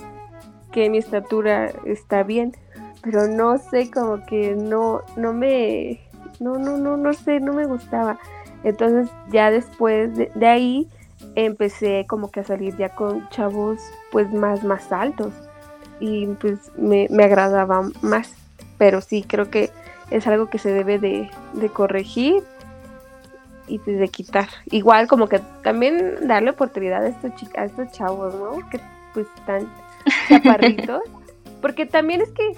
que 0.70 0.88
mi 0.90 0.98
estatura 0.98 1.70
está 1.84 2.22
bien. 2.22 2.53
Pero 3.03 3.26
no 3.26 3.59
sé, 3.59 3.90
como 3.90 4.24
que 4.24 4.55
no, 4.55 5.03
no 5.16 5.32
me. 5.32 6.00
No, 6.40 6.59
no, 6.59 6.78
no, 6.78 6.96
no 6.96 7.12
sé, 7.12 7.40
no 7.40 7.53
me 7.53 7.66
gustaba. 7.66 8.18
Entonces, 8.64 9.11
ya 9.30 9.50
después 9.50 10.16
de, 10.16 10.30
de 10.34 10.46
ahí 10.46 10.88
empecé 11.34 12.07
como 12.09 12.30
que 12.30 12.40
a 12.40 12.44
salir 12.44 12.76
ya 12.76 12.88
con 12.90 13.28
chavos 13.28 13.78
pues 14.11 14.32
más 14.32 14.64
más 14.64 14.90
altos 14.92 15.32
y 16.00 16.26
pues 16.26 16.59
me, 16.76 17.07
me 17.11 17.24
agradaba 17.24 17.88
más 18.03 18.34
pero 18.76 19.00
sí 19.00 19.24
creo 19.26 19.48
que 19.48 19.70
es 20.11 20.26
algo 20.26 20.50
que 20.50 20.59
se 20.59 20.72
debe 20.72 20.98
de, 20.98 21.30
de 21.55 21.68
corregir 21.68 22.42
y 23.68 23.78
de 23.78 24.08
quitar 24.08 24.48
igual 24.70 25.06
como 25.06 25.28
que 25.28 25.38
también 25.62 26.26
darle 26.26 26.50
oportunidad 26.50 27.04
a 27.04 27.08
estos 27.08 27.32
a 27.56 27.64
estos 27.64 27.92
chavos 27.92 28.34
no 28.34 28.68
que 28.70 28.80
pues 29.14 29.26
están 29.36 29.72
chaparritos 30.28 31.02
porque 31.60 31.86
también 31.86 32.22
es 32.22 32.30
que 32.30 32.56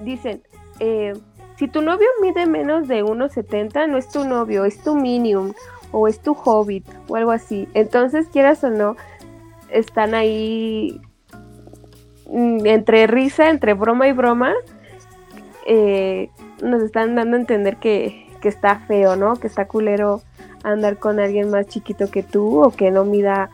dicen 0.00 0.42
eh, 0.80 1.12
si 1.56 1.68
tu 1.68 1.82
novio 1.82 2.06
mide 2.22 2.46
menos 2.46 2.88
de 2.88 3.04
1.70 3.04 3.88
no 3.88 3.98
es 3.98 4.08
tu 4.08 4.24
novio 4.24 4.64
es 4.64 4.82
tu 4.82 4.94
minimum 4.94 5.52
o 5.92 6.08
es 6.08 6.20
tu 6.20 6.32
hobbit 6.32 6.86
o 7.08 7.16
algo 7.16 7.30
así. 7.30 7.68
Entonces, 7.74 8.28
quieras 8.28 8.62
o 8.64 8.70
no, 8.70 8.96
están 9.70 10.14
ahí 10.14 11.00
mm, 12.28 12.66
entre 12.66 13.06
risa, 13.06 13.48
entre 13.50 13.74
broma 13.74 14.08
y 14.08 14.12
broma, 14.12 14.52
eh, 15.66 16.30
nos 16.62 16.82
están 16.82 17.14
dando 17.14 17.36
a 17.36 17.40
entender 17.40 17.76
que, 17.76 18.28
que, 18.40 18.48
está 18.48 18.80
feo, 18.80 19.16
¿no? 19.16 19.36
Que 19.36 19.46
está 19.46 19.66
culero 19.66 20.22
andar 20.72 20.98
con 20.98 21.20
alguien 21.20 21.50
más 21.50 21.66
chiquito 21.66 22.10
que 22.10 22.22
tú 22.22 22.62
o 22.62 22.70
que 22.70 22.90
no 22.90 23.04
mida 23.04 23.50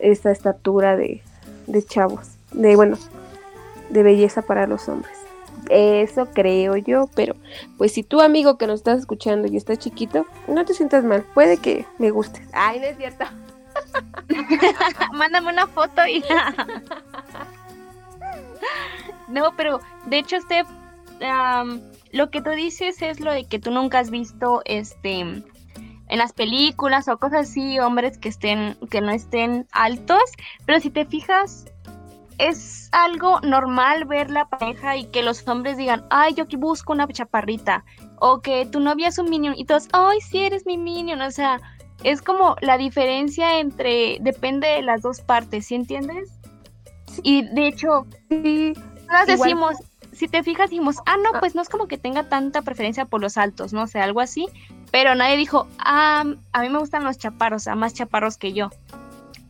esa 0.00 0.30
estatura 0.30 0.96
de, 0.96 1.22
de 1.66 1.84
chavos, 1.84 2.36
de 2.52 2.74
bueno, 2.76 2.96
de 3.90 4.02
belleza 4.02 4.42
para 4.42 4.66
los 4.66 4.88
hombres. 4.88 5.12
Eso 5.70 6.26
creo 6.32 6.76
yo, 6.76 7.08
pero 7.14 7.36
pues 7.78 7.92
si 7.92 8.02
tu 8.02 8.20
amigo 8.20 8.58
que 8.58 8.66
nos 8.66 8.80
estás 8.80 8.98
escuchando 8.98 9.48
y 9.48 9.56
está 9.56 9.76
chiquito, 9.76 10.26
no 10.48 10.64
te 10.64 10.74
sientas 10.74 11.04
mal, 11.04 11.22
puede 11.34 11.58
que 11.58 11.86
me 11.98 12.10
guste. 12.10 12.46
Ay, 12.52 12.80
no 12.80 12.86
es 12.86 12.96
cierto. 12.96 13.24
Mándame 15.12 15.52
una 15.52 15.66
foto 15.66 16.06
y... 16.06 16.22
no, 19.28 19.54
pero 19.56 19.80
de 20.06 20.18
hecho, 20.18 20.40
Steph, 20.40 20.68
lo 22.12 22.30
que 22.30 22.42
tú 22.42 22.50
dices 22.50 23.00
es 23.00 23.20
lo 23.20 23.32
de 23.32 23.46
que 23.46 23.58
tú 23.58 23.70
nunca 23.70 23.98
has 23.98 24.10
visto 24.10 24.62
este 24.64 25.42
en 26.14 26.18
las 26.20 26.32
películas 26.32 27.08
o 27.08 27.18
cosas 27.18 27.48
así, 27.48 27.80
hombres 27.80 28.18
que 28.18 28.28
estén, 28.28 28.76
que 28.88 29.00
no 29.00 29.10
estén 29.10 29.66
altos, 29.72 30.22
pero 30.64 30.78
si 30.78 30.88
te 30.88 31.04
fijas, 31.06 31.64
es 32.38 32.88
algo 32.92 33.40
normal 33.40 34.04
ver 34.04 34.30
la 34.30 34.48
pareja 34.48 34.96
y 34.96 35.06
que 35.06 35.24
los 35.24 35.46
hombres 35.48 35.76
digan, 35.76 36.04
ay, 36.10 36.34
yo 36.34 36.44
aquí 36.44 36.54
busco 36.54 36.92
una 36.92 37.08
chaparrita, 37.08 37.84
o 38.20 38.40
que 38.40 38.64
tu 38.66 38.78
novia 38.78 39.08
es 39.08 39.18
un 39.18 39.28
minion 39.28 39.54
y 39.56 39.64
todos, 39.64 39.88
ay, 39.92 40.20
sí 40.20 40.38
eres 40.38 40.64
mi 40.66 40.78
minion, 40.78 41.20
o 41.20 41.32
sea, 41.32 41.60
es 42.04 42.22
como 42.22 42.54
la 42.60 42.78
diferencia 42.78 43.58
entre, 43.58 44.18
depende 44.20 44.68
de 44.68 44.82
las 44.82 45.02
dos 45.02 45.20
partes, 45.20 45.66
¿sí 45.66 45.74
entiendes? 45.74 46.30
Y 47.24 47.42
de 47.42 47.66
hecho, 47.66 48.06
sí, 48.28 48.72
todas 49.08 49.26
decimos, 49.26 49.78
si 50.12 50.28
te 50.28 50.44
fijas, 50.44 50.70
dijimos, 50.70 50.98
ah, 51.06 51.16
no, 51.16 51.30
ah. 51.34 51.40
pues 51.40 51.56
no 51.56 51.62
es 51.62 51.68
como 51.68 51.88
que 51.88 51.98
tenga 51.98 52.28
tanta 52.28 52.62
preferencia 52.62 53.04
por 53.04 53.20
los 53.20 53.36
altos, 53.36 53.72
no 53.72 53.88
sé, 53.88 53.98
algo 53.98 54.20
así, 54.20 54.46
pero 54.94 55.16
nadie 55.16 55.36
dijo, 55.36 55.66
ah, 55.80 56.22
a 56.52 56.60
mí 56.60 56.68
me 56.68 56.78
gustan 56.78 57.02
los 57.02 57.18
chaparros, 57.18 57.64
sea, 57.64 57.74
más 57.74 57.94
chaparros 57.94 58.36
que 58.36 58.52
yo. 58.52 58.70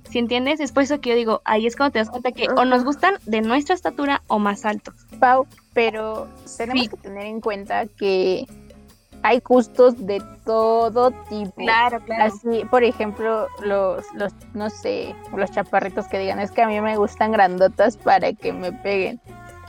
¿Sí 0.08 0.18
entiendes? 0.18 0.58
Es 0.58 0.72
por 0.72 0.84
eso 0.84 1.02
que 1.02 1.10
yo 1.10 1.16
digo, 1.16 1.42
ahí 1.44 1.66
es 1.66 1.76
cuando 1.76 1.92
te 1.92 1.98
das 1.98 2.08
cuenta 2.08 2.32
que 2.32 2.48
o 2.48 2.64
nos 2.64 2.82
gustan 2.82 3.16
de 3.26 3.42
nuestra 3.42 3.74
estatura 3.74 4.22
o 4.28 4.38
más 4.38 4.64
altos. 4.64 4.94
Pau, 5.20 5.46
pero 5.74 6.28
tenemos 6.56 6.88
que 6.88 6.96
tener 6.96 7.26
en 7.26 7.42
cuenta 7.42 7.84
que 7.86 8.46
hay 9.22 9.40
gustos 9.40 10.06
de 10.06 10.22
todo 10.46 11.10
tipo. 11.28 11.56
Claro, 11.56 12.00
claro. 12.00 12.24
Así, 12.24 12.64
por 12.70 12.82
ejemplo, 12.82 13.46
los, 13.62 14.02
los, 14.14 14.32
no 14.54 14.70
sé, 14.70 15.14
los 15.36 15.50
chaparritos 15.50 16.06
que 16.06 16.20
digan, 16.20 16.40
es 16.40 16.52
que 16.52 16.62
a 16.62 16.68
mí 16.68 16.80
me 16.80 16.96
gustan 16.96 17.32
grandotas 17.32 17.98
para 17.98 18.32
que 18.32 18.50
me 18.54 18.72
peguen. 18.72 19.20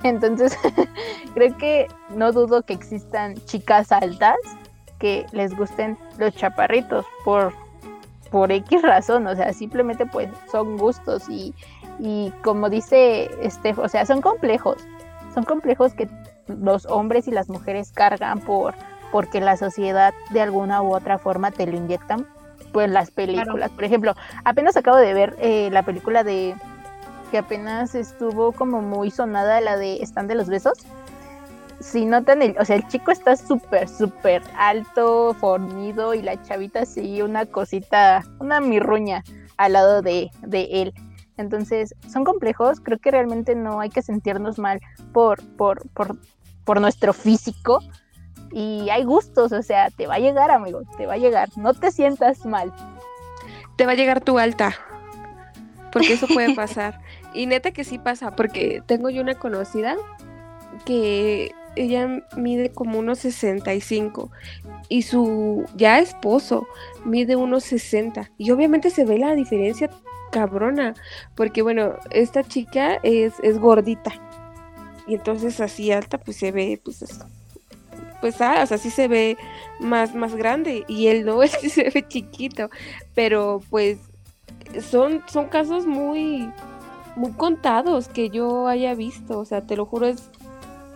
Entonces, 0.03 0.57
creo 1.34 1.57
que 1.57 1.88
no 2.11 2.32
dudo 2.32 2.61
que 2.61 2.71
existan 2.71 3.36
chicas 3.43 3.91
altas 3.91 4.38
que 4.99 5.25
les 5.31 5.55
gusten 5.55 5.97
los 6.17 6.35
chaparritos 6.35 7.05
por 7.23 7.53
por 8.31 8.51
X 8.51 8.81
razón, 8.81 9.27
o 9.27 9.35
sea, 9.35 9.53
simplemente 9.53 10.05
pues 10.05 10.27
son 10.51 10.77
gustos 10.77 11.29
y, 11.29 11.53
y 11.99 12.31
como 12.43 12.69
dice 12.69 13.29
este, 13.41 13.73
o 13.77 13.87
sea, 13.87 14.05
son 14.05 14.21
complejos, 14.21 14.77
son 15.33 15.43
complejos 15.43 15.93
que 15.93 16.09
los 16.47 16.85
hombres 16.87 17.27
y 17.27 17.31
las 17.31 17.49
mujeres 17.49 17.91
cargan 17.93 18.39
por 18.41 18.73
porque 19.11 19.39
la 19.39 19.55
sociedad 19.55 20.13
de 20.31 20.41
alguna 20.41 20.81
u 20.81 20.93
otra 20.93 21.17
forma 21.17 21.51
te 21.51 21.65
lo 21.65 21.77
inyectan, 21.77 22.27
pues 22.73 22.89
las 22.89 23.11
películas, 23.11 23.71
por 23.71 23.85
ejemplo, 23.85 24.13
apenas 24.43 24.75
acabo 24.75 24.97
de 24.97 25.13
ver 25.13 25.35
eh, 25.39 25.69
la 25.71 25.83
película 25.83 26.25
de 26.25 26.55
que 27.31 27.37
apenas 27.37 27.95
estuvo 27.95 28.51
como 28.51 28.81
muy 28.81 29.11
sonada 29.11 29.61
la 29.61 29.77
de 29.77 30.03
Están 30.03 30.27
de 30.27 30.35
los 30.35 30.47
besos 30.47 30.85
si 31.80 32.05
notan, 32.05 32.41
el, 32.41 32.55
o 32.59 32.65
sea, 32.65 32.76
el 32.76 32.88
chico 32.88 33.11
está 33.11 33.36
súper, 33.36 33.88
súper 33.89 34.41
alto, 34.57 35.36
fornido 35.39 36.13
y 36.13 36.21
la 36.21 36.41
chavita 36.41 36.82
así, 36.82 37.21
una 37.21 37.45
cosita, 37.45 38.23
una 38.39 38.59
mirruña 38.61 39.23
al 39.57 39.73
lado 39.73 40.01
de, 40.01 40.32
de 40.41 40.67
él. 40.71 40.93
Entonces, 41.38 41.95
son 42.09 42.23
complejos, 42.23 42.80
creo 42.80 42.97
que 42.97 43.11
realmente 43.11 43.55
no 43.55 43.80
hay 43.80 43.89
que 43.89 44.01
sentirnos 44.01 44.57
mal 44.57 44.80
por, 45.11 45.43
por, 45.57 45.88
por, 45.89 46.17
por 46.63 46.80
nuestro 46.80 47.13
físico. 47.13 47.80
Y 48.51 48.89
hay 48.89 49.03
gustos, 49.03 49.51
o 49.51 49.61
sea, 49.61 49.89
te 49.89 50.07
va 50.07 50.15
a 50.15 50.19
llegar, 50.19 50.49
amigo, 50.49 50.84
te 50.97 51.05
va 51.05 51.13
a 51.13 51.17
llegar. 51.17 51.49
No 51.57 51.73
te 51.73 51.91
sientas 51.91 52.45
mal. 52.45 52.73
Te 53.76 53.86
va 53.86 53.91
a 53.91 53.95
llegar 53.95 54.21
tu 54.21 54.39
alta. 54.39 54.73
Porque 55.91 56.13
eso 56.13 56.28
puede 56.28 56.55
pasar. 56.55 57.01
y 57.34 57.47
neta 57.47 57.71
que 57.71 57.84
sí 57.84 57.99
pasa, 57.99 58.34
porque 58.36 58.82
tengo 58.86 59.09
yo 59.09 59.21
una 59.21 59.36
conocida 59.36 59.97
que 60.86 61.53
ella 61.76 62.26
mide 62.36 62.71
como 62.71 62.99
unos 62.99 63.19
65 63.19 64.32
y 64.89 65.01
su 65.03 65.65
ya 65.76 65.99
esposo 65.99 66.67
mide 67.03 67.36
unos 67.36 67.63
60 67.65 68.32
y 68.38 68.51
obviamente 68.51 68.89
se 68.89 69.05
ve 69.05 69.17
la 69.17 69.36
diferencia 69.36 69.89
cabrona 70.32 70.93
porque 71.36 71.61
bueno 71.61 71.95
esta 72.11 72.43
chica 72.43 72.99
es, 73.03 73.34
es 73.41 73.59
gordita. 73.59 74.13
Y 75.07 75.13
entonces 75.13 75.61
así 75.61 75.91
alta 75.91 76.17
pues 76.17 76.38
se 76.38 76.51
ve 76.51 76.82
pues 76.84 77.03
pues 78.21 78.41
ah, 78.41 78.61
o 78.63 78.65
sea, 78.65 78.80
sí 78.80 78.89
se 78.89 79.07
ve 79.07 79.38
más 79.80 80.15
más 80.15 80.36
grande. 80.36 80.84
Y 80.88 81.07
él 81.07 81.26
no 81.26 81.43
él 81.43 81.49
sí 81.49 81.69
se 81.69 81.89
ve 81.89 82.07
chiquito. 82.07 82.69
Pero 83.13 83.61
pues 83.69 83.99
son 84.82 85.21
son 85.28 85.47
casos 85.47 85.86
muy 85.86 86.49
muy 87.15 87.32
contados 87.34 88.07
que 88.07 88.30
yo 88.30 88.67
haya 88.67 88.95
visto. 88.95 89.39
O 89.39 89.45
sea 89.45 89.61
te 89.61 89.76
lo 89.76 89.86
juro 89.86 90.07
es 90.07 90.30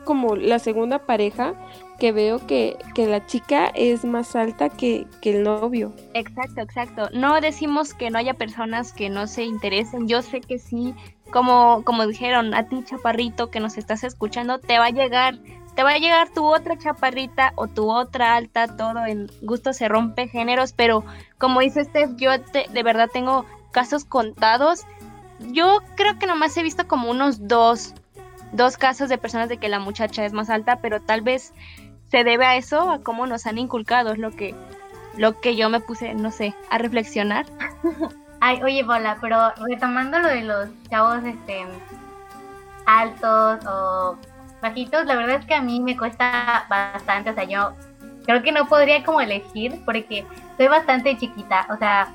como 0.10 0.36
la 0.36 0.57
segunda 0.57 1.05
pareja 1.05 1.53
que 1.99 2.12
veo 2.12 2.43
que, 2.47 2.80
que 2.95 3.05
la 3.05 3.28
chica 3.28 3.68
es 3.68 4.03
más 4.05 4.36
alta 4.36 4.70
que, 4.70 5.05
que 5.22 5.38
el 5.38 5.43
novio. 5.43 5.93
Exacto, 6.16 6.62
exacto. 6.62 7.10
No 7.14 7.39
decimos 7.39 7.93
que 7.93 8.10
no 8.10 8.18
haya 8.18 8.34
personas 8.34 8.91
que 8.91 9.12
no 9.12 9.28
se 9.28 9.43
interesen. 9.43 10.07
Yo 10.07 10.24
sé 10.24 10.41
que 10.41 10.57
sí, 10.57 10.95
como, 11.32 11.84
como 11.84 12.07
dijeron, 12.07 12.55
a 12.55 12.68
ti, 12.68 12.84
chaparrito, 12.84 13.51
que 13.51 13.60
nos 13.60 13.78
estás 13.78 14.03
escuchando, 14.03 14.57
te 14.57 14.80
va 14.80 14.86
a 14.86 14.89
llegar, 14.89 15.38
te 15.76 15.84
va 15.84 15.91
a 15.91 15.99
llegar 15.99 16.30
tu 16.34 16.43
otra 16.43 16.76
chaparrita 16.76 17.53
o 17.55 17.68
tu 17.68 17.91
otra 17.91 18.36
alta, 18.36 18.76
todo 18.76 19.05
en 19.05 19.30
gusto 19.43 19.74
se 19.74 19.88
rompe 19.88 20.28
géneros, 20.28 20.74
pero 20.74 21.03
como 21.38 21.60
dice 21.60 21.84
Steph, 21.84 22.16
yo 22.16 22.32
te- 22.41 22.66
de 22.74 22.82
verdad 22.82 23.10
tengo 23.14 23.45
casos 23.70 24.05
contados. 24.05 24.88
Yo 25.51 25.82
creo 25.95 26.18
que 26.18 26.26
nomás 26.26 26.57
he 26.57 26.64
visto 26.64 26.88
como 26.88 27.12
unos 27.12 27.47
dos, 27.47 27.93
dos 28.51 28.77
casos 28.77 29.09
de 29.09 29.17
personas 29.17 29.49
de 29.49 29.57
que 29.57 29.69
la 29.69 29.79
muchacha 29.79 30.25
es 30.25 30.33
más 30.33 30.49
alta, 30.49 30.77
pero 30.77 31.01
tal 31.01 31.21
vez 31.21 31.53
se 32.09 32.23
debe 32.23 32.45
a 32.45 32.55
eso, 32.55 32.89
a 32.89 33.01
cómo 33.01 33.27
nos 33.27 33.45
han 33.45 33.57
inculcado, 33.57 34.13
es 34.13 34.19
lo 34.19 34.31
que, 34.31 34.55
lo 35.17 35.39
que 35.39 35.55
yo 35.55 35.69
me 35.69 35.79
puse, 35.79 36.13
no 36.13 36.31
sé, 36.31 36.55
a 36.69 36.77
reflexionar. 36.77 37.45
Ay, 38.41 38.61
oye, 38.63 38.83
Bola, 38.83 39.17
pero 39.19 39.51
retomando 39.67 40.19
lo 40.19 40.29
de 40.29 40.43
los 40.43 40.69
chavos 40.89 41.23
este 41.25 41.65
altos 42.85 43.65
o 43.67 44.17
bajitos, 44.61 45.05
la 45.05 45.15
verdad 45.15 45.35
es 45.35 45.45
que 45.45 45.53
a 45.53 45.61
mí 45.61 45.79
me 45.79 45.97
cuesta 45.97 46.65
bastante, 46.69 47.29
o 47.29 47.33
sea, 47.35 47.43
yo 47.43 47.73
creo 48.25 48.41
que 48.41 48.51
no 48.51 48.67
podría 48.67 49.03
como 49.03 49.21
elegir 49.21 49.79
porque 49.85 50.25
soy 50.57 50.67
bastante 50.67 51.17
chiquita, 51.17 51.67
o 51.69 51.77
sea, 51.77 52.07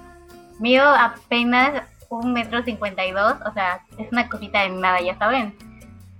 mido 0.59 0.89
apenas 0.89 1.82
un 2.09 2.32
metro 2.32 2.62
cincuenta 2.62 3.05
y 3.05 3.12
dos, 3.12 3.35
o 3.47 3.53
sea, 3.53 3.80
es 3.99 4.11
una 4.12 4.28
cosita 4.28 4.62
de 4.62 4.70
nada, 4.70 5.01
ya 5.01 5.16
saben. 5.18 5.55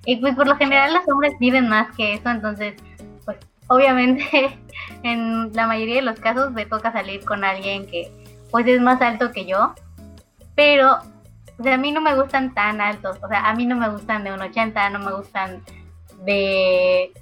Y 0.07 0.17
pues 0.17 0.35
por 0.35 0.47
lo 0.47 0.57
general 0.57 0.95
los 0.95 1.09
hombres 1.09 1.35
miden 1.41 1.69
más 1.69 1.95
que 1.97 2.15
eso, 2.15 2.29
entonces, 2.31 2.75
pues 3.25 3.39
obviamente 3.69 4.59
en 5.03 5.53
la 5.53 5.67
mayoría 5.67 5.97
de 5.97 6.03
los 6.03 6.21
casos 6.21 6.53
me 6.53 6.67
toca 6.67 6.93
salir 6.93 7.25
con 7.25 7.45
alguien 7.45 7.87
que 7.87 8.11
pues 8.51 8.67
es 8.67 8.81
más 8.81 9.01
alto 9.01 9.33
que 9.33 9.47
yo, 9.47 9.75
pero 10.55 10.99
sea, 11.63 11.75
a 11.75 11.79
mí 11.79 11.93
no 11.93 12.01
me 12.01 12.15
gustan 12.15 12.53
tan 12.55 12.81
altos, 12.81 13.19
o 13.23 13.29
sea, 13.29 13.49
a 13.49 13.55
mí 13.55 13.67
no 13.67 13.77
me 13.77 13.89
gustan 13.89 14.25
de 14.25 14.33
1,80, 14.33 14.93
no 14.93 14.99
me 14.99 15.13
gustan 15.13 15.63
de 16.25 17.13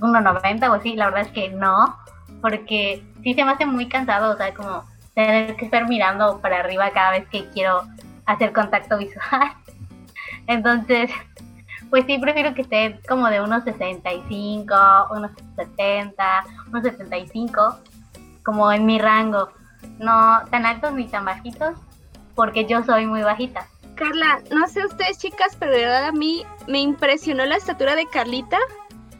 1,90 0.00 0.70
o 0.70 0.74
así, 0.74 0.94
la 0.94 1.06
verdad 1.06 1.22
es 1.22 1.32
que 1.32 1.48
no, 1.50 1.96
porque 2.40 3.02
sí 3.22 3.34
se 3.34 3.44
me 3.44 3.52
hace 3.52 3.66
muy 3.66 3.88
cansado, 3.88 4.32
o 4.32 4.36
sea, 4.36 4.52
como 4.54 4.84
tener 5.14 5.56
que 5.56 5.64
estar 5.64 5.88
mirando 5.88 6.40
para 6.40 6.60
arriba 6.60 6.90
cada 6.90 7.12
vez 7.12 7.28
que 7.28 7.48
quiero 7.50 7.82
hacer 8.26 8.52
contacto 8.52 8.98
visual. 8.98 9.52
Entonces, 10.46 11.10
pues 11.92 12.06
sí, 12.06 12.16
prefiero 12.16 12.54
que 12.54 12.62
esté 12.62 12.98
como 13.06 13.28
de 13.28 13.42
unos 13.42 13.64
65, 13.64 14.74
unos 15.10 15.30
70, 15.56 16.44
unos 16.68 16.82
75, 16.84 17.80
como 18.42 18.72
en 18.72 18.86
mi 18.86 18.98
rango. 18.98 19.50
No 19.98 20.40
tan 20.50 20.64
altos 20.64 20.94
ni 20.94 21.06
tan 21.06 21.26
bajitos, 21.26 21.76
porque 22.34 22.64
yo 22.64 22.82
soy 22.82 23.06
muy 23.06 23.20
bajita. 23.20 23.68
Carla, 23.94 24.40
no 24.50 24.66
sé 24.68 24.86
ustedes 24.86 25.18
chicas, 25.18 25.54
pero 25.58 25.72
de 25.72 25.80
verdad 25.80 26.06
a 26.06 26.12
mí 26.12 26.46
me 26.66 26.80
impresionó 26.80 27.44
la 27.44 27.56
estatura 27.56 27.94
de 27.94 28.06
Carlita. 28.06 28.56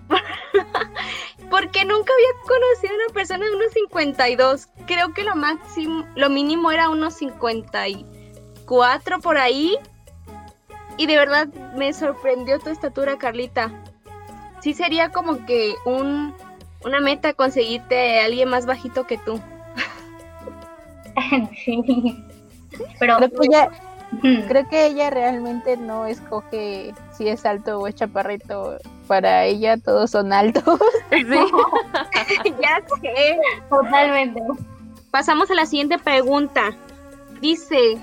Porque 1.51 1.85
nunca 1.85 2.15
había 2.15 2.33
conocido 2.47 2.95
a 2.95 2.97
una 3.05 3.13
persona 3.13 3.45
de 3.45 3.55
unos 3.55 3.71
52. 3.75 4.69
Creo 4.87 5.13
que 5.13 5.25
lo 5.25 5.37
máximo, 5.37 6.07
lo 6.17 6.31
mínimo 6.31 6.71
era 6.71 6.89
unos 6.89 7.13
54 7.17 9.21
por 9.21 9.37
ahí. 9.37 9.77
Y 10.97 11.07
de 11.07 11.17
verdad 11.17 11.49
me 11.77 11.93
sorprendió 11.93 12.59
tu 12.59 12.71
estatura, 12.71 13.17
Carlita. 13.19 13.71
Sí 14.61 14.75
sería 14.75 15.11
como 15.11 15.45
que 15.47 15.75
un, 15.85 16.35
una 16.85 17.01
meta 17.01 17.33
conseguirte 17.33 18.21
a 18.21 18.27
alguien 18.27 18.49
más 18.49 18.67
bajito 18.67 19.07
que 19.07 19.19
tú. 19.19 19.41
sí. 21.65 22.25
Pero 22.99 23.17
Creo 23.17 23.31
que 23.31 23.47
ella, 23.47 23.71
creo 24.49 24.69
que 24.69 24.87
ella 24.87 25.11
realmente 25.11 25.77
no 25.77 26.07
escoge 26.07 26.95
si 27.13 27.29
es 27.29 27.45
alto 27.45 27.79
o 27.79 27.87
es 27.87 27.95
chaparrito. 27.95 28.79
Para 29.07 29.45
ella 29.45 29.77
todos 29.77 30.11
son 30.11 30.33
altos. 30.33 30.65
ya 31.11 32.83
sé. 33.01 33.39
totalmente. 33.69 34.41
Pasamos 35.11 35.51
a 35.51 35.55
la 35.55 35.67
siguiente 35.67 35.99
pregunta. 35.99 36.71
Dice, 37.41 37.99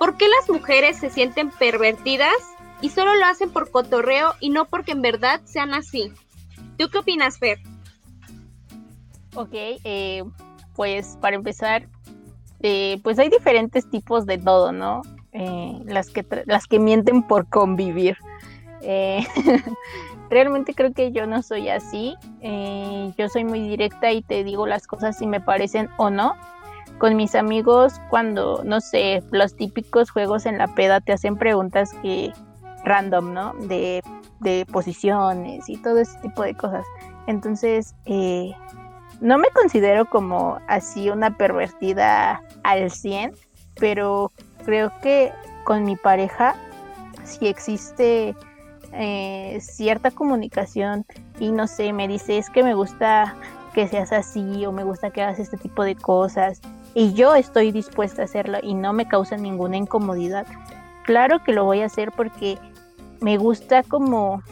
¿por 0.00 0.16
qué 0.16 0.26
las 0.28 0.48
mujeres 0.48 0.96
se 0.96 1.10
sienten 1.10 1.50
pervertidas 1.50 2.32
y 2.80 2.88
solo 2.88 3.14
lo 3.16 3.26
hacen 3.26 3.50
por 3.50 3.70
cotorreo 3.70 4.32
y 4.40 4.48
no 4.48 4.64
porque 4.64 4.92
en 4.92 5.02
verdad 5.02 5.42
sean 5.44 5.74
así? 5.74 6.10
¿Tú 6.78 6.88
qué 6.88 6.98
opinas, 6.98 7.38
Fer? 7.38 7.58
Ok, 9.34 9.50
eh, 9.52 10.24
pues 10.74 11.18
para 11.20 11.36
empezar, 11.36 11.86
eh, 12.60 12.98
pues 13.04 13.18
hay 13.18 13.28
diferentes 13.28 13.90
tipos 13.90 14.24
de 14.24 14.38
todo, 14.38 14.72
¿no? 14.72 15.02
Eh, 15.32 15.78
las, 15.84 16.08
que 16.08 16.24
las 16.46 16.66
que 16.66 16.78
mienten 16.78 17.22
por 17.22 17.46
convivir. 17.50 18.16
Eh, 18.80 19.20
realmente 20.30 20.72
creo 20.72 20.94
que 20.94 21.12
yo 21.12 21.26
no 21.26 21.42
soy 21.42 21.68
así. 21.68 22.16
eh, 22.40 23.12
yo 23.18 23.28
soy 23.28 23.44
muy 23.44 23.60
directa 23.60 24.12
y 24.12 24.22
te 24.22 24.44
digo 24.44 24.66
las 24.66 24.86
cosas 24.86 25.18
si 25.18 25.26
me 25.26 25.42
parecen 25.42 25.90
o 25.98 26.08
no. 26.08 26.32
Con 27.00 27.16
mis 27.16 27.34
amigos, 27.34 27.94
cuando, 28.10 28.62
no 28.62 28.80
sé, 28.80 29.24
los 29.32 29.56
típicos 29.56 30.10
juegos 30.10 30.46
en 30.46 30.58
la 30.58 30.68
peda 30.68 31.00
te 31.00 31.12
hacen 31.12 31.36
preguntas 31.36 31.92
que 32.02 32.32
random, 32.84 33.32
¿no? 33.32 33.54
De, 33.54 34.02
de 34.40 34.66
posiciones 34.70 35.68
y 35.68 35.78
todo 35.78 35.98
ese 35.98 36.18
tipo 36.20 36.42
de 36.42 36.54
cosas. 36.54 36.84
Entonces, 37.26 37.94
eh, 38.04 38.52
no 39.20 39.38
me 39.38 39.48
considero 39.48 40.04
como 40.04 40.58
así 40.68 41.10
una 41.10 41.36
pervertida 41.36 42.42
al 42.64 42.90
100, 42.90 43.34
pero 43.76 44.30
creo 44.64 44.92
que 45.02 45.32
con 45.64 45.84
mi 45.84 45.96
pareja 45.96 46.54
si 47.24 47.46
existe 47.46 48.34
eh, 48.92 49.58
cierta 49.60 50.10
comunicación 50.10 51.06
y 51.38 51.50
no 51.50 51.66
sé, 51.66 51.92
me 51.92 52.08
dice 52.08 52.38
es 52.38 52.50
que 52.50 52.62
me 52.62 52.74
gusta 52.74 53.34
que 53.72 53.86
seas 53.88 54.12
así 54.12 54.66
o 54.66 54.72
me 54.72 54.84
gusta 54.84 55.10
que 55.10 55.22
hagas 55.22 55.38
este 55.38 55.56
tipo 55.56 55.84
de 55.84 55.94
cosas 55.94 56.60
y 56.94 57.12
yo 57.12 57.34
estoy 57.34 57.72
dispuesta 57.72 58.22
a 58.22 58.24
hacerlo 58.24 58.58
y 58.62 58.74
no 58.74 58.92
me 58.92 59.06
causa 59.06 59.36
ninguna 59.36 59.76
incomodidad. 59.76 60.46
Claro 61.04 61.42
que 61.42 61.52
lo 61.52 61.64
voy 61.64 61.80
a 61.80 61.86
hacer 61.86 62.12
porque 62.12 62.58
me 63.20 63.36
gusta 63.36 63.82
como, 63.82 64.42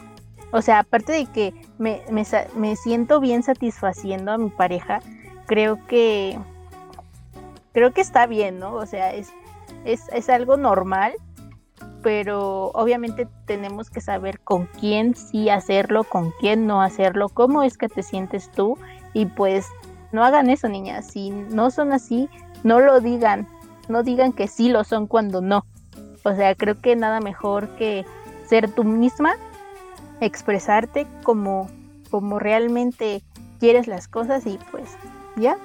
o 0.51 0.61
sea, 0.61 0.79
aparte 0.79 1.11
de 1.11 1.25
que 1.25 1.53
me, 1.77 2.01
me, 2.11 2.23
me 2.55 2.75
siento 2.75 3.19
bien 3.19 3.43
satisfaciendo 3.43 4.31
a 4.31 4.37
mi 4.37 4.49
pareja, 4.49 5.01
creo 5.45 5.85
que 5.87 6.39
creo 7.73 7.93
que 7.93 8.01
está 8.01 8.25
bien, 8.25 8.59
¿no? 8.59 8.73
O 8.73 8.85
sea, 8.85 9.13
es, 9.13 9.31
es, 9.85 10.03
es 10.11 10.29
algo 10.29 10.57
normal, 10.57 11.13
pero 12.01 12.71
obviamente 12.73 13.27
tenemos 13.45 13.89
que 13.89 14.01
saber 14.01 14.39
con 14.39 14.67
quién 14.79 15.15
sí 15.15 15.49
hacerlo, 15.49 16.03
con 16.03 16.31
quién 16.39 16.67
no 16.67 16.81
hacerlo, 16.81 17.29
cómo 17.29 17.63
es 17.63 17.77
que 17.77 17.89
te 17.89 18.03
sientes 18.03 18.51
tú 18.51 18.77
y 19.13 19.25
pues 19.25 19.67
no 20.11 20.23
hagan 20.23 20.49
eso, 20.49 20.67
niñas, 20.67 21.07
si 21.07 21.29
no 21.29 21.71
son 21.71 21.93
así, 21.93 22.29
no 22.63 22.79
lo 22.79 22.99
digan, 22.99 23.47
no 23.87 24.03
digan 24.03 24.33
que 24.33 24.47
sí 24.47 24.69
lo 24.69 24.83
son 24.83 25.07
cuando 25.07 25.41
no. 25.41 25.65
O 26.23 26.35
sea, 26.35 26.55
creo 26.55 26.79
que 26.81 26.95
nada 26.95 27.19
mejor 27.19 27.69
que 27.75 28.05
ser 28.47 28.71
tú 28.71 28.83
misma, 28.83 29.35
expresarte 30.21 31.07
como, 31.23 31.69
como 32.09 32.39
realmente 32.39 33.21
quieres 33.59 33.87
las 33.87 34.07
cosas 34.07 34.45
y 34.45 34.59
pues 34.71 34.89
ya. 35.35 35.57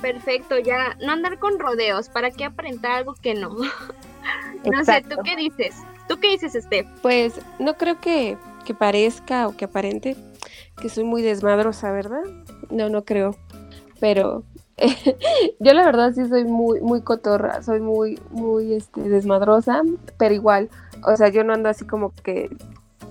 Perfecto, 0.00 0.58
ya 0.58 0.96
no 1.00 1.12
andar 1.12 1.38
con 1.38 1.58
rodeos, 1.58 2.08
¿para 2.08 2.30
qué 2.30 2.44
aparentar 2.44 2.92
algo 2.92 3.14
que 3.14 3.34
no? 3.34 3.50
no 4.64 4.84
sé. 4.84 5.02
¿tú 5.02 5.16
qué 5.22 5.36
dices? 5.36 5.76
¿Tú 6.08 6.18
qué 6.18 6.30
dices, 6.30 6.54
Steph? 6.60 6.88
Pues 7.02 7.40
no 7.58 7.74
creo 7.74 8.00
que, 8.00 8.36
que 8.64 8.74
parezca 8.74 9.46
o 9.46 9.56
que 9.56 9.66
aparente 9.66 10.16
que 10.80 10.88
soy 10.88 11.04
muy 11.04 11.22
desmadrosa, 11.22 11.92
¿verdad? 11.92 12.22
No, 12.70 12.88
no 12.88 13.04
creo. 13.04 13.36
Pero 14.00 14.42
yo 15.60 15.74
la 15.74 15.84
verdad 15.84 16.12
sí 16.12 16.26
soy 16.28 16.44
muy, 16.44 16.80
muy 16.80 17.02
cotorra, 17.02 17.62
soy 17.62 17.80
muy, 17.80 18.18
muy 18.30 18.74
este, 18.74 19.02
desmadrosa, 19.02 19.82
pero 20.18 20.34
igual, 20.34 20.70
o 21.04 21.16
sea, 21.16 21.28
yo 21.28 21.44
no 21.44 21.52
ando 21.52 21.68
así 21.68 21.86
como 21.86 22.12
que 22.22 22.50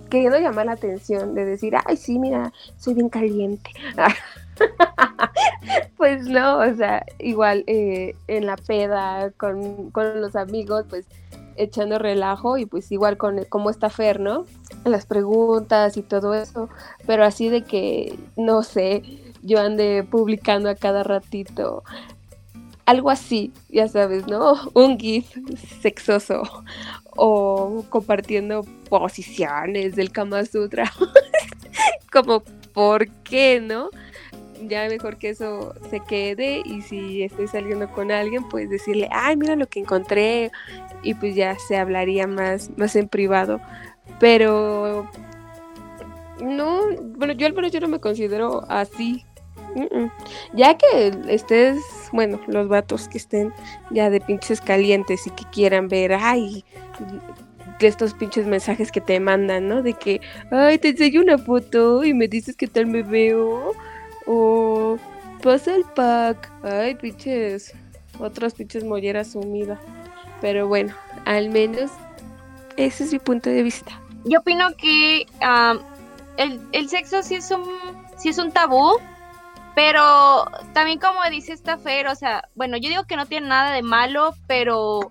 queriendo 0.09 0.39
llamar 0.39 0.65
la 0.65 0.73
atención, 0.73 1.35
de 1.35 1.45
decir, 1.45 1.75
ay, 1.85 1.95
sí, 1.95 2.19
mira, 2.19 2.51
soy 2.77 2.95
bien 2.95 3.09
caliente. 3.09 3.71
pues 5.97 6.27
no, 6.27 6.59
o 6.59 6.75
sea, 6.75 7.05
igual 7.19 7.63
eh, 7.67 8.15
en 8.27 8.47
la 8.47 8.57
peda, 8.57 9.31
con, 9.37 9.91
con 9.91 10.19
los 10.19 10.35
amigos, 10.35 10.85
pues 10.89 11.05
echando 11.55 11.99
relajo 11.99 12.57
y 12.57 12.65
pues 12.65 12.91
igual 12.91 13.17
con 13.17 13.43
cómo 13.49 13.69
está 13.69 13.89
Fer, 13.89 14.19
¿no? 14.19 14.45
Las 14.85 15.05
preguntas 15.05 15.97
y 15.97 16.01
todo 16.01 16.33
eso, 16.33 16.69
pero 17.05 17.23
así 17.23 17.49
de 17.49 17.63
que, 17.63 18.17
no 18.37 18.63
sé, 18.63 19.03
yo 19.41 19.59
ande 19.59 20.03
publicando 20.09 20.69
a 20.69 20.75
cada 20.75 21.03
ratito 21.03 21.83
algo 22.85 23.11
así, 23.11 23.51
ya 23.69 23.87
sabes, 23.87 24.25
¿no? 24.25 24.55
Un 24.73 24.97
GIF 24.97 25.27
sexoso 25.81 26.41
o 27.15 27.85
compartiendo 27.89 28.63
posiciones 28.89 29.95
del 29.95 30.11
Kama 30.11 30.43
Sutra. 30.45 30.91
Como, 32.11 32.41
¿por 32.73 33.07
qué, 33.23 33.61
no? 33.61 33.89
ya 34.67 34.87
mejor 34.89 35.17
que 35.17 35.29
eso 35.29 35.73
se 35.89 35.99
quede 36.01 36.61
y 36.65 36.81
si 36.81 37.23
estoy 37.23 37.47
saliendo 37.47 37.89
con 37.89 38.11
alguien, 38.11 38.47
pues 38.49 38.69
decirle, 38.69 39.07
ay, 39.11 39.37
mira 39.37 39.55
lo 39.55 39.67
que 39.67 39.79
encontré 39.79 40.51
y 41.03 41.13
pues 41.13 41.35
ya 41.35 41.57
se 41.59 41.77
hablaría 41.77 42.27
más, 42.27 42.69
más 42.77 42.95
en 42.95 43.07
privado. 43.07 43.61
Pero 44.19 45.09
no, 46.41 46.81
bueno, 47.17 47.33
yo 47.33 47.47
al 47.47 47.53
menos 47.53 47.71
yo 47.71 47.79
no 47.79 47.87
me 47.87 47.99
considero 47.99 48.65
así. 48.69 49.25
Ya 50.53 50.77
que 50.77 51.11
estés, 51.27 51.77
bueno, 52.11 52.39
los 52.47 52.67
vatos 52.67 53.07
que 53.07 53.17
estén 53.17 53.53
ya 53.91 54.09
de 54.09 54.21
pinches 54.21 54.61
calientes 54.61 55.27
y 55.27 55.31
que 55.31 55.45
quieran 55.51 55.87
ver, 55.87 56.13
ay, 56.13 56.63
estos 57.79 58.13
pinches 58.13 58.45
mensajes 58.45 58.91
que 58.91 59.01
te 59.01 59.19
mandan, 59.19 59.67
¿no? 59.67 59.81
De 59.81 59.93
que, 59.93 60.21
ay, 60.51 60.77
te 60.77 60.89
enseño 60.89 61.21
una 61.21 61.37
foto 61.37 62.03
y 62.03 62.13
me 62.13 62.27
dices 62.27 62.55
qué 62.55 62.67
tal 62.67 62.87
me 62.87 63.03
veo. 63.03 63.71
O 64.25 64.97
pasa 65.41 65.75
el 65.75 65.83
pack. 65.95 66.51
Ay, 66.63 66.95
pinches, 66.95 67.73
otras 68.19 68.53
pinches 68.53 68.83
molleras 68.83 69.31
sumidas. 69.31 69.79
Pero 70.41 70.67
bueno, 70.67 70.93
al 71.25 71.49
menos 71.49 71.91
ese 72.77 73.03
es 73.03 73.13
mi 73.13 73.19
punto 73.19 73.49
de 73.49 73.63
vista. 73.63 74.01
Yo 74.25 74.39
opino 74.39 74.67
que 74.77 75.25
el, 76.37 76.61
el, 76.71 76.89
sexo 76.89 77.23
sí 77.23 77.35
es 77.35 77.51
un 77.51 77.63
sí 78.17 78.29
es 78.29 78.37
un 78.37 78.51
tabú, 78.51 78.97
pero 79.81 80.43
también 80.73 80.99
como 80.99 81.23
dice 81.31 81.53
esta 81.53 81.77
Fer, 81.77 82.07
o 82.07 82.15
sea, 82.15 82.49
bueno, 82.53 82.75
yo 82.75 82.89
digo 82.89 83.05
que 83.05 83.15
no 83.15 83.27
tiene 83.27 83.47
nada 83.47 83.71
de 83.71 83.81
malo, 83.81 84.35
pero 84.45 85.09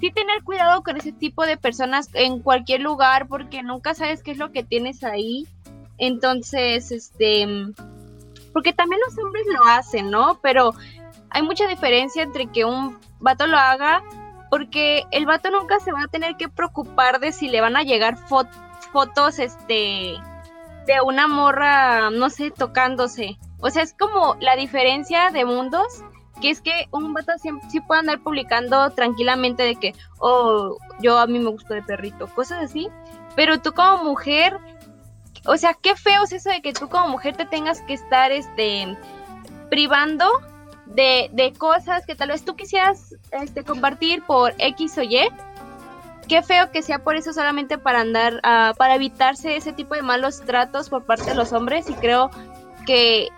sí 0.00 0.10
tener 0.10 0.42
cuidado 0.42 0.82
con 0.82 0.96
ese 0.96 1.12
tipo 1.12 1.44
de 1.44 1.58
personas 1.58 2.08
en 2.14 2.40
cualquier 2.40 2.80
lugar 2.80 3.28
porque 3.28 3.62
nunca 3.62 3.92
sabes 3.92 4.22
qué 4.22 4.30
es 4.30 4.38
lo 4.38 4.52
que 4.52 4.64
tienes 4.64 5.04
ahí. 5.04 5.46
Entonces, 5.98 6.92
este, 6.92 7.46
porque 8.54 8.72
también 8.72 9.02
los 9.06 9.22
hombres 9.22 9.44
lo 9.52 9.66
hacen, 9.66 10.10
¿no? 10.10 10.40
Pero 10.42 10.72
hay 11.28 11.42
mucha 11.42 11.68
diferencia 11.68 12.22
entre 12.22 12.46
que 12.46 12.64
un 12.64 12.98
vato 13.20 13.46
lo 13.46 13.58
haga 13.58 14.02
porque 14.48 15.04
el 15.10 15.26
vato 15.26 15.50
nunca 15.50 15.78
se 15.78 15.92
va 15.92 16.04
a 16.04 16.08
tener 16.08 16.38
que 16.38 16.48
preocupar 16.48 17.20
de 17.20 17.32
si 17.32 17.48
le 17.48 17.60
van 17.60 17.76
a 17.76 17.82
llegar 17.82 18.16
fotos, 18.16 19.38
este, 19.40 20.14
de 20.86 21.00
una 21.04 21.28
morra, 21.28 22.08
no 22.08 22.30
sé, 22.30 22.50
tocándose. 22.50 23.38
O 23.66 23.70
sea, 23.70 23.82
es 23.82 23.94
como 23.94 24.36
la 24.38 24.54
diferencia 24.54 25.30
de 25.32 25.44
mundos, 25.44 26.04
que 26.40 26.50
es 26.50 26.60
que 26.60 26.86
un 26.92 27.12
vato 27.12 27.32
sí, 27.42 27.80
puede 27.80 28.00
andar 28.00 28.20
publicando 28.20 28.90
tranquilamente 28.90 29.64
de 29.64 29.74
que, 29.74 29.92
oh, 30.20 30.78
yo 31.00 31.18
a 31.18 31.26
mí 31.26 31.40
me 31.40 31.50
gusta 31.50 31.74
de 31.74 31.82
perrito, 31.82 32.28
cosas 32.28 32.62
así. 32.62 32.88
Pero 33.34 33.60
tú 33.60 33.72
como 33.72 34.04
mujer, 34.04 34.56
o 35.46 35.56
sea, 35.56 35.74
qué 35.74 35.96
feo 35.96 36.22
es 36.22 36.32
eso 36.32 36.48
de 36.50 36.62
que 36.62 36.74
tú 36.74 36.88
como 36.88 37.08
mujer 37.08 37.36
te 37.36 37.44
tengas 37.44 37.80
que 37.82 37.94
estar, 37.94 38.30
este, 38.30 38.96
privando 39.68 40.30
de, 40.84 41.28
de 41.32 41.52
cosas 41.52 42.06
que 42.06 42.14
tal 42.14 42.28
vez 42.28 42.44
tú 42.44 42.54
quisieras, 42.54 43.16
este, 43.32 43.64
compartir 43.64 44.22
por 44.22 44.54
X 44.58 44.96
o 44.98 45.02
Y 45.02 45.28
qué 46.28 46.44
feo 46.44 46.70
que 46.70 46.82
sea 46.82 47.00
por 47.00 47.16
eso 47.16 47.32
solamente 47.32 47.78
para 47.78 48.00
andar, 48.00 48.34
uh, 48.36 48.76
para 48.76 48.94
evitarse 48.94 49.56
ese 49.56 49.72
tipo 49.72 49.96
de 49.96 50.02
malos 50.02 50.42
tratos 50.42 50.88
por 50.88 51.04
parte 51.04 51.24
de 51.24 51.34
los 51.34 51.52
hombres 51.52 51.90
y 51.90 51.94
creo 51.94 52.30
que 52.86 53.28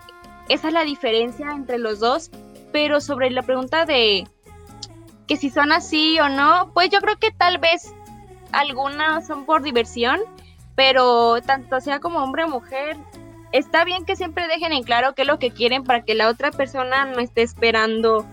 esa 0.49 0.67
es 0.67 0.73
la 0.73 0.83
diferencia 0.83 1.51
entre 1.51 1.77
los 1.77 1.99
dos. 1.99 2.29
Pero 2.71 3.01
sobre 3.01 3.31
la 3.31 3.41
pregunta 3.41 3.85
de 3.85 4.27
que 5.27 5.37
si 5.37 5.49
son 5.49 5.71
así 5.71 6.19
o 6.19 6.29
no, 6.29 6.71
pues 6.73 6.89
yo 6.89 6.99
creo 6.99 7.17
que 7.17 7.31
tal 7.31 7.59
vez 7.59 7.93
algunas 8.51 9.25
son 9.25 9.45
por 9.45 9.61
diversión, 9.61 10.19
pero 10.75 11.41
tanto 11.41 11.79
sea 11.81 11.99
como 11.99 12.19
hombre 12.19 12.43
o 12.43 12.47
mujer, 12.47 12.97
está 13.51 13.83
bien 13.85 14.05
que 14.05 14.15
siempre 14.15 14.47
dejen 14.47 14.73
en 14.73 14.83
claro 14.83 15.13
qué 15.13 15.23
es 15.23 15.27
lo 15.27 15.39
que 15.39 15.51
quieren 15.51 15.83
para 15.83 16.03
que 16.03 16.15
la 16.15 16.29
otra 16.29 16.51
persona 16.51 17.05
no 17.05 17.19
esté 17.19 17.41
esperando 17.41 18.25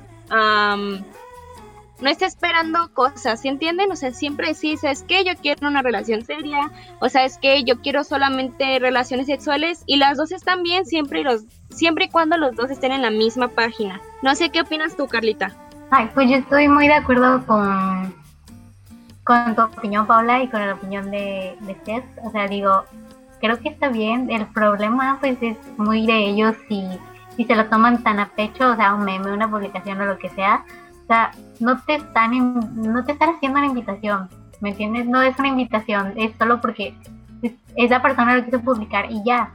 no 2.00 2.10
esté 2.10 2.26
esperando 2.26 2.92
cosas, 2.92 3.40
¿sí 3.40 3.48
entienden? 3.48 3.90
O 3.90 3.96
sea, 3.96 4.12
siempre 4.12 4.48
decís, 4.48 4.84
es 4.84 5.02
que 5.02 5.24
yo 5.24 5.32
quiero 5.40 5.66
una 5.66 5.82
relación 5.82 6.24
seria, 6.24 6.70
o 7.00 7.08
sea, 7.08 7.24
es 7.24 7.38
que 7.38 7.64
yo 7.64 7.80
quiero 7.80 8.04
solamente 8.04 8.78
relaciones 8.78 9.26
sexuales 9.26 9.82
y 9.86 9.96
las 9.96 10.18
dos 10.18 10.32
están 10.32 10.62
bien 10.62 10.84
siempre 10.84 11.20
y 11.20 11.24
los 11.24 11.44
siempre 11.70 12.06
y 12.06 12.08
cuando 12.08 12.36
los 12.36 12.54
dos 12.54 12.70
estén 12.70 12.92
en 12.92 13.02
la 13.02 13.10
misma 13.10 13.48
página. 13.48 14.00
No 14.22 14.34
sé 14.34 14.50
qué 14.50 14.60
opinas 14.60 14.96
tú, 14.96 15.06
Carlita. 15.06 15.54
Ay, 15.90 16.10
pues 16.14 16.28
yo 16.28 16.36
estoy 16.36 16.68
muy 16.68 16.88
de 16.88 16.94
acuerdo 16.94 17.44
con 17.46 18.14
con 19.26 19.56
tu 19.56 19.62
opinión, 19.62 20.06
Paula, 20.06 20.40
y 20.40 20.48
con 20.48 20.64
la 20.64 20.74
opinión 20.74 21.10
de, 21.10 21.56
de 21.60 22.04
O 22.22 22.30
sea, 22.30 22.46
digo, 22.46 22.84
creo 23.40 23.58
que 23.58 23.70
está 23.70 23.88
bien. 23.88 24.30
El 24.30 24.46
problema, 24.46 25.18
pues, 25.20 25.36
es 25.42 25.56
muy 25.76 26.06
de 26.06 26.28
ellos 26.28 26.54
si, 26.68 26.86
si 27.36 27.44
se 27.44 27.56
lo 27.56 27.66
toman 27.66 28.04
tan 28.04 28.20
a 28.20 28.28
pecho, 28.28 28.70
o 28.70 28.76
sea, 28.76 28.94
un 28.94 29.04
meme, 29.04 29.32
una 29.32 29.50
publicación 29.50 30.00
o 30.00 30.06
lo 30.06 30.16
que 30.16 30.30
sea 30.30 30.64
o 31.06 31.08
sea, 31.08 31.30
no 31.60 31.80
te 31.82 31.94
están 31.94 32.32
no 32.74 33.04
te 33.04 33.12
están 33.12 33.36
haciendo 33.36 33.60
una 33.60 33.68
invitación, 33.68 34.28
¿me 34.60 34.70
entiendes? 34.70 35.06
No 35.06 35.22
es 35.22 35.38
una 35.38 35.48
invitación, 35.48 36.14
es 36.16 36.34
solo 36.36 36.60
porque 36.60 36.94
esa 37.76 38.02
persona 38.02 38.36
lo 38.36 38.44
quiso 38.44 38.60
publicar 38.60 39.06
y 39.10 39.22
ya. 39.24 39.52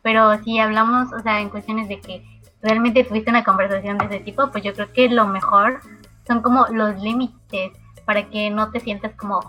Pero 0.00 0.42
si 0.42 0.58
hablamos, 0.58 1.12
o 1.12 1.20
sea, 1.20 1.40
en 1.40 1.50
cuestiones 1.50 1.88
de 1.88 2.00
que 2.00 2.24
realmente 2.62 3.04
tuviste 3.04 3.28
una 3.28 3.44
conversación 3.44 3.98
de 3.98 4.06
ese 4.06 4.20
tipo, 4.20 4.50
pues 4.50 4.64
yo 4.64 4.72
creo 4.72 4.90
que 4.90 5.10
lo 5.10 5.26
mejor 5.26 5.80
son 6.26 6.40
como 6.40 6.66
los 6.70 6.98
límites 7.02 7.72
para 8.06 8.30
que 8.30 8.48
no 8.48 8.70
te 8.70 8.80
sientas 8.80 9.12
como 9.16 9.40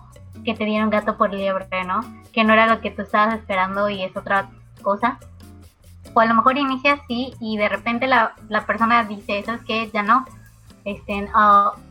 que 0.43 0.53
te 0.53 0.65
dieron 0.65 0.89
gato 0.89 1.15
por 1.17 1.33
liebre, 1.33 1.85
¿no? 1.85 2.01
Que 2.33 2.43
no 2.43 2.51
era 2.51 2.67
lo 2.67 2.81
que 2.81 2.91
tú 2.91 3.03
estabas 3.03 3.35
esperando 3.35 3.87
y 3.87 4.03
es 4.03 4.17
otra 4.17 4.49
cosa. 4.81 5.17
O 6.13 6.19
a 6.19 6.25
lo 6.25 6.33
mejor 6.33 6.57
inicia 6.57 6.93
así 6.93 7.33
y 7.39 7.57
de 7.57 7.69
repente 7.69 8.07
la, 8.07 8.33
la 8.49 8.65
persona 8.65 9.05
dice, 9.05 9.39
eso 9.39 9.53
es 9.53 9.61
que 9.61 9.89
ya 9.91 10.03
no, 10.03 10.25
estén 10.88 11.29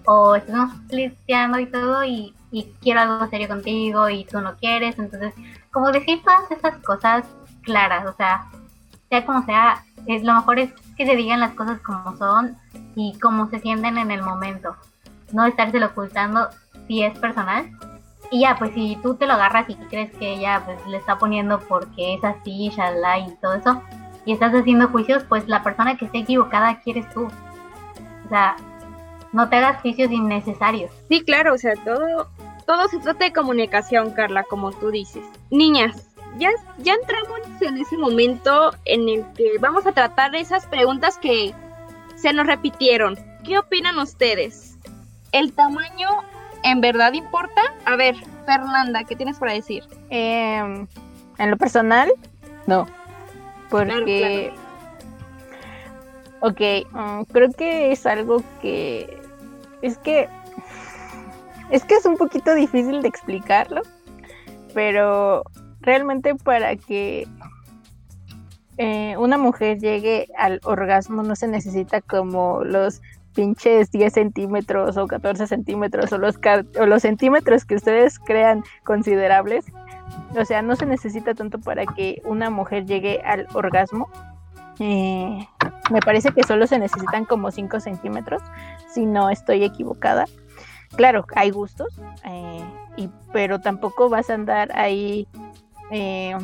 o 0.06 0.34
estemos 0.34 0.72
flirteando 0.88 1.58
y 1.58 1.66
todo 1.66 2.04
y, 2.04 2.32
quiero 2.80 3.00
algo 3.00 3.26
serio 3.28 3.48
contigo 3.48 4.08
y 4.08 4.24
tú 4.24 4.40
no 4.40 4.56
quieres, 4.56 4.98
entonces 4.98 5.34
como 5.70 5.92
decir 5.92 6.22
todas 6.22 6.50
esas 6.50 6.78
cosas 6.78 7.26
claras, 7.60 8.06
o 8.06 8.14
sea, 8.14 8.46
sea 9.10 9.26
como 9.26 9.44
sea, 9.44 9.84
es, 10.06 10.22
lo 10.22 10.34
mejor 10.34 10.58
es 10.60 10.72
que 10.96 11.04
se 11.04 11.16
digan 11.16 11.40
las 11.40 11.52
cosas 11.52 11.80
como 11.80 12.16
son 12.16 12.56
y 12.94 13.18
como 13.18 13.50
se 13.50 13.60
sienten 13.60 13.98
en 13.98 14.10
el 14.10 14.22
momento, 14.22 14.74
no 15.32 15.44
estárselo 15.44 15.86
ocultando 15.86 16.48
si 16.88 17.02
es 17.02 17.18
personal. 17.18 17.70
Y 18.30 18.40
ya, 18.40 18.56
pues 18.56 18.72
si 18.74 18.98
tú 19.02 19.14
te 19.14 19.26
lo 19.26 19.34
agarras 19.34 19.68
y 19.68 19.74
crees 19.74 20.10
que 20.16 20.34
ella 20.34 20.62
pues 20.64 20.84
le 20.86 20.96
está 20.96 21.18
poniendo 21.18 21.60
porque 21.60 22.14
es 22.14 22.24
así, 22.24 22.70
shalala 22.70 23.18
y 23.18 23.36
todo 23.36 23.54
eso, 23.54 23.82
y 24.24 24.32
estás 24.32 24.52
haciendo 24.54 24.88
juicios, 24.88 25.24
pues 25.24 25.46
la 25.46 25.62
persona 25.62 25.96
que 25.96 26.06
esté 26.06 26.18
equivocada 26.18 26.80
quieres 26.80 27.08
tú. 27.14 27.26
O 27.26 28.28
sea, 28.28 28.56
no 29.36 29.50
te 29.50 29.56
hagas 29.56 29.82
juicios 29.82 30.10
innecesarios. 30.10 30.90
Sí, 31.10 31.20
claro, 31.20 31.52
o 31.52 31.58
sea, 31.58 31.74
todo, 31.84 32.26
todo 32.64 32.88
se 32.88 32.98
trata 33.00 33.26
de 33.26 33.34
comunicación, 33.34 34.12
Carla, 34.12 34.44
como 34.44 34.72
tú 34.72 34.90
dices. 34.90 35.22
Niñas, 35.50 36.06
ya, 36.38 36.48
ya 36.78 36.94
entramos 36.94 37.40
en 37.60 37.76
ese 37.76 37.98
momento 37.98 38.70
en 38.86 39.06
el 39.10 39.26
que 39.34 39.58
vamos 39.60 39.86
a 39.86 39.92
tratar 39.92 40.34
esas 40.34 40.64
preguntas 40.66 41.18
que 41.18 41.52
se 42.14 42.32
nos 42.32 42.46
repitieron. 42.46 43.18
¿Qué 43.44 43.58
opinan 43.58 43.98
ustedes? 43.98 44.78
¿El 45.32 45.52
tamaño 45.52 46.08
en 46.62 46.80
verdad 46.80 47.12
importa? 47.12 47.60
A 47.84 47.94
ver, 47.94 48.16
Fernanda, 48.46 49.04
¿qué 49.04 49.16
tienes 49.16 49.38
para 49.38 49.52
decir? 49.52 49.84
Em, 50.08 50.86
en 51.36 51.50
lo 51.50 51.58
personal, 51.58 52.10
no. 52.66 52.86
Porque... 53.68 54.54
Ok, 56.40 56.60
mm, 56.90 57.22
creo 57.32 57.50
que 57.52 57.92
es 57.92 58.06
algo 58.06 58.42
que 58.60 59.25
es 59.86 59.98
que 59.98 60.28
es 61.70 61.84
que 61.84 61.94
es 61.94 62.06
un 62.06 62.16
poquito 62.16 62.54
difícil 62.54 63.02
de 63.02 63.08
explicarlo, 63.08 63.82
pero 64.72 65.42
realmente 65.80 66.34
para 66.36 66.76
que 66.76 67.26
eh, 68.78 69.16
una 69.18 69.38
mujer 69.38 69.78
llegue 69.78 70.28
al 70.36 70.60
orgasmo 70.64 71.22
no 71.22 71.34
se 71.34 71.48
necesita 71.48 72.00
como 72.02 72.62
los 72.62 73.00
pinches 73.34 73.90
10 73.90 74.12
centímetros 74.12 74.96
o 74.96 75.06
14 75.06 75.46
centímetros 75.46 76.12
o 76.12 76.18
los, 76.18 77.02
centímetros 77.02 77.64
que 77.64 77.74
ustedes 77.74 78.18
crean 78.18 78.64
considerables. 78.84 79.66
O 80.38 80.44
sea, 80.44 80.62
no 80.62 80.76
se 80.76 80.86
necesita 80.86 81.34
tanto 81.34 81.58
para 81.60 81.84
que 81.84 82.22
una 82.24 82.48
mujer 82.50 82.86
llegue 82.86 83.20
al 83.24 83.46
orgasmo. 83.54 84.08
Eh, 84.78 85.46
me 85.90 86.00
parece 86.00 86.32
que 86.32 86.42
solo 86.42 86.66
se 86.66 86.78
necesitan 86.78 87.24
como 87.24 87.50
5 87.50 87.80
centímetros, 87.80 88.42
si 88.96 89.04
no 89.04 89.28
estoy 89.28 89.62
equivocada. 89.62 90.24
Claro, 90.96 91.26
hay 91.34 91.50
gustos, 91.50 92.00
eh, 92.24 92.64
pero 93.32 93.60
tampoco 93.60 94.08
vas 94.08 94.30
a 94.30 94.34
andar 94.34 94.70
ahí 94.74 95.28
eh, 95.90 96.34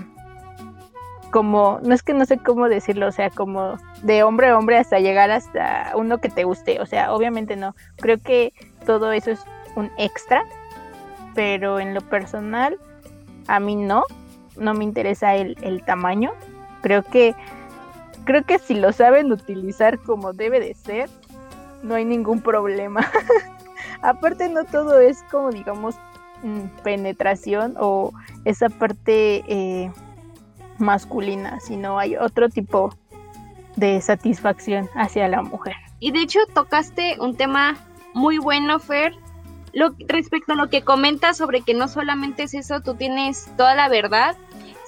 como, 1.30 1.80
no 1.82 1.94
es 1.94 2.03
que 2.03 2.12
no 2.12 2.26
sé 2.26 2.36
cómo 2.36 2.68
decirlo, 2.68 3.09
o 3.09 3.12
sea, 3.12 3.30
como 3.30 3.78
de 4.03 4.22
hombre 4.22 4.48
a 4.48 4.59
hombre 4.59 4.76
hasta 4.76 5.00
llegar 5.00 5.30
hasta 5.30 5.92
uno 5.94 6.18
que 6.18 6.28
te 6.28 6.44
guste, 6.44 6.78
o 6.80 6.84
sea, 6.84 7.14
obviamente 7.14 7.57
no. 7.57 7.74
Creo 7.96 8.18
que 8.20 8.53
todo 8.84 9.12
eso 9.12 9.30
es 9.30 9.42
un 9.74 9.90
extra, 9.96 10.44
pero 11.34 11.80
en 11.80 11.94
lo 11.94 12.03
personal, 12.03 12.76
a 13.48 13.61
mí 13.61 13.76
no, 13.76 14.05
no 14.59 14.74
me 14.74 14.84
interesa 14.84 15.34
el, 15.36 15.57
el 15.62 15.82
tamaño. 15.84 16.32
Creo 16.82 17.03
que 17.03 17.34
creo 18.24 18.44
que 18.44 18.59
si 18.59 18.74
lo 18.74 18.92
saben 18.92 19.32
utilizar 19.32 19.98
como 19.98 20.34
debe 20.34 20.61
de 20.61 20.74
ser, 20.74 21.09
no 21.83 21.95
hay 21.95 22.05
ningún 22.05 22.41
problema. 22.41 23.09
Aparte 24.03 24.49
no 24.49 24.64
todo 24.64 25.01
es 25.01 25.22
como 25.30 25.51
digamos 25.51 25.97
mm, 26.43 26.83
penetración 26.83 27.74
o 27.78 28.12
esa 28.45 28.68
parte 28.68 29.45
eh, 29.47 29.93
masculina, 30.78 31.61
sino 31.61 31.99
hay 31.99 32.16
otro 32.16 32.49
tipo 32.49 32.95
de 33.76 34.01
satisfacción 34.01 34.89
hacia 34.95 35.28
la 35.28 35.43
mujer. 35.43 35.74
Y 36.01 36.11
de 36.11 36.20
hecho 36.20 36.41
tocaste 36.53 37.16
un 37.20 37.37
tema 37.37 37.76
muy 38.14 38.39
bueno, 38.39 38.78
Fer, 38.78 39.14
lo, 39.72 39.95
respecto 40.09 40.53
a 40.53 40.57
lo 40.57 40.68
que 40.68 40.83
comentas 40.83 41.37
sobre 41.37 41.62
que 41.62 41.74
no 41.74 41.89
solamente 41.89 42.43
es 42.43 42.55
eso, 42.55 42.80
tú 42.80 42.95
tienes 42.95 43.49
toda 43.57 43.74
la 43.74 43.89
verdad. 43.89 44.37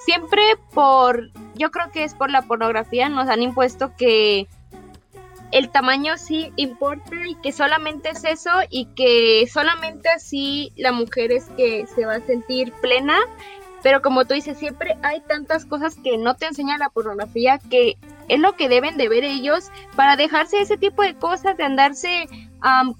Siempre 0.05 0.41
por, 0.73 1.31
yo 1.55 1.71
creo 1.71 1.89
que 1.91 2.03
es 2.03 2.13
por 2.13 2.29
la 2.29 2.43
pornografía, 2.43 3.09
nos 3.09 3.27
han 3.27 3.41
impuesto 3.41 3.95
que 3.95 4.47
el 5.51 5.69
tamaño 5.69 6.17
sí 6.17 6.51
importa 6.55 7.15
y 7.27 7.35
que 7.35 7.51
solamente 7.51 8.09
es 8.09 8.23
eso 8.23 8.51
y 8.69 8.85
que 8.95 9.47
solamente 9.51 10.09
así 10.09 10.71
la 10.75 10.91
mujer 10.91 11.31
es 11.31 11.45
que 11.57 11.85
se 11.87 12.05
va 12.05 12.15
a 12.15 12.21
sentir 12.21 12.73
plena. 12.81 13.17
Pero 13.81 14.01
como 14.01 14.25
tú 14.25 14.33
dices, 14.33 14.57
siempre 14.57 14.97
hay 15.03 15.21
tantas 15.21 15.65
cosas 15.65 15.95
que 16.03 16.17
no 16.17 16.35
te 16.35 16.47
enseña 16.47 16.77
la 16.77 16.89
pornografía 16.89 17.59
que 17.69 17.97
es 18.27 18.39
lo 18.39 18.55
que 18.55 18.69
deben 18.69 18.97
de 18.97 19.09
ver 19.09 19.23
ellos 19.23 19.69
para 19.95 20.15
dejarse 20.15 20.59
ese 20.59 20.77
tipo 20.77 21.03
de 21.03 21.15
cosas, 21.15 21.55
de 21.57 21.63
andarse 21.63 22.27
um, 22.63 22.95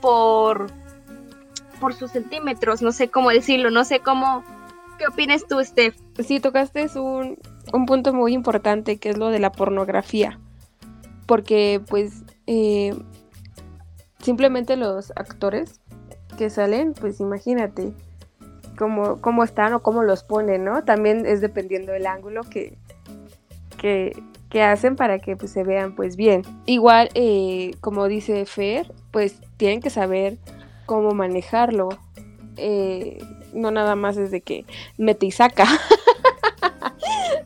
por, 0.00 0.66
por 1.80 1.94
sus 1.94 2.10
centímetros, 2.10 2.82
no 2.82 2.92
sé 2.92 3.08
cómo 3.08 3.30
decirlo, 3.30 3.70
no 3.70 3.84
sé 3.84 4.00
cómo, 4.00 4.44
¿qué 4.98 5.06
opinas 5.06 5.46
tú, 5.48 5.62
Steph? 5.62 5.96
Sí, 6.18 6.40
tocaste 6.40 6.88
un, 6.98 7.38
un 7.72 7.86
punto 7.86 8.12
muy 8.12 8.32
importante 8.32 8.98
que 8.98 9.10
es 9.10 9.18
lo 9.18 9.28
de 9.28 9.38
la 9.38 9.52
pornografía, 9.52 10.40
porque 11.26 11.80
pues 11.88 12.22
eh, 12.46 12.94
simplemente 14.20 14.76
los 14.76 15.12
actores 15.16 15.80
que 16.36 16.50
salen, 16.50 16.94
pues 16.94 17.20
imagínate 17.20 17.92
cómo, 18.76 19.20
cómo 19.20 19.44
están 19.44 19.72
o 19.74 19.82
cómo 19.82 20.02
los 20.02 20.24
ponen, 20.24 20.64
¿no? 20.64 20.84
También 20.84 21.26
es 21.26 21.40
dependiendo 21.40 21.92
del 21.92 22.06
ángulo 22.06 22.42
que, 22.42 22.76
que, 23.78 24.62
hacen 24.62 24.96
para 24.96 25.18
que 25.18 25.36
pues, 25.36 25.50
se 25.50 25.64
vean 25.64 25.94
pues 25.94 26.16
bien. 26.16 26.42
Igual, 26.66 27.10
eh, 27.14 27.72
como 27.80 28.06
dice 28.08 28.46
Fer, 28.46 28.92
pues 29.10 29.40
tienen 29.56 29.80
que 29.80 29.90
saber 29.90 30.38
cómo 30.86 31.10
manejarlo. 31.10 31.88
Eh, 32.56 33.18
no 33.52 33.70
nada 33.70 33.96
más 33.96 34.16
desde 34.16 34.40
que 34.40 34.64
mete 34.96 35.26
y 35.26 35.30
saca. 35.32 35.66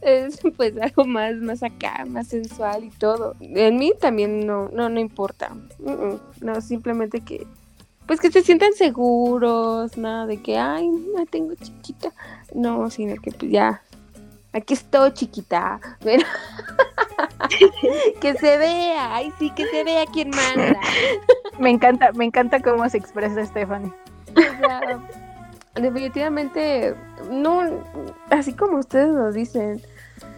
es 0.03 0.41
pues 0.57 0.77
algo 0.79 1.05
más, 1.05 1.35
más 1.37 1.63
acá, 1.63 2.05
más 2.07 2.29
sensual 2.29 2.85
y 2.85 2.91
todo. 2.91 3.35
En 3.41 3.79
mí 3.79 3.93
también 4.01 4.47
no, 4.47 4.69
no, 4.69 4.89
no 4.89 5.01
importa. 5.01 5.53
No, 6.41 6.61
simplemente 6.61 7.21
que 7.21 7.47
pues 8.07 8.21
que 8.21 8.33
se 8.33 8.41
sientan 8.41 8.73
seguros, 8.73 9.99
nada 9.99 10.27
de 10.27 10.41
que 10.41 10.57
ay, 10.57 10.89
no 10.89 11.27
tengo 11.27 11.55
chiquita. 11.55 12.13
No, 12.55 12.89
sino 12.91 13.21
que 13.21 13.33
pues 13.33 13.53
ya 13.53 13.83
Aquí 14.53 14.75
estoy, 14.75 15.13
chiquita. 15.13 15.81
que 18.21 18.35
se 18.35 18.59
vea, 18.59 19.15
ay 19.15 19.33
sí, 19.39 19.51
que 19.51 19.67
se 19.67 19.85
vea 19.85 20.05
quién 20.07 20.31
manda. 20.31 20.81
me 21.59 21.71
encanta, 21.71 22.13
me 22.13 22.25
encanta 22.25 22.61
cómo 22.61 22.89
se 22.89 22.99
expresa 22.99 23.45
Stephanie. 23.45 23.93
Definitivamente, 25.81 26.95
no, 27.31 27.62
así 28.31 28.53
como 28.55 28.79
ustedes 28.79 29.09
nos 29.09 29.35
dicen, 29.35 29.81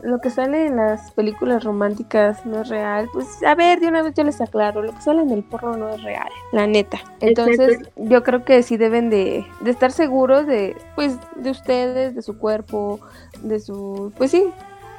lo 0.03 0.20
que 0.20 0.30
sale 0.30 0.66
en 0.66 0.76
las 0.76 1.11
películas 1.12 1.64
románticas 1.64 2.45
no 2.47 2.62
es 2.62 2.68
real, 2.68 3.09
pues 3.12 3.43
a 3.43 3.55
ver, 3.55 3.80
de 3.80 3.88
una 3.88 4.03
vez 4.03 4.14
yo 4.14 4.24
les 4.24 4.41
aclaro, 4.41 4.82
lo 4.82 4.93
que 4.93 5.03
sale 5.03 5.22
en 5.22 5.30
el 5.30 5.43
porno 5.43 5.76
no 5.76 5.91
es 5.91 6.03
real, 6.03 6.28
la 6.53 6.66
neta. 6.66 6.99
Entonces, 7.20 7.78
yo 7.97 8.22
creo 8.22 8.45
que 8.45 8.62
sí 8.62 8.76
deben 8.76 9.11
de, 9.11 9.47
de 9.61 9.70
estar 9.70 9.93
seguros 9.93 10.47
de, 10.47 10.76
pues, 10.95 11.18
de 11.36 11.51
ustedes, 11.51 12.14
de 12.14 12.22
su 12.22 12.38
cuerpo, 12.38 13.01
de 13.43 13.61
su, 13.61 14.12
pues 14.16 14.30
sí, 14.30 14.51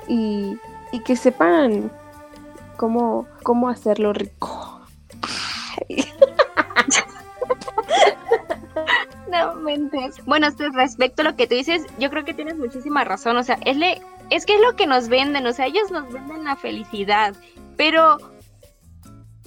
y, 0.07 0.57
y 0.91 0.99
que 1.03 1.15
sepan 1.15 1.91
cómo, 2.77 3.27
cómo 3.43 3.69
hacerlo 3.69 4.13
rico. 4.13 4.81
no 9.32 9.55
mentes. 9.55 10.23
Bueno, 10.25 10.47
respecto 10.73 11.21
a 11.21 11.25
lo 11.25 11.36
que 11.36 11.47
tú 11.47 11.55
dices, 11.55 11.86
yo 11.97 12.09
creo 12.09 12.23
que 12.23 12.34
tienes 12.34 12.57
muchísima 12.57 13.03
razón. 13.03 13.38
O 13.38 13.43
sea, 13.43 13.57
es, 13.65 13.77
le, 13.77 14.01
es 14.29 14.45
que 14.45 14.55
es 14.55 14.61
lo 14.61 14.75
que 14.75 14.86
nos 14.86 15.07
venden. 15.07 15.47
O 15.47 15.53
sea, 15.53 15.65
ellos 15.65 15.89
nos 15.91 16.11
venden 16.11 16.43
la 16.43 16.55
felicidad. 16.55 17.36
Pero 17.77 18.17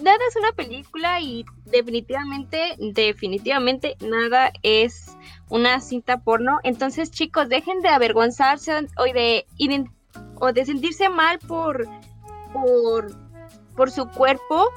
nada 0.03 0.18
es 0.28 0.37
una 0.37 0.53
película 0.53 1.20
y 1.20 1.45
definitivamente, 1.66 2.76
definitivamente 2.78 3.97
nada 4.01 4.53
es 4.62 5.16
una 5.49 5.80
cinta 5.80 6.18
porno. 6.18 6.59
Entonces, 6.64 7.11
chicos, 7.11 7.49
dejen 7.49 7.80
de 7.80 7.89
avergonzarse 7.89 8.72
o 8.97 9.05
de, 9.05 9.47
o 10.37 10.53
de 10.53 10.64
sentirse 10.64 11.09
mal 11.09 11.39
por, 11.39 11.87
por, 12.53 13.14
por 13.76 13.91
su 13.91 14.09
cuerpo. 14.09 14.70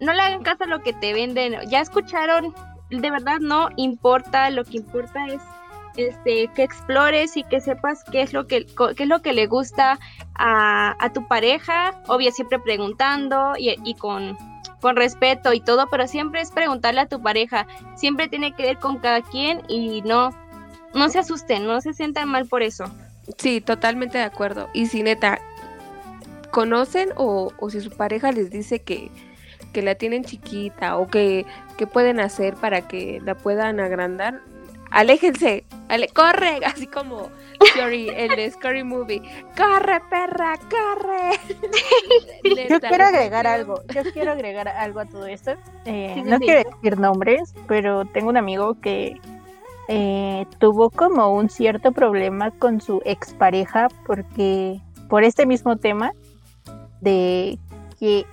No 0.00 0.12
le 0.12 0.20
hagan 0.20 0.42
caso 0.42 0.64
a 0.64 0.66
lo 0.66 0.82
que 0.82 0.92
te 0.92 1.12
venden. 1.12 1.56
Ya 1.68 1.80
escucharon, 1.80 2.54
de 2.90 3.10
verdad 3.10 3.38
no 3.40 3.68
importa, 3.76 4.50
lo 4.50 4.64
que 4.64 4.78
importa 4.78 5.26
es 5.26 5.40
este, 5.96 6.48
que 6.54 6.62
explores 6.62 7.36
y 7.36 7.44
que 7.44 7.60
sepas 7.60 8.04
qué 8.04 8.22
es 8.22 8.32
lo 8.32 8.46
que, 8.46 8.66
qué 8.96 9.04
es 9.04 9.08
lo 9.08 9.22
que 9.22 9.32
le 9.32 9.46
gusta 9.46 9.98
a, 10.34 10.96
a 10.98 11.12
tu 11.12 11.26
pareja, 11.28 12.00
obvio 12.08 12.32
siempre 12.32 12.58
preguntando 12.58 13.54
y, 13.56 13.76
y 13.84 13.94
con, 13.94 14.36
con 14.80 14.96
respeto 14.96 15.52
y 15.52 15.60
todo, 15.60 15.88
pero 15.90 16.06
siempre 16.08 16.40
es 16.40 16.50
preguntarle 16.50 17.00
a 17.00 17.06
tu 17.06 17.22
pareja, 17.22 17.66
siempre 17.94 18.28
tiene 18.28 18.52
que 18.54 18.64
ver 18.64 18.78
con 18.78 18.98
cada 18.98 19.22
quien 19.22 19.62
y 19.68 20.02
no, 20.02 20.30
no 20.94 21.08
se 21.08 21.20
asusten, 21.20 21.66
no 21.66 21.80
se 21.80 21.94
sientan 21.94 22.28
mal 22.28 22.46
por 22.46 22.62
eso. 22.62 22.84
Sí, 23.38 23.60
totalmente 23.60 24.18
de 24.18 24.24
acuerdo. 24.24 24.68
Y 24.74 24.86
si 24.86 25.02
neta, 25.02 25.38
conocen 26.50 27.10
o, 27.16 27.52
o 27.58 27.70
si 27.70 27.80
su 27.80 27.90
pareja 27.90 28.32
les 28.32 28.50
dice 28.50 28.82
que, 28.82 29.10
que 29.74 29.82
la 29.82 29.96
tienen 29.96 30.24
chiquita 30.24 30.96
o 30.96 31.08
que, 31.08 31.44
que 31.76 31.86
pueden 31.86 32.20
hacer 32.20 32.54
para 32.54 32.88
que 32.88 33.20
la 33.22 33.34
puedan 33.34 33.80
agrandar, 33.80 34.40
aléjense, 34.90 35.64
corre, 36.14 36.60
así 36.64 36.86
como 36.86 37.28
el 37.76 38.36
de 38.36 38.50
Scary 38.52 38.84
Movie, 38.84 39.20
corre 39.56 40.00
perra, 40.08 40.54
corre. 40.70 41.38
yo 42.70 42.80
quiero 42.80 43.04
agregar 43.04 43.46
algo, 43.46 43.82
yo 43.92 44.02
quiero 44.12 44.32
agregar 44.32 44.68
algo 44.68 45.00
a 45.00 45.06
todo 45.06 45.26
esto. 45.26 45.52
Eh, 45.84 46.22
no 46.24 46.38
quiero 46.38 46.70
decir 46.70 46.98
nombres, 46.98 47.52
pero 47.66 48.04
tengo 48.06 48.28
un 48.28 48.36
amigo 48.36 48.80
que 48.80 49.20
eh, 49.88 50.46
tuvo 50.58 50.90
como 50.90 51.34
un 51.34 51.50
cierto 51.50 51.92
problema 51.92 52.52
con 52.52 52.80
su 52.80 53.02
expareja 53.04 53.88
porque 54.06 54.80
por 55.08 55.24
este 55.24 55.46
mismo 55.46 55.76
tema 55.76 56.12
de 57.00 57.58
que, 57.98 58.24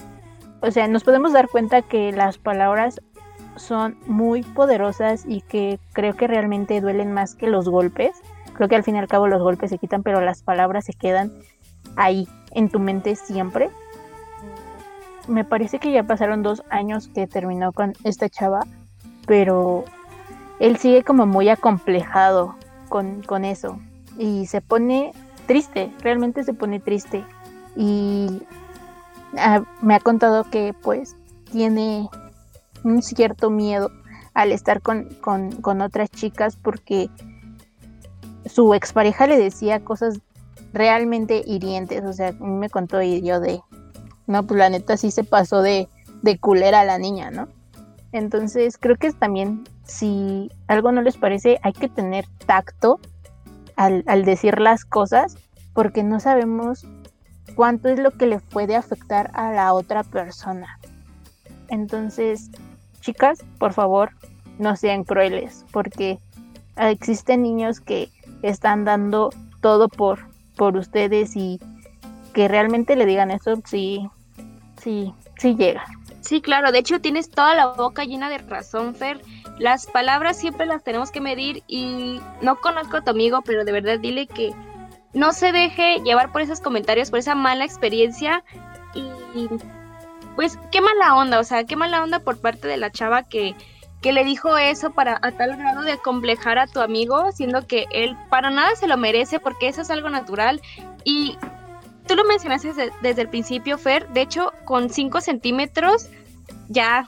o 0.61 0.71
sea, 0.71 0.87
nos 0.87 1.03
podemos 1.03 1.33
dar 1.33 1.47
cuenta 1.49 1.81
que 1.81 2.11
las 2.11 2.37
palabras 2.37 3.01
son 3.55 3.97
muy 4.05 4.43
poderosas 4.43 5.25
y 5.27 5.41
que 5.41 5.79
creo 5.93 6.15
que 6.15 6.27
realmente 6.27 6.79
duelen 6.81 7.11
más 7.11 7.35
que 7.35 7.47
los 7.47 7.67
golpes. 7.67 8.11
Creo 8.53 8.69
que 8.69 8.75
al 8.75 8.83
fin 8.83 8.95
y 8.95 8.99
al 8.99 9.07
cabo 9.07 9.27
los 9.27 9.41
golpes 9.41 9.71
se 9.71 9.77
quitan, 9.77 10.03
pero 10.03 10.21
las 10.21 10.43
palabras 10.43 10.85
se 10.85 10.93
quedan 10.93 11.31
ahí 11.95 12.27
en 12.51 12.69
tu 12.69 12.79
mente 12.79 13.15
siempre. 13.15 13.69
Me 15.27 15.43
parece 15.43 15.79
que 15.79 15.91
ya 15.91 16.03
pasaron 16.03 16.43
dos 16.43 16.63
años 16.69 17.07
que 17.07 17.27
terminó 17.27 17.71
con 17.71 17.93
esta 18.03 18.29
chava, 18.29 18.61
pero 19.25 19.85
él 20.59 20.77
sigue 20.77 21.03
como 21.03 21.25
muy 21.25 21.49
acomplejado 21.49 22.55
con, 22.89 23.23
con 23.23 23.45
eso 23.45 23.79
y 24.17 24.45
se 24.45 24.61
pone 24.61 25.13
triste, 25.47 25.91
realmente 26.01 26.43
se 26.43 26.53
pone 26.53 26.79
triste. 26.79 27.23
Y 27.75 28.41
ah, 29.37 29.63
me 29.81 29.95
ha 29.95 29.99
contado 29.99 30.43
que 30.49 30.73
pues 30.81 31.15
tiene 31.51 32.09
un 32.83 33.01
cierto 33.01 33.49
miedo 33.49 33.91
al 34.33 34.51
estar 34.51 34.81
con, 34.81 35.09
otras 35.81 36.09
chicas 36.09 36.55
porque 36.55 37.09
su 38.45 38.73
expareja 38.73 39.27
le 39.27 39.37
decía 39.37 39.83
cosas 39.83 40.19
realmente 40.73 41.43
hirientes. 41.45 42.03
O 42.05 42.13
sea, 42.13 42.29
a 42.29 42.31
mí 42.31 42.53
me 42.53 42.69
contó 42.69 43.01
y 43.01 43.21
de, 43.21 43.61
no, 44.27 44.43
pues 44.43 44.57
la 44.57 44.69
neta 44.69 44.97
sí 44.97 45.11
se 45.11 45.23
pasó 45.23 45.61
de, 45.61 45.89
de 46.21 46.37
culera 46.37 46.81
a 46.81 46.85
la 46.85 46.97
niña, 46.97 47.31
¿no? 47.31 47.47
Entonces 48.11 48.77
creo 48.77 48.97
que 48.97 49.11
también 49.11 49.63
si 49.83 50.49
algo 50.67 50.91
no 50.91 51.01
les 51.01 51.17
parece, 51.17 51.59
hay 51.63 51.73
que 51.73 51.89
tener 51.89 52.25
tacto 52.45 52.99
al, 53.75 54.03
al 54.07 54.25
decir 54.25 54.59
las 54.59 54.85
cosas 54.85 55.37
porque 55.73 56.03
no 56.03 56.19
sabemos 56.19 56.85
cuánto 57.55 57.89
es 57.89 57.99
lo 57.99 58.11
que 58.11 58.27
le 58.27 58.39
puede 58.39 58.75
afectar 58.75 59.31
a 59.33 59.51
la 59.51 59.73
otra 59.73 60.03
persona. 60.03 60.79
Entonces, 61.69 62.49
chicas, 62.99 63.43
por 63.59 63.73
favor, 63.73 64.11
no 64.59 64.75
sean 64.75 65.03
crueles, 65.03 65.65
porque 65.71 66.19
existen 66.77 67.43
niños 67.43 67.79
que 67.79 68.09
están 68.41 68.85
dando 68.85 69.29
todo 69.61 69.87
por, 69.89 70.19
por 70.55 70.75
ustedes 70.77 71.35
y, 71.35 71.59
que 72.33 72.47
realmente 72.47 72.95
le 72.95 73.05
digan 73.05 73.31
eso, 73.31 73.61
sí, 73.65 74.09
sí, 74.81 75.13
sí 75.37 75.55
llega. 75.55 75.83
Sí, 76.21 76.41
claro, 76.41 76.71
de 76.71 76.79
hecho 76.79 77.01
tienes 77.01 77.29
toda 77.29 77.55
la 77.55 77.67
boca 77.67 78.03
llena 78.03 78.29
de 78.29 78.37
razón, 78.37 78.95
Fer. 78.95 79.21
Las 79.57 79.85
palabras 79.85 80.37
siempre 80.37 80.65
las 80.65 80.83
tenemos 80.83 81.11
que 81.11 81.21
medir 81.21 81.63
y 81.67 82.19
no 82.41 82.57
conozco 82.57 82.97
a 82.97 83.01
tu 83.01 83.11
amigo, 83.11 83.41
pero 83.43 83.65
de 83.65 83.71
verdad 83.71 83.99
dile 83.99 84.27
que 84.27 84.53
no 85.13 85.33
se 85.33 85.51
deje 85.51 85.99
llevar 86.03 86.31
por 86.31 86.41
esos 86.41 86.61
comentarios, 86.61 87.09
por 87.09 87.19
esa 87.19 87.35
mala 87.35 87.65
experiencia 87.65 88.43
y 88.93 89.47
pues 90.35 90.57
qué 90.71 90.81
mala 90.81 91.15
onda, 91.15 91.39
o 91.39 91.43
sea, 91.43 91.65
qué 91.65 91.75
mala 91.75 92.03
onda 92.03 92.19
por 92.19 92.39
parte 92.39 92.67
de 92.67 92.77
la 92.77 92.91
chava 92.91 93.23
que, 93.23 93.55
que 94.01 94.13
le 94.13 94.23
dijo 94.23 94.57
eso 94.57 94.91
para 94.91 95.19
a 95.21 95.31
tal 95.31 95.57
grado 95.57 95.81
de 95.81 95.97
complejar 95.97 96.57
a 96.57 96.67
tu 96.67 96.79
amigo, 96.79 97.31
siendo 97.31 97.67
que 97.67 97.85
él 97.91 98.17
para 98.29 98.49
nada 98.49 98.75
se 98.75 98.87
lo 98.87 98.97
merece 98.97 99.39
porque 99.39 99.67
eso 99.67 99.81
es 99.81 99.91
algo 99.91 100.09
natural. 100.09 100.61
Y 101.03 101.37
tú 102.07 102.15
lo 102.15 102.23
mencionaste 102.23 102.69
desde, 102.69 102.91
desde 103.01 103.21
el 103.23 103.29
principio, 103.29 103.77
Fer, 103.77 104.07
de 104.09 104.21
hecho 104.21 104.53
con 104.65 104.89
5 104.89 105.21
centímetros 105.21 106.07
ya 106.69 107.07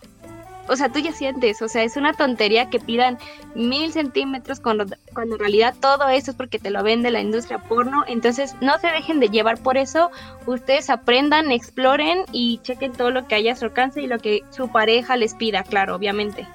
o 0.68 0.76
sea, 0.76 0.90
tú 0.90 1.00
ya 1.00 1.12
sientes, 1.12 1.62
o 1.62 1.68
sea, 1.68 1.84
es 1.84 1.98
una 1.98 2.14
tontería 2.14 2.70
que 2.70 2.80
pidan 2.80 3.18
mil 3.54 3.92
centímetros 3.92 4.60
cuando, 4.60 4.86
cuando 5.14 5.36
en 5.36 5.40
realidad 5.40 5.76
todo 5.80 6.08
eso 6.10 6.32
es 6.32 6.38
porque 6.38 6.60
te 6.60 6.70
lo 6.70 6.84
vende 6.84 7.12
la 7.12 7.22
industria 7.22 7.60
porno. 7.60 8.04
Entonces, 8.08 8.56
no 8.62 8.78
se 8.80 8.88
dejen 8.88 9.20
de 9.20 9.28
llevar 9.28 9.58
por 9.62 9.78
eso. 9.78 10.10
Ustedes 10.46 10.90
aprendan, 10.90 11.52
exploren 11.52 12.24
y 12.32 12.60
chequen 12.64 12.94
todo 12.94 13.12
lo 13.12 13.28
que 13.28 13.36
haya 13.36 13.54
a 13.54 13.56
su 13.56 13.66
alcance 13.66 14.02
y 14.02 14.08
lo 14.08 14.20
que 14.20 14.42
su 14.52 14.70
pareja 14.70 15.18
les 15.18 15.36
pida, 15.36 15.64
claro, 15.64 15.96
obviamente. 15.96 16.48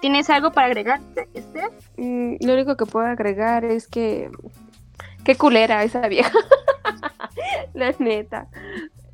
¿Tienes 0.00 0.30
algo 0.30 0.52
para 0.52 0.68
agregar, 0.68 1.00
Esther? 1.34 1.70
Mm, 1.96 2.36
lo 2.40 2.54
único 2.54 2.76
que 2.76 2.86
puedo 2.86 3.06
agregar 3.06 3.64
es 3.64 3.88
que. 3.88 4.30
Qué 5.24 5.34
culera 5.34 5.82
esa 5.82 6.06
vieja. 6.06 6.30
la 7.74 7.92
neta. 7.98 8.46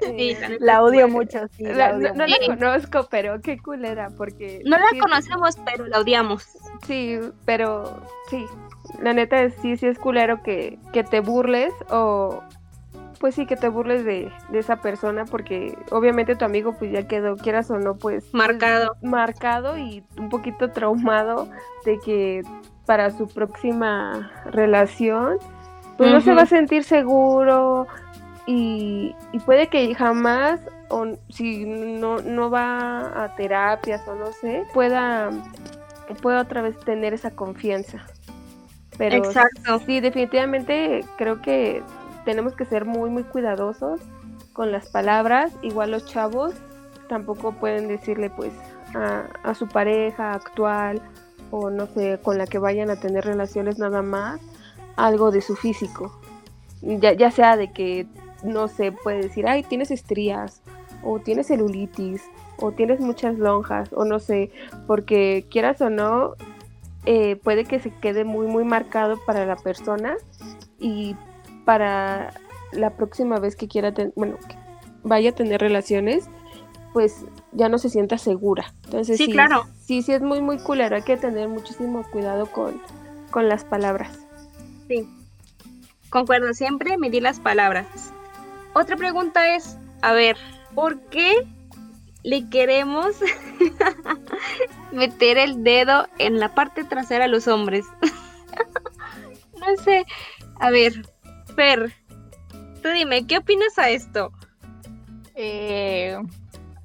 Sí, 0.06 0.36
la 0.60 0.82
odio 0.82 1.08
mucho, 1.08 1.46
sí. 1.56 1.64
La, 1.64 1.96
odio 1.96 2.14
no, 2.14 2.26
la 2.26 2.36
conozco, 2.46 3.06
pero 3.10 3.40
qué 3.40 3.58
culera, 3.58 4.10
porque... 4.16 4.60
No 4.64 4.76
la 4.78 4.86
conocemos, 5.00 5.56
pero 5.64 5.86
la 5.86 6.00
odiamos. 6.00 6.46
Sí, 6.86 7.18
pero 7.44 8.02
sí, 8.28 8.44
la 9.00 9.12
neta 9.12 9.42
es, 9.42 9.54
sí, 9.62 9.76
sí 9.76 9.86
es 9.86 9.98
culero 9.98 10.42
que, 10.42 10.78
que 10.92 11.04
te 11.04 11.20
burles 11.20 11.72
o... 11.90 12.42
Pues 13.20 13.36
sí, 13.36 13.46
que 13.46 13.54
te 13.54 13.68
burles 13.68 14.04
de, 14.04 14.32
de, 14.48 14.58
esa 14.58 14.82
persona 14.82 15.26
porque 15.26 15.78
obviamente 15.92 16.34
tu 16.34 16.44
amigo 16.44 16.74
pues 16.76 16.90
ya 16.90 17.06
quedó, 17.06 17.36
quieras 17.36 17.70
o 17.70 17.78
no, 17.78 17.94
pues... 17.94 18.34
Marcado. 18.34 18.96
Marcado 19.00 19.78
y 19.78 20.02
un 20.18 20.28
poquito 20.28 20.72
traumado 20.72 21.48
de 21.84 22.00
que 22.00 22.42
para 22.84 23.10
su 23.10 23.28
próxima 23.28 24.32
relación 24.46 25.38
pues 25.96 26.10
no 26.10 26.20
se 26.20 26.34
va 26.34 26.42
a 26.42 26.46
sentir 26.46 26.84
seguro, 26.84 27.86
y, 28.46 29.14
puede 29.44 29.68
que 29.68 29.94
jamás, 29.94 30.60
o 30.88 31.16
si 31.28 31.64
no, 31.64 32.20
no 32.20 32.50
va 32.50 33.24
a 33.24 33.34
terapias 33.36 34.06
o 34.08 34.14
no 34.14 34.32
sé, 34.32 34.64
pueda, 34.74 35.30
pueda 36.20 36.40
otra 36.40 36.62
vez 36.62 36.78
tener 36.80 37.14
esa 37.14 37.30
confianza. 37.30 38.04
Pero 38.98 39.16
Exacto. 39.16 39.78
sí, 39.86 40.00
definitivamente 40.00 41.04
creo 41.16 41.40
que 41.40 41.82
tenemos 42.24 42.54
que 42.54 42.64
ser 42.64 42.84
muy, 42.84 43.10
muy 43.10 43.22
cuidadosos 43.22 44.00
con 44.52 44.70
las 44.70 44.88
palabras. 44.88 45.52
Igual 45.62 45.92
los 45.92 46.04
chavos 46.06 46.54
tampoco 47.08 47.52
pueden 47.52 47.88
decirle 47.88 48.30
pues 48.30 48.52
a, 48.94 49.24
a 49.42 49.54
su 49.54 49.66
pareja 49.68 50.32
actual 50.32 51.00
o 51.50 51.70
no 51.70 51.86
sé, 51.86 52.18
con 52.22 52.38
la 52.38 52.46
que 52.46 52.58
vayan 52.58 52.90
a 52.90 52.96
tener 52.96 53.24
relaciones 53.24 53.78
nada 53.78 54.02
más, 54.02 54.40
algo 54.96 55.30
de 55.30 55.40
su 55.40 55.54
físico. 55.54 56.18
Ya, 56.82 57.12
ya 57.12 57.30
sea 57.30 57.56
de 57.56 57.72
que 57.72 58.06
no 58.42 58.68
se 58.68 58.92
puede 58.92 59.22
decir, 59.22 59.46
ay, 59.46 59.62
tienes 59.62 59.90
estrías, 59.90 60.62
o 61.02 61.18
tienes 61.18 61.48
celulitis, 61.48 62.22
o 62.58 62.72
tienes 62.72 63.00
muchas 63.00 63.38
lonjas, 63.38 63.90
o 63.92 64.04
no 64.04 64.18
sé, 64.18 64.50
porque 64.86 65.46
quieras 65.50 65.80
o 65.80 65.90
no, 65.90 66.34
eh, 67.04 67.36
puede 67.36 67.64
que 67.64 67.80
se 67.80 67.90
quede 67.90 68.24
muy, 68.24 68.46
muy 68.46 68.64
marcado 68.64 69.18
para 69.26 69.44
la 69.46 69.56
persona 69.56 70.16
y 70.78 71.16
para 71.64 72.32
la 72.72 72.90
próxima 72.90 73.38
vez 73.38 73.56
que 73.56 73.68
quiera, 73.68 73.92
bueno, 74.14 74.36
que 74.48 74.56
vaya 75.02 75.30
a 75.30 75.34
tener 75.34 75.60
relaciones, 75.60 76.28
pues 76.92 77.24
ya 77.52 77.68
no 77.68 77.78
se 77.78 77.88
sienta 77.88 78.18
segura. 78.18 78.72
Entonces, 78.84 79.18
sí, 79.18 79.30
claro. 79.30 79.64
Sí, 79.80 80.02
sí, 80.02 80.12
es 80.12 80.22
muy, 80.22 80.40
muy 80.40 80.58
culero. 80.58 80.94
Hay 80.96 81.02
que 81.02 81.16
tener 81.16 81.48
muchísimo 81.48 82.04
cuidado 82.10 82.46
con, 82.46 82.80
con 83.30 83.48
las 83.48 83.64
palabras. 83.64 84.18
Sí. 84.88 85.08
Concuerdo 86.10 86.52
siempre, 86.54 86.98
medir 86.98 87.22
las 87.22 87.40
palabras. 87.40 88.11
Otra 88.74 88.96
pregunta 88.96 89.54
es, 89.54 89.78
a 90.00 90.12
ver, 90.12 90.36
¿por 90.74 91.00
qué 91.08 91.46
le 92.22 92.48
queremos 92.48 93.16
meter 94.92 95.38
el 95.38 95.62
dedo 95.62 96.06
en 96.18 96.38
la 96.40 96.54
parte 96.54 96.84
trasera 96.84 97.26
a 97.26 97.28
los 97.28 97.48
hombres? 97.48 97.84
no 99.60 99.82
sé. 99.84 100.06
A 100.58 100.70
ver, 100.70 101.02
Fer, 101.54 101.92
tú 102.82 102.88
dime, 102.90 103.26
¿qué 103.26 103.38
opinas 103.38 103.78
a 103.78 103.90
esto? 103.90 104.32
Eh, 105.34 106.16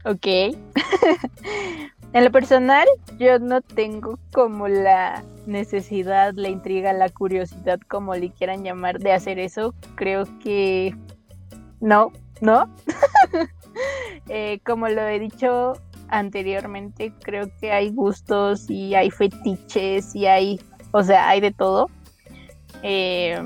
ok. 0.04 0.26
en 2.14 2.24
lo 2.24 2.32
personal, 2.32 2.88
yo 3.20 3.40
no 3.40 3.62
tengo 3.62 4.20
como 4.34 4.68
la 4.68 5.24
necesidad, 5.46 6.34
la 6.36 6.50
intriga, 6.50 6.92
la 6.92 7.10
curiosidad, 7.10 7.80
como 7.88 8.16
le 8.16 8.32
quieran 8.32 8.64
llamar, 8.64 9.00
de 9.00 9.14
hacer 9.14 9.40
eso. 9.40 9.74
Creo 9.96 10.26
que 10.40 10.96
no, 11.80 12.12
no. 12.42 12.70
Eh, 14.30 14.60
como 14.66 14.88
lo 14.90 15.08
he 15.08 15.20
dicho 15.20 15.74
anteriormente, 16.10 17.14
creo 17.22 17.48
que 17.62 17.72
hay 17.72 17.92
gustos 17.92 18.70
y 18.70 18.96
hay 18.96 19.12
fetiches 19.12 20.16
y 20.16 20.26
hay, 20.26 20.60
o 20.92 21.04
sea, 21.04 21.30
hay 21.30 21.42
de 21.42 21.52
todo. 21.52 21.88
Eh, 22.82 23.40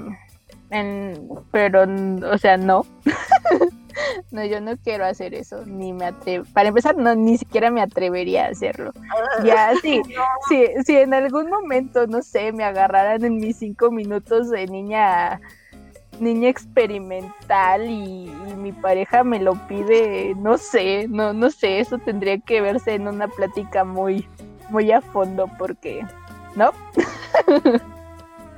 pero, 1.52 1.86
o 2.32 2.38
sea, 2.38 2.58
no. 2.58 2.86
no, 4.32 4.46
yo 4.46 4.62
no 4.62 4.78
quiero 4.78 5.06
hacer 5.06 5.34
eso, 5.34 5.66
ni 5.66 5.94
me 5.94 6.06
atrevo. 6.06 6.46
Para 6.54 6.70
empezar, 6.70 6.96
no, 6.98 7.14
ni 7.16 7.38
siquiera 7.38 7.70
me 7.72 7.82
atrevería 7.82 8.46
a 8.46 8.50
hacerlo. 8.50 8.92
Ya, 9.44 9.74
sí, 9.82 10.02
sí, 10.48 10.66
si 10.86 10.98
en 10.98 11.14
algún 11.14 11.50
momento, 11.50 12.08
no 12.08 12.22
sé, 12.22 12.52
me 12.54 12.64
agarraran 12.64 13.24
en 13.24 13.36
mis 13.36 13.58
cinco 13.58 13.92
minutos 13.92 14.50
de 14.50 14.68
niña 14.68 15.42
niña 16.20 16.50
experimental 16.50 17.90
y, 17.90 18.32
mi 18.58 18.72
pareja 18.72 19.24
me 19.24 19.40
lo 19.40 19.56
pide, 19.68 20.36
no 20.36 20.56
sé, 20.56 21.08
no, 21.08 21.34
no 21.34 21.50
sé, 21.50 21.80
eso 21.80 21.98
tendría 21.98 22.38
que 22.38 22.62
verse 22.62 22.94
en 22.94 23.08
una 23.08 23.28
plática 23.28 23.84
muy, 23.84 24.28
muy 24.70 24.92
a 24.92 25.02
fondo 25.02 25.50
porque, 25.58 26.06
¿no? 26.56 26.72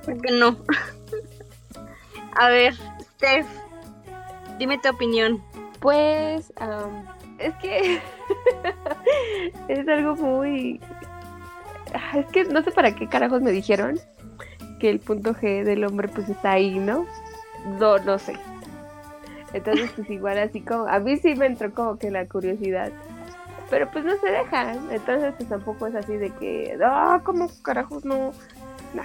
porque 0.06 0.32
no. 0.32 0.58
a 2.36 2.50
ver, 2.50 2.74
Steph, 3.16 3.48
dime 4.60 4.78
tu 4.80 4.90
opinión. 4.90 5.42
Pues, 5.80 6.52
es 7.40 7.54
que 7.56 8.02
es 9.68 9.88
algo 9.88 10.16
muy... 10.16 10.80
Es 12.16 12.26
que 12.28 12.46
no 12.46 12.62
sé 12.64 12.72
para 12.72 12.96
qué 12.96 13.08
carajos 13.08 13.42
me 13.42 13.52
dijeron 13.52 14.00
que 14.80 14.90
el 14.90 15.00
punto 15.00 15.34
G 15.34 15.64
del 15.64 15.86
hombre 15.86 16.08
pues 16.08 16.28
está 16.30 16.52
ahí, 16.54 16.80
¿no? 16.80 17.06
No, 17.66 17.98
no 18.00 18.20
sé. 18.20 18.34
Entonces, 19.54 19.92
pues 19.96 20.10
igual 20.10 20.40
así 20.40 20.62
como, 20.62 20.88
a 20.88 21.00
mí 21.00 21.18
sí 21.18 21.36
me 21.36 21.46
entró 21.46 21.74
como 21.74 21.98
que 21.98 22.12
la 22.12 22.26
curiosidad. 22.28 22.92
Pero 23.70 23.90
pues 23.92 24.04
no 24.06 24.16
se 24.18 24.32
dejan. 24.32 24.92
Entonces, 24.92 25.34
pues 25.38 25.50
tampoco 25.50 25.88
es 25.88 25.96
así 25.96 26.18
de 26.18 26.32
que, 26.32 26.78
ah, 26.84 27.22
como 27.24 27.50
carajos 27.62 28.06
no. 28.06 28.32
Nah. 28.94 29.04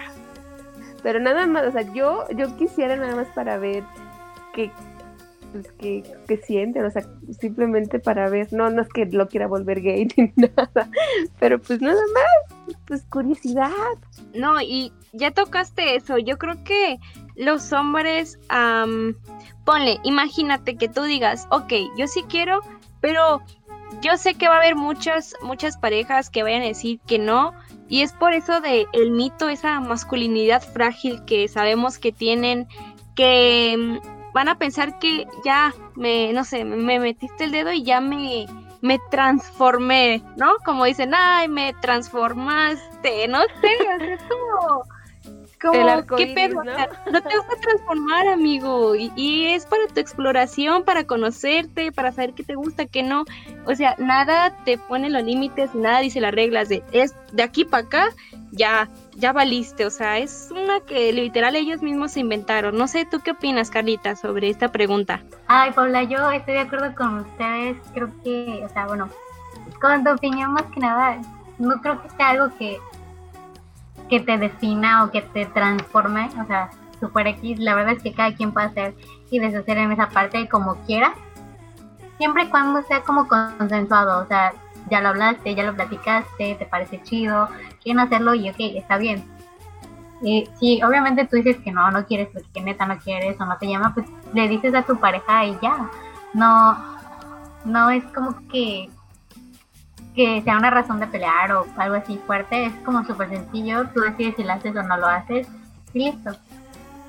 Pero 1.03 1.21
nada 1.21 1.47
más, 1.47 1.67
o 1.67 1.73
sea, 1.73 1.83
yo, 1.93 2.27
yo 2.31 2.57
quisiera 2.57 2.97
nada 2.97 3.15
más 3.15 3.29
para 3.29 3.59
ver 3.59 3.85
qué, 4.53 4.73
pues, 5.53 5.71
qué, 5.79 6.03
qué 6.27 6.37
sienten, 6.39 6.85
o 6.85 6.91
sea, 6.91 7.03
simplemente 7.39 7.99
para 7.99 8.29
ver, 8.29 8.53
no, 8.53 8.69
no 8.71 8.83
es 8.83 8.89
que 8.89 9.07
lo 9.07 9.29
quiera 9.29 9.47
volver 9.47 9.81
gay 9.81 10.09
ni 10.17 10.33
nada, 10.37 10.91
pero 11.39 11.59
pues 11.61 11.81
nada 11.81 12.03
más, 12.15 12.77
pues 12.87 13.05
curiosidad. 13.05 13.71
No, 14.35 14.61
y 14.61 14.93
ya 15.13 15.31
tocaste 15.31 15.97
eso, 15.97 16.19
yo 16.19 16.37
creo 16.37 16.63
que 16.65 16.99
los 17.39 17.73
hombres, 17.73 18.39
ponle, 19.65 20.01
imagínate 20.03 20.77
que 20.77 20.89
tú 20.89 21.03
digas, 21.05 21.47
ok, 21.51 21.73
yo 21.97 22.09
sí 22.09 22.25
quiero, 22.29 22.61
pero 23.01 23.41
yo 24.03 24.17
sé 24.17 24.35
que 24.35 24.49
va 24.49 24.57
a 24.57 24.59
haber 24.59 24.77
muchas, 24.77 25.35
muchas 25.43 25.77
parejas 25.77 26.31
que 26.31 26.43
vayan 26.43 26.63
a 26.63 26.67
decir 26.67 27.01
que 27.07 27.19
no, 27.19 27.55
y 27.89 28.03
es 28.03 28.13
por 28.13 28.33
eso 28.35 28.61
de 28.61 28.87
el 28.93 29.13
mito, 29.13 29.49
esa 29.49 29.81
masculinidad 29.81 30.63
frágil 30.63 31.25
que 31.25 31.49
sabemos 31.49 31.99
que 31.99 32.13
tienen, 32.13 32.67
que 33.15 33.77
mm, 33.79 34.33
van 34.35 34.49
a 34.49 34.59
pensar 34.59 34.99
que 34.99 35.27
ya 35.45 35.73
me, 35.95 36.33
no 36.33 36.45
sé, 36.45 36.65
me 36.65 36.99
metiste 36.99 37.45
el 37.45 37.53
dedo 37.53 37.73
y 37.73 37.83
ya 37.83 38.01
me, 38.01 38.47
me 38.83 38.99
transformé, 39.11 40.23
¿no? 40.37 40.57
Como 40.65 40.85
dicen, 40.85 41.15
ay, 41.15 41.49
me 41.49 41.73
transformaste, 41.75 43.29
no 43.29 43.41
sé, 43.61 44.13
es 44.13 44.23
como 44.25 44.83
Como, 45.61 45.75
El 45.75 45.89
arco 45.89 46.17
¿qué 46.17 46.23
iris, 46.23 46.35
pedo? 46.35 46.63
¿no? 46.63 46.73
te 47.23 47.37
vas 47.37 47.47
a 47.51 47.61
transformar, 47.61 48.29
amigo. 48.29 48.95
Y, 48.95 49.13
y 49.17 49.47
es 49.47 49.67
para 49.67 49.87
tu 49.89 50.01
exploración, 50.01 50.85
para 50.85 51.05
conocerte, 51.05 51.91
para 51.91 52.13
saber 52.13 52.35
qué 52.35 52.45
te 52.45 52.55
gusta, 52.55 52.87
qué 52.87 53.03
no. 53.03 53.25
O 53.67 53.75
sea, 53.75 53.95
nada 53.99 54.57
te 54.65 54.79
pone 54.79 55.11
los 55.11 55.25
límites, 55.25 55.75
nada 55.75 56.01
dice 56.01 56.21
las 56.21 56.33
reglas 56.33 56.69
de 56.69 56.83
es 56.93 57.15
de 57.33 57.43
aquí 57.43 57.65
para 57.65 57.85
acá, 57.85 58.09
ya, 58.53 58.89
ya 59.17 59.33
valiste. 59.33 59.87
O 59.87 59.91
sea, 59.91 60.19
es 60.19 60.49
una 60.51 60.81
que 60.81 61.13
literal 61.13 61.57
ellos 61.57 61.83
mismos 61.83 62.13
se 62.13 62.21
inventaron. 62.21 62.77
No 62.77 62.87
sé, 62.87 63.05
¿tú 63.05 63.21
qué 63.21 63.33
opinas, 63.33 63.71
Carlita, 63.71 64.17
sobre 64.17 64.49
esta 64.49 64.71
pregunta? 64.71 65.23
Ay, 65.47 65.73
Paula, 65.73 66.05
yo 66.05 66.31
estoy 66.31 66.55
de 66.55 66.61
acuerdo 66.61 66.95
con 66.95 67.19
ustedes. 67.19 67.77
Creo 67.95 68.11
que, 68.23 68.63
o 68.65 68.69
sea, 68.69 68.87
bueno, 68.87 69.09
con 69.81 70.05
tu 70.05 70.11
opinión 70.13 70.53
más 70.53 70.65
que 70.75 70.81
nada, 70.81 71.21
no 71.59 71.81
creo 71.81 72.01
que 72.03 72.11
sea 72.11 72.31
algo 72.31 72.57
que, 72.59 72.79
que 74.09 74.21
te 74.21 74.39
defina 74.39 75.05
o 75.05 75.11
que 75.11 75.23
te 75.23 75.47
transforme. 75.47 76.29
O 76.43 76.47
sea, 76.47 76.71
Super 77.01 77.27
X, 77.29 77.59
la 77.59 77.75
verdad 77.75 77.95
es 77.95 78.03
que 78.03 78.13
cada 78.13 78.35
quien 78.35 78.53
puede 78.53 78.67
hacer 78.67 78.95
y 79.31 79.39
deshacer 79.39 79.79
en 79.79 79.93
esa 79.93 80.09
parte 80.09 80.49
como 80.49 80.77
quiera. 80.87 81.15
Siempre 82.19 82.45
y 82.45 82.49
cuando 82.49 82.83
sea 82.83 83.03
como 83.03 83.29
consensuado, 83.29 84.23
o 84.23 84.27
sea, 84.27 84.53
ya 84.91 85.01
lo 85.01 85.11
hablaste, 85.11 85.55
ya 85.55 85.63
lo 85.63 85.75
platicaste, 85.75 86.57
te 86.57 86.67
parece 86.67 87.03
chido, 87.03 87.49
quieren 87.83 88.01
hacerlo 88.01 88.35
y 88.35 88.51
ok, 88.51 88.57
está 88.59 88.99
bien. 88.99 89.25
Y 90.21 90.49
si 90.59 90.83
obviamente 90.83 91.27
tú 91.27 91.37
dices 91.37 91.59
que 91.59 91.71
no, 91.71 91.91
no 91.91 92.05
quieres 92.07 92.29
porque 92.33 92.61
neta 92.61 92.87
no 92.87 92.99
quieres 92.99 93.41
o 93.41 93.45
no 93.45 93.57
te 93.59 93.69
llama, 93.69 93.95
pues 93.95 94.07
le 94.35 94.49
dices 94.49 94.75
a 94.75 94.83
tu 94.83 94.99
pareja 94.99 95.45
y 95.45 95.57
ya. 95.63 95.91
No, 96.35 96.77
no 97.65 97.91
es 97.91 98.05
como 98.13 98.37
que 98.49 98.91
que 100.19 100.43
sea 100.43 100.59
una 100.59 100.69
razón 100.69 100.99
de 100.99 101.07
pelear 101.07 101.53
o 101.53 101.65
algo 101.77 101.95
así 101.95 102.19
fuerte, 102.27 102.67
es 102.67 102.73
como 102.85 103.05
súper 103.05 103.29
sencillo, 103.29 103.89
tú 103.95 104.01
decides 104.01 104.35
si 104.35 104.43
lo 104.43 104.53
haces 104.53 104.75
o 104.75 104.83
no 104.83 104.97
lo 104.97 105.07
haces 105.07 105.47
y 105.95 106.07
listo. 106.07 106.33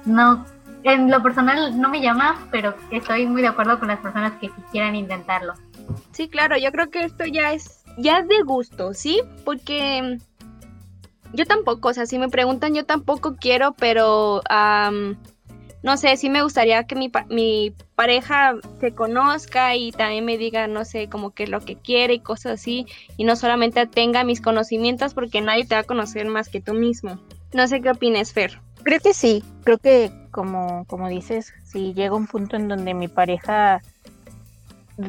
No, 0.06 0.46
en 0.84 1.10
lo 1.10 1.24
personal 1.24 1.82
no 1.82 1.90
me 1.90 2.02
llama, 2.02 2.48
pero 2.52 2.76
estoy 2.92 3.26
muy 3.26 3.42
de 3.42 3.48
acuerdo 3.48 3.80
con 3.80 3.88
las 3.88 3.98
personas 3.98 4.34
que 4.34 4.50
sí 4.50 4.62
quieran 4.72 4.96
intentarlo. 4.96 5.56
Sí, 6.12 6.30
claro, 6.30 6.56
yo 6.58 6.72
creo 6.72 6.92
que 6.92 7.02
esto 7.02 7.26
ya 7.26 7.52
es, 7.52 7.84
ya 7.98 8.20
es 8.20 8.28
de 8.28 8.44
gusto, 8.44 8.94
¿sí? 8.94 9.24
Porque 9.44 10.20
yo 11.34 11.48
tampoco, 11.48 11.88
o 11.88 11.94
sea, 11.96 12.06
si 12.06 12.20
me 12.20 12.30
preguntan, 12.30 12.76
yo 12.76 12.86
tampoco 12.86 13.38
quiero, 13.38 13.74
pero 13.74 14.42
am, 14.52 15.18
no 15.82 15.98
sé, 15.98 16.18
sí 16.18 16.30
me 16.30 16.44
gustaría 16.44 16.84
que 16.84 16.96
mi, 16.96 17.12
mi 17.30 17.74
pareja 17.96 18.56
se 18.80 18.94
conozca 18.94 19.76
y 19.76 19.92
también 19.92 20.26
me 20.26 20.38
diga, 20.38 20.68
no 20.68 20.84
sé, 20.84 21.08
como 21.08 21.32
que 21.32 21.48
lo 21.48 21.62
que 21.62 21.76
quiere 21.76 22.16
y 22.16 22.20
cosas 22.20 22.60
así, 22.60 22.86
y 23.18 23.24
no 23.24 23.36
solamente 23.36 23.86
tenga 23.88 24.24
mis 24.24 24.42
conocimientos, 24.42 25.14
porque 25.14 25.42
nadie 25.42 25.66
te 25.66 25.76
va 25.76 25.82
a 25.82 25.86
conocer 25.86 26.28
más 26.28 26.50
que 26.50 26.62
tú 26.62 26.74
mismo. 26.74 27.20
No 27.54 27.68
sé 27.68 27.82
qué 27.82 27.92
opines, 27.92 28.34
Fer. 28.34 28.60
Creo 28.84 29.00
que 29.00 29.14
sí, 29.14 29.44
creo 29.64 29.78
que 29.78 30.12
como, 30.32 30.86
como 30.86 31.10
dices, 31.10 31.54
si 31.66 31.94
llega 31.94 32.16
un 32.16 32.28
punto 32.28 32.56
en 32.56 32.68
donde 32.68 32.94
mi 32.94 33.08
pareja 33.08 33.82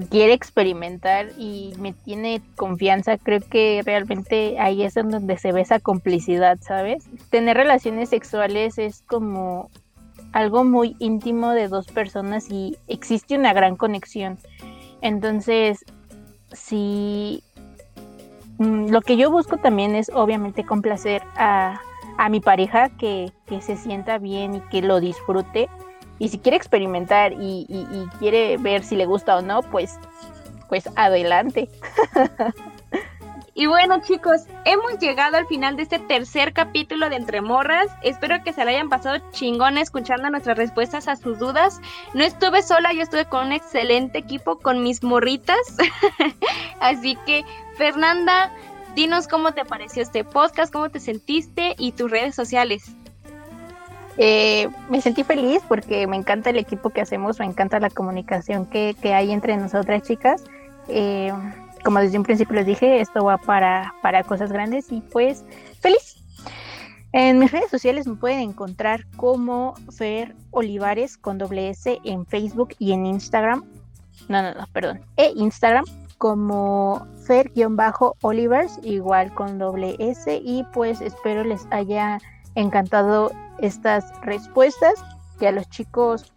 quiere 0.08 0.32
experimentar 0.32 1.30
y 1.36 1.74
me 1.78 1.92
tiene 1.92 2.42
confianza, 2.56 3.18
creo 3.18 3.40
que 3.40 3.82
realmente 3.84 4.58
ahí 4.60 4.82
es 4.82 4.94
donde 4.94 5.36
se 5.36 5.52
ve 5.52 5.62
esa 5.62 5.80
complicidad, 5.80 6.58
¿sabes? 6.60 7.04
Tener 7.30 7.56
relaciones 7.56 8.10
sexuales 8.10 8.78
es 8.78 9.02
como 9.02 9.70
algo 10.32 10.64
muy 10.64 10.96
íntimo 10.98 11.50
de 11.50 11.68
dos 11.68 11.86
personas 11.86 12.50
y 12.50 12.76
existe 12.88 13.36
una 13.36 13.52
gran 13.52 13.76
conexión. 13.76 14.38
Entonces, 15.02 15.84
si 16.52 17.42
mm, 18.58 18.90
lo 18.90 19.00
que 19.02 19.16
yo 19.16 19.30
busco 19.30 19.56
también 19.58 19.94
es 19.94 20.10
obviamente 20.14 20.64
complacer 20.64 21.22
a, 21.36 21.80
a 22.18 22.28
mi 22.28 22.40
pareja 22.40 22.90
que, 22.90 23.32
que 23.46 23.60
se 23.60 23.76
sienta 23.76 24.18
bien 24.18 24.56
y 24.56 24.60
que 24.62 24.82
lo 24.82 25.00
disfrute. 25.00 25.68
Y 26.18 26.28
si 26.28 26.38
quiere 26.38 26.56
experimentar 26.56 27.32
y, 27.32 27.64
y- 27.68 27.86
y 27.90 28.06
quiere 28.18 28.56
ver 28.58 28.82
si 28.84 28.94
le 28.94 29.06
gusta 29.06 29.36
o 29.38 29.42
no, 29.42 29.62
pues, 29.62 29.98
pues 30.68 30.88
adelante. 30.96 31.70
Y 33.60 33.66
bueno 33.66 34.00
chicos, 34.00 34.46
hemos 34.64 34.98
llegado 35.00 35.36
al 35.36 35.46
final 35.46 35.76
de 35.76 35.82
este 35.82 35.98
tercer 35.98 36.54
capítulo 36.54 37.10
de 37.10 37.16
Entre 37.16 37.42
Morras. 37.42 37.88
Espero 38.02 38.42
que 38.42 38.54
se 38.54 38.64
la 38.64 38.70
hayan 38.70 38.88
pasado 38.88 39.18
chingón 39.32 39.76
escuchando 39.76 40.30
nuestras 40.30 40.56
respuestas 40.56 41.08
a 41.08 41.16
sus 41.16 41.38
dudas. 41.38 41.78
No 42.14 42.24
estuve 42.24 42.62
sola, 42.62 42.94
yo 42.94 43.02
estuve 43.02 43.26
con 43.26 43.48
un 43.48 43.52
excelente 43.52 44.16
equipo, 44.16 44.56
con 44.56 44.82
mis 44.82 45.02
morritas. 45.02 45.58
Así 46.80 47.18
que, 47.26 47.44
Fernanda, 47.76 48.50
dinos 48.94 49.28
cómo 49.28 49.52
te 49.52 49.66
pareció 49.66 50.04
este 50.04 50.24
podcast, 50.24 50.72
cómo 50.72 50.88
te 50.88 50.98
sentiste 50.98 51.74
y 51.76 51.92
tus 51.92 52.10
redes 52.10 52.34
sociales. 52.34 52.96
Eh, 54.16 54.70
me 54.88 55.02
sentí 55.02 55.22
feliz 55.22 55.60
porque 55.68 56.06
me 56.06 56.16
encanta 56.16 56.48
el 56.48 56.56
equipo 56.56 56.88
que 56.88 57.02
hacemos, 57.02 57.38
me 57.38 57.44
encanta 57.44 57.78
la 57.78 57.90
comunicación 57.90 58.64
que, 58.64 58.96
hay 59.12 59.32
entre 59.32 59.54
nosotras 59.58 60.00
chicas. 60.00 60.44
Eh, 60.88 61.30
como 61.84 62.00
desde 62.00 62.18
un 62.18 62.24
principio 62.24 62.56
les 62.56 62.66
dije, 62.66 63.00
esto 63.00 63.24
va 63.24 63.38
para, 63.38 63.94
para 64.02 64.22
cosas 64.22 64.52
grandes 64.52 64.90
y 64.92 65.00
pues 65.00 65.44
feliz. 65.80 66.16
En 67.12 67.40
mis 67.40 67.50
redes 67.50 67.70
sociales 67.70 68.06
me 68.06 68.14
pueden 68.14 68.40
encontrar 68.40 69.04
como 69.16 69.74
Fer 69.96 70.36
Olivares 70.52 71.16
con 71.16 71.38
doble 71.38 71.70
S 71.70 71.98
en 72.04 72.24
Facebook 72.26 72.74
y 72.78 72.92
en 72.92 73.06
Instagram. 73.06 73.64
No, 74.28 74.42
no, 74.42 74.54
no, 74.54 74.66
perdón. 74.72 75.00
E 75.16 75.32
Instagram 75.34 75.84
como 76.20 77.06
Fer-Olivers, 77.26 78.78
igual 78.82 79.32
con 79.32 79.58
doble 79.58 79.96
S. 79.98 80.40
Y 80.44 80.64
pues 80.74 81.00
espero 81.00 81.44
les 81.44 81.66
haya 81.70 82.18
encantado 82.54 83.32
estas 83.58 84.12
respuestas, 84.20 85.02
que 85.38 85.48
a 85.48 85.52
los 85.52 85.66
chicos 85.70 86.30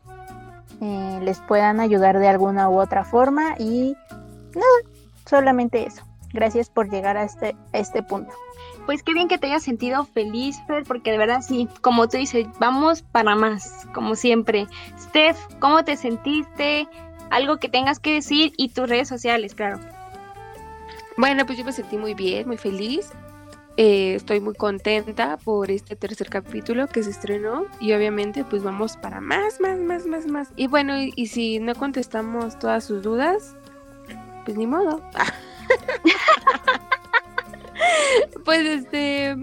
eh, 0.79 1.19
les 1.21 1.41
puedan 1.41 1.81
ayudar 1.81 2.17
de 2.17 2.29
alguna 2.29 2.69
u 2.69 2.79
otra 2.79 3.03
forma. 3.03 3.55
Y 3.59 3.97
nada, 4.55 4.92
solamente 5.25 5.85
eso. 5.85 6.03
Gracias 6.33 6.69
por 6.69 6.89
llegar 6.89 7.15
a 7.15 7.23
este, 7.23 7.55
a 7.73 7.77
este 7.77 8.01
punto. 8.01 8.33
Pues 8.85 9.03
qué 9.03 9.13
bien 9.13 9.27
que 9.27 9.37
te 9.37 9.47
hayas 9.47 9.63
sentido 9.63 10.03
feliz, 10.03 10.57
Fer, 10.67 10.83
porque 10.83 11.11
de 11.11 11.17
verdad 11.17 11.41
sí, 11.41 11.69
como 11.81 12.09
tú 12.09 12.17
dices, 12.17 12.47
vamos 12.59 13.03
para 13.03 13.35
más, 13.35 13.87
como 13.93 14.15
siempre. 14.15 14.67
Steph, 14.99 15.37
¿cómo 15.59 15.83
te 15.83 15.95
sentiste? 15.95 16.87
Algo 17.29 17.57
que 17.57 17.69
tengas 17.69 17.99
que 17.99 18.15
decir 18.15 18.51
y 18.57 18.69
tus 18.69 18.89
redes 18.89 19.07
sociales, 19.07 19.55
claro. 19.55 19.79
Bueno, 21.17 21.45
pues 21.45 21.57
yo 21.57 21.63
me 21.63 21.71
sentí 21.71 21.97
muy 21.97 22.15
bien, 22.15 22.47
muy 22.47 22.57
feliz. 22.57 23.11
Eh, 23.77 24.15
estoy 24.15 24.39
muy 24.39 24.53
contenta 24.53 25.37
por 25.37 25.71
este 25.71 25.95
tercer 25.95 26.29
capítulo 26.29 26.87
que 26.87 27.01
se 27.01 27.09
estrenó 27.09 27.65
y 27.79 27.93
obviamente 27.93 28.43
pues 28.43 28.61
vamos 28.63 28.97
para 28.97 29.19
más, 29.19 29.59
más, 29.61 29.79
más, 29.79 30.05
más, 30.05 30.27
más. 30.27 30.49
Y 30.55 30.67
bueno, 30.67 30.99
y, 30.99 31.11
y 31.15 31.27
si 31.27 31.59
no 31.59 31.73
contestamos 31.73 32.59
todas 32.59 32.83
sus 32.83 33.01
dudas, 33.01 33.55
pues 34.45 34.57
ni 34.57 34.67
modo. 34.67 35.01
pues 38.45 38.65
este, 38.65 39.35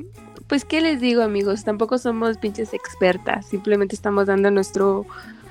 pues 0.46 0.64
qué 0.64 0.80
les 0.80 1.00
digo 1.00 1.22
amigos, 1.22 1.64
tampoco 1.64 1.98
somos 1.98 2.38
pinches 2.38 2.74
expertas, 2.74 3.46
simplemente 3.46 3.94
estamos 3.94 4.26
dando 4.26 4.50
nuestro 4.50 5.06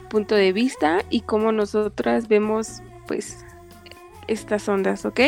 punto 0.09 0.35
de 0.35 0.51
vista 0.51 1.03
y 1.09 1.21
cómo 1.21 1.51
nosotras 1.51 2.27
vemos 2.27 2.81
pues 3.07 3.45
estas 4.27 4.67
ondas, 4.67 5.05
¿ok? 5.05 5.21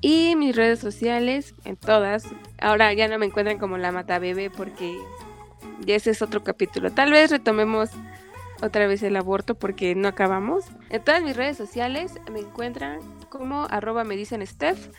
Y 0.00 0.36
mis 0.36 0.54
redes 0.54 0.78
sociales, 0.78 1.54
en 1.64 1.76
todas. 1.76 2.24
Ahora 2.60 2.92
ya 2.92 3.08
no 3.08 3.18
me 3.18 3.26
encuentran 3.26 3.58
como 3.58 3.78
la 3.78 3.92
mata 3.92 4.18
bebé 4.18 4.50
porque 4.50 4.98
ya 5.80 5.96
ese 5.96 6.10
es 6.10 6.22
otro 6.22 6.44
capítulo. 6.44 6.92
Tal 6.92 7.12
vez 7.12 7.30
retomemos 7.30 7.90
otra 8.62 8.86
vez 8.86 9.02
el 9.02 9.16
aborto 9.16 9.54
porque 9.54 9.94
no 9.94 10.08
acabamos. 10.08 10.64
En 10.90 11.02
todas 11.02 11.22
mis 11.22 11.36
redes 11.36 11.56
sociales 11.56 12.14
me 12.30 12.40
encuentran 12.40 13.00
como 13.38 13.66
arroba 13.70 14.04
me 14.04 14.16
dicen 14.16 14.46
Steph 14.46 14.90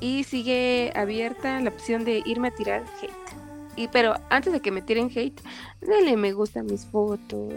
y 0.00 0.24
sigue 0.24 0.92
abierta 0.94 1.60
la 1.60 1.70
opción 1.70 2.04
de 2.04 2.22
irme 2.24 2.48
a 2.48 2.54
tirar 2.54 2.84
hate. 3.00 3.12
Y 3.76 3.88
pero 3.88 4.14
antes 4.30 4.52
de 4.52 4.60
que 4.60 4.70
me 4.70 4.82
tiren 4.82 5.10
hate, 5.14 5.40
denle 5.80 6.16
me 6.16 6.32
gusta 6.32 6.60
a 6.60 6.62
mis 6.62 6.86
fotos. 6.86 7.54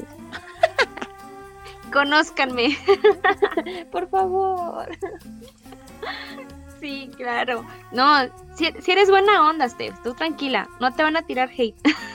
Conózcanme. 1.94 2.78
Por 3.92 4.10
favor. 4.10 4.90
Sí, 6.80 7.10
claro. 7.16 7.66
No, 7.92 8.26
si, 8.56 8.72
si 8.82 8.92
eres 8.92 9.10
buena 9.10 9.48
onda, 9.50 9.68
Steph, 9.70 10.02
tú 10.04 10.14
tranquila, 10.14 10.68
no 10.80 10.94
te 10.94 11.04
van 11.04 11.18
a 11.18 11.22
tirar 11.24 11.50
hate. 11.50 11.78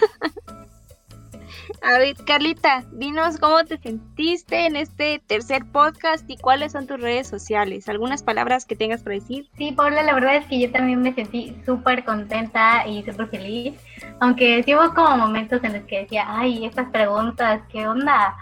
A 1.82 1.98
ver, 1.98 2.16
Carlita, 2.26 2.84
dinos 2.92 3.38
cómo 3.38 3.64
te 3.64 3.78
sentiste 3.78 4.66
en 4.66 4.76
este 4.76 5.20
tercer 5.26 5.64
podcast 5.66 6.28
y 6.28 6.36
cuáles 6.36 6.72
son 6.72 6.86
tus 6.86 7.00
redes 7.00 7.26
sociales. 7.26 7.88
¿Algunas 7.88 8.22
palabras 8.22 8.64
que 8.64 8.76
tengas 8.76 9.02
para 9.02 9.14
decir? 9.14 9.48
Sí, 9.56 9.72
Paula, 9.72 10.02
la 10.02 10.14
verdad 10.14 10.36
es 10.36 10.46
que 10.46 10.60
yo 10.60 10.70
también 10.70 11.02
me 11.02 11.14
sentí 11.14 11.56
súper 11.64 12.04
contenta 12.04 12.86
y 12.86 13.02
súper 13.04 13.28
feliz, 13.28 13.74
aunque 14.20 14.62
sí 14.62 14.74
hubo 14.74 14.94
como 14.94 15.16
momentos 15.16 15.62
en 15.64 15.74
los 15.74 15.82
que 15.84 16.00
decía, 16.00 16.24
ay, 16.28 16.64
estas 16.64 16.88
preguntas, 16.90 17.62
¿qué 17.70 17.86
onda? 17.86 18.36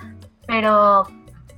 Pero 0.46 1.06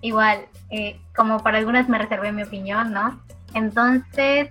igual, 0.00 0.46
eh, 0.70 1.00
como 1.14 1.40
para 1.40 1.58
algunas 1.58 1.88
me 1.88 1.98
reservé 1.98 2.32
mi 2.32 2.42
opinión, 2.42 2.92
¿no? 2.92 3.20
Entonces, 3.54 4.50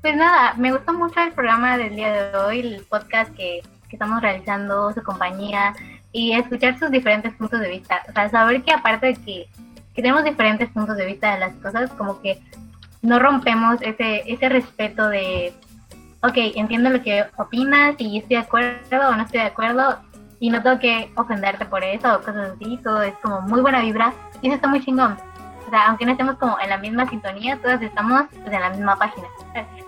pues 0.00 0.16
nada, 0.16 0.54
me 0.54 0.72
gustó 0.72 0.92
mucho 0.92 1.20
el 1.20 1.32
programa 1.32 1.76
del 1.76 1.96
día 1.96 2.12
de 2.12 2.36
hoy, 2.36 2.60
el 2.60 2.84
podcast 2.84 3.34
que, 3.34 3.62
que 3.88 3.96
estamos 3.96 4.20
realizando, 4.20 4.92
su 4.92 5.02
compañía 5.02 5.74
y 6.12 6.32
escuchar 6.32 6.78
sus 6.78 6.90
diferentes 6.90 7.32
puntos 7.34 7.60
de 7.60 7.68
vista. 7.68 8.02
O 8.08 8.12
sea, 8.12 8.28
saber 8.28 8.62
que 8.62 8.72
aparte 8.72 9.06
de 9.06 9.14
que, 9.14 9.48
que 9.94 10.02
tenemos 10.02 10.24
diferentes 10.24 10.68
puntos 10.70 10.96
de 10.96 11.06
vista 11.06 11.34
de 11.34 11.40
las 11.40 11.54
cosas, 11.56 11.90
como 11.92 12.20
que 12.20 12.40
no 13.02 13.18
rompemos 13.18 13.80
ese, 13.82 14.22
ese 14.26 14.48
respeto 14.48 15.08
de, 15.08 15.52
ok, 16.22 16.34
entiendo 16.56 16.90
lo 16.90 17.02
que 17.02 17.24
opinas 17.36 17.94
y 17.98 18.18
estoy 18.18 18.36
de 18.36 18.42
acuerdo 18.42 19.08
o 19.08 19.14
no 19.14 19.22
estoy 19.22 19.40
de 19.40 19.46
acuerdo 19.46 19.98
y 20.40 20.50
no 20.50 20.62
tengo 20.62 20.78
que 20.78 21.10
ofenderte 21.16 21.64
por 21.66 21.82
eso 21.82 22.14
o 22.14 22.18
cosas 22.18 22.52
así, 22.54 22.78
todo 22.82 23.02
es 23.02 23.14
como 23.22 23.40
muy 23.42 23.60
buena 23.60 23.82
vibra 23.82 24.12
y 24.40 24.48
eso 24.48 24.56
está 24.56 24.68
muy 24.68 24.84
chingón. 24.84 25.16
O 25.66 25.70
sea, 25.70 25.88
aunque 25.88 26.06
no 26.06 26.12
estemos 26.12 26.36
como 26.36 26.58
en 26.60 26.70
la 26.70 26.78
misma 26.78 27.08
sintonía, 27.10 27.58
todas 27.60 27.82
estamos 27.82 28.22
pues, 28.30 28.52
en 28.52 28.60
la 28.60 28.70
misma 28.70 28.96
página. 28.96 29.26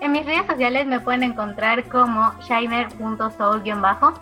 En 0.00 0.12
mis 0.12 0.26
redes 0.26 0.46
sociales 0.46 0.86
me 0.86 1.00
pueden 1.00 1.22
encontrar 1.22 1.84
como 1.84 2.34
shiner.soul-bajo 2.40 4.12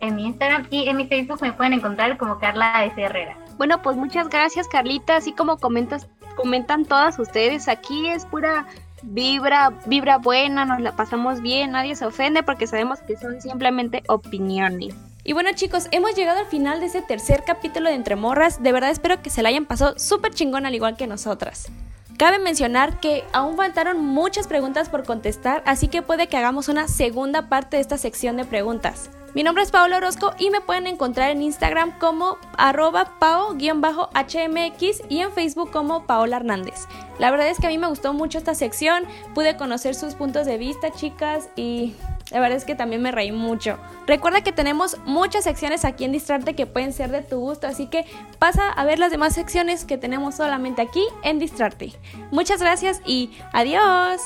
en 0.00 0.16
mi 0.16 0.26
Instagram 0.26 0.66
y 0.70 0.88
en 0.88 0.96
mi 0.96 1.06
Facebook 1.06 1.40
me 1.42 1.52
pueden 1.52 1.74
encontrar 1.74 2.16
como 2.16 2.38
Carla 2.38 2.84
S. 2.84 3.00
Herrera. 3.00 3.36
Bueno, 3.56 3.82
pues 3.82 3.96
muchas 3.96 4.28
gracias 4.28 4.68
Carlita, 4.68 5.16
así 5.16 5.32
como 5.32 5.58
comentas, 5.58 6.08
comentan 6.36 6.84
todas 6.84 7.18
ustedes, 7.18 7.68
aquí 7.68 8.08
es 8.08 8.24
pura 8.24 8.66
vibra, 9.02 9.72
vibra 9.86 10.18
buena, 10.18 10.64
nos 10.64 10.80
la 10.80 10.96
pasamos 10.96 11.40
bien, 11.40 11.72
nadie 11.72 11.96
se 11.96 12.06
ofende 12.06 12.42
porque 12.42 12.66
sabemos 12.66 13.00
que 13.00 13.16
son 13.16 13.40
simplemente 13.40 14.02
opiniones. 14.08 14.94
Y 15.22 15.34
bueno 15.34 15.50
chicos, 15.54 15.88
hemos 15.90 16.14
llegado 16.14 16.40
al 16.40 16.46
final 16.46 16.80
de 16.80 16.86
este 16.86 17.02
tercer 17.02 17.44
capítulo 17.44 17.90
de 17.90 17.94
Entre 17.94 18.16
Morras. 18.16 18.62
De 18.62 18.72
verdad 18.72 18.90
espero 18.90 19.20
que 19.22 19.30
se 19.30 19.42
la 19.42 19.50
hayan 19.50 19.66
pasado 19.66 19.98
súper 19.98 20.32
chingón 20.32 20.64
al 20.64 20.74
igual 20.74 20.96
que 20.96 21.06
nosotras. 21.06 21.70
Cabe 22.16 22.38
mencionar 22.38 23.00
que 23.00 23.24
aún 23.32 23.56
faltaron 23.56 24.04
muchas 24.04 24.46
preguntas 24.46 24.88
por 24.90 25.04
contestar, 25.04 25.62
así 25.64 25.88
que 25.88 26.02
puede 26.02 26.26
que 26.26 26.36
hagamos 26.36 26.68
una 26.68 26.86
segunda 26.86 27.48
parte 27.48 27.76
de 27.76 27.82
esta 27.82 27.96
sección 27.96 28.36
de 28.36 28.44
preguntas. 28.44 29.10
Mi 29.32 29.44
nombre 29.44 29.62
es 29.62 29.70
Paola 29.70 29.98
Orozco 29.98 30.32
y 30.38 30.50
me 30.50 30.60
pueden 30.60 30.88
encontrar 30.88 31.30
en 31.30 31.40
Instagram 31.42 31.96
como 32.00 32.36
arroba 32.58 33.12
pao-hmx 33.20 35.02
y 35.08 35.20
en 35.20 35.32
Facebook 35.32 35.70
como 35.70 36.04
Paola 36.04 36.38
Hernández. 36.38 36.88
La 37.20 37.30
verdad 37.30 37.48
es 37.48 37.58
que 37.60 37.68
a 37.68 37.70
mí 37.70 37.78
me 37.78 37.86
gustó 37.86 38.12
mucho 38.12 38.38
esta 38.38 38.56
sección, 38.56 39.04
pude 39.32 39.56
conocer 39.56 39.94
sus 39.94 40.14
puntos 40.14 40.46
de 40.46 40.58
vista, 40.58 40.90
chicas, 40.90 41.48
y 41.54 41.94
la 42.32 42.40
verdad 42.40 42.56
es 42.56 42.64
que 42.64 42.74
también 42.74 43.02
me 43.02 43.12
reí 43.12 43.30
mucho. 43.30 43.78
Recuerda 44.06 44.40
que 44.40 44.50
tenemos 44.50 44.96
muchas 45.04 45.44
secciones 45.44 45.84
aquí 45.84 46.04
en 46.04 46.12
Distrarte 46.12 46.56
que 46.56 46.66
pueden 46.66 46.92
ser 46.92 47.12
de 47.12 47.22
tu 47.22 47.38
gusto, 47.38 47.68
así 47.68 47.86
que 47.86 48.06
pasa 48.40 48.68
a 48.68 48.84
ver 48.84 48.98
las 48.98 49.12
demás 49.12 49.34
secciones 49.34 49.84
que 49.84 49.96
tenemos 49.96 50.34
solamente 50.34 50.82
aquí 50.82 51.04
en 51.22 51.38
Distrarte. 51.38 51.92
Muchas 52.32 52.60
gracias 52.60 53.00
y 53.06 53.30
adiós. 53.52 54.20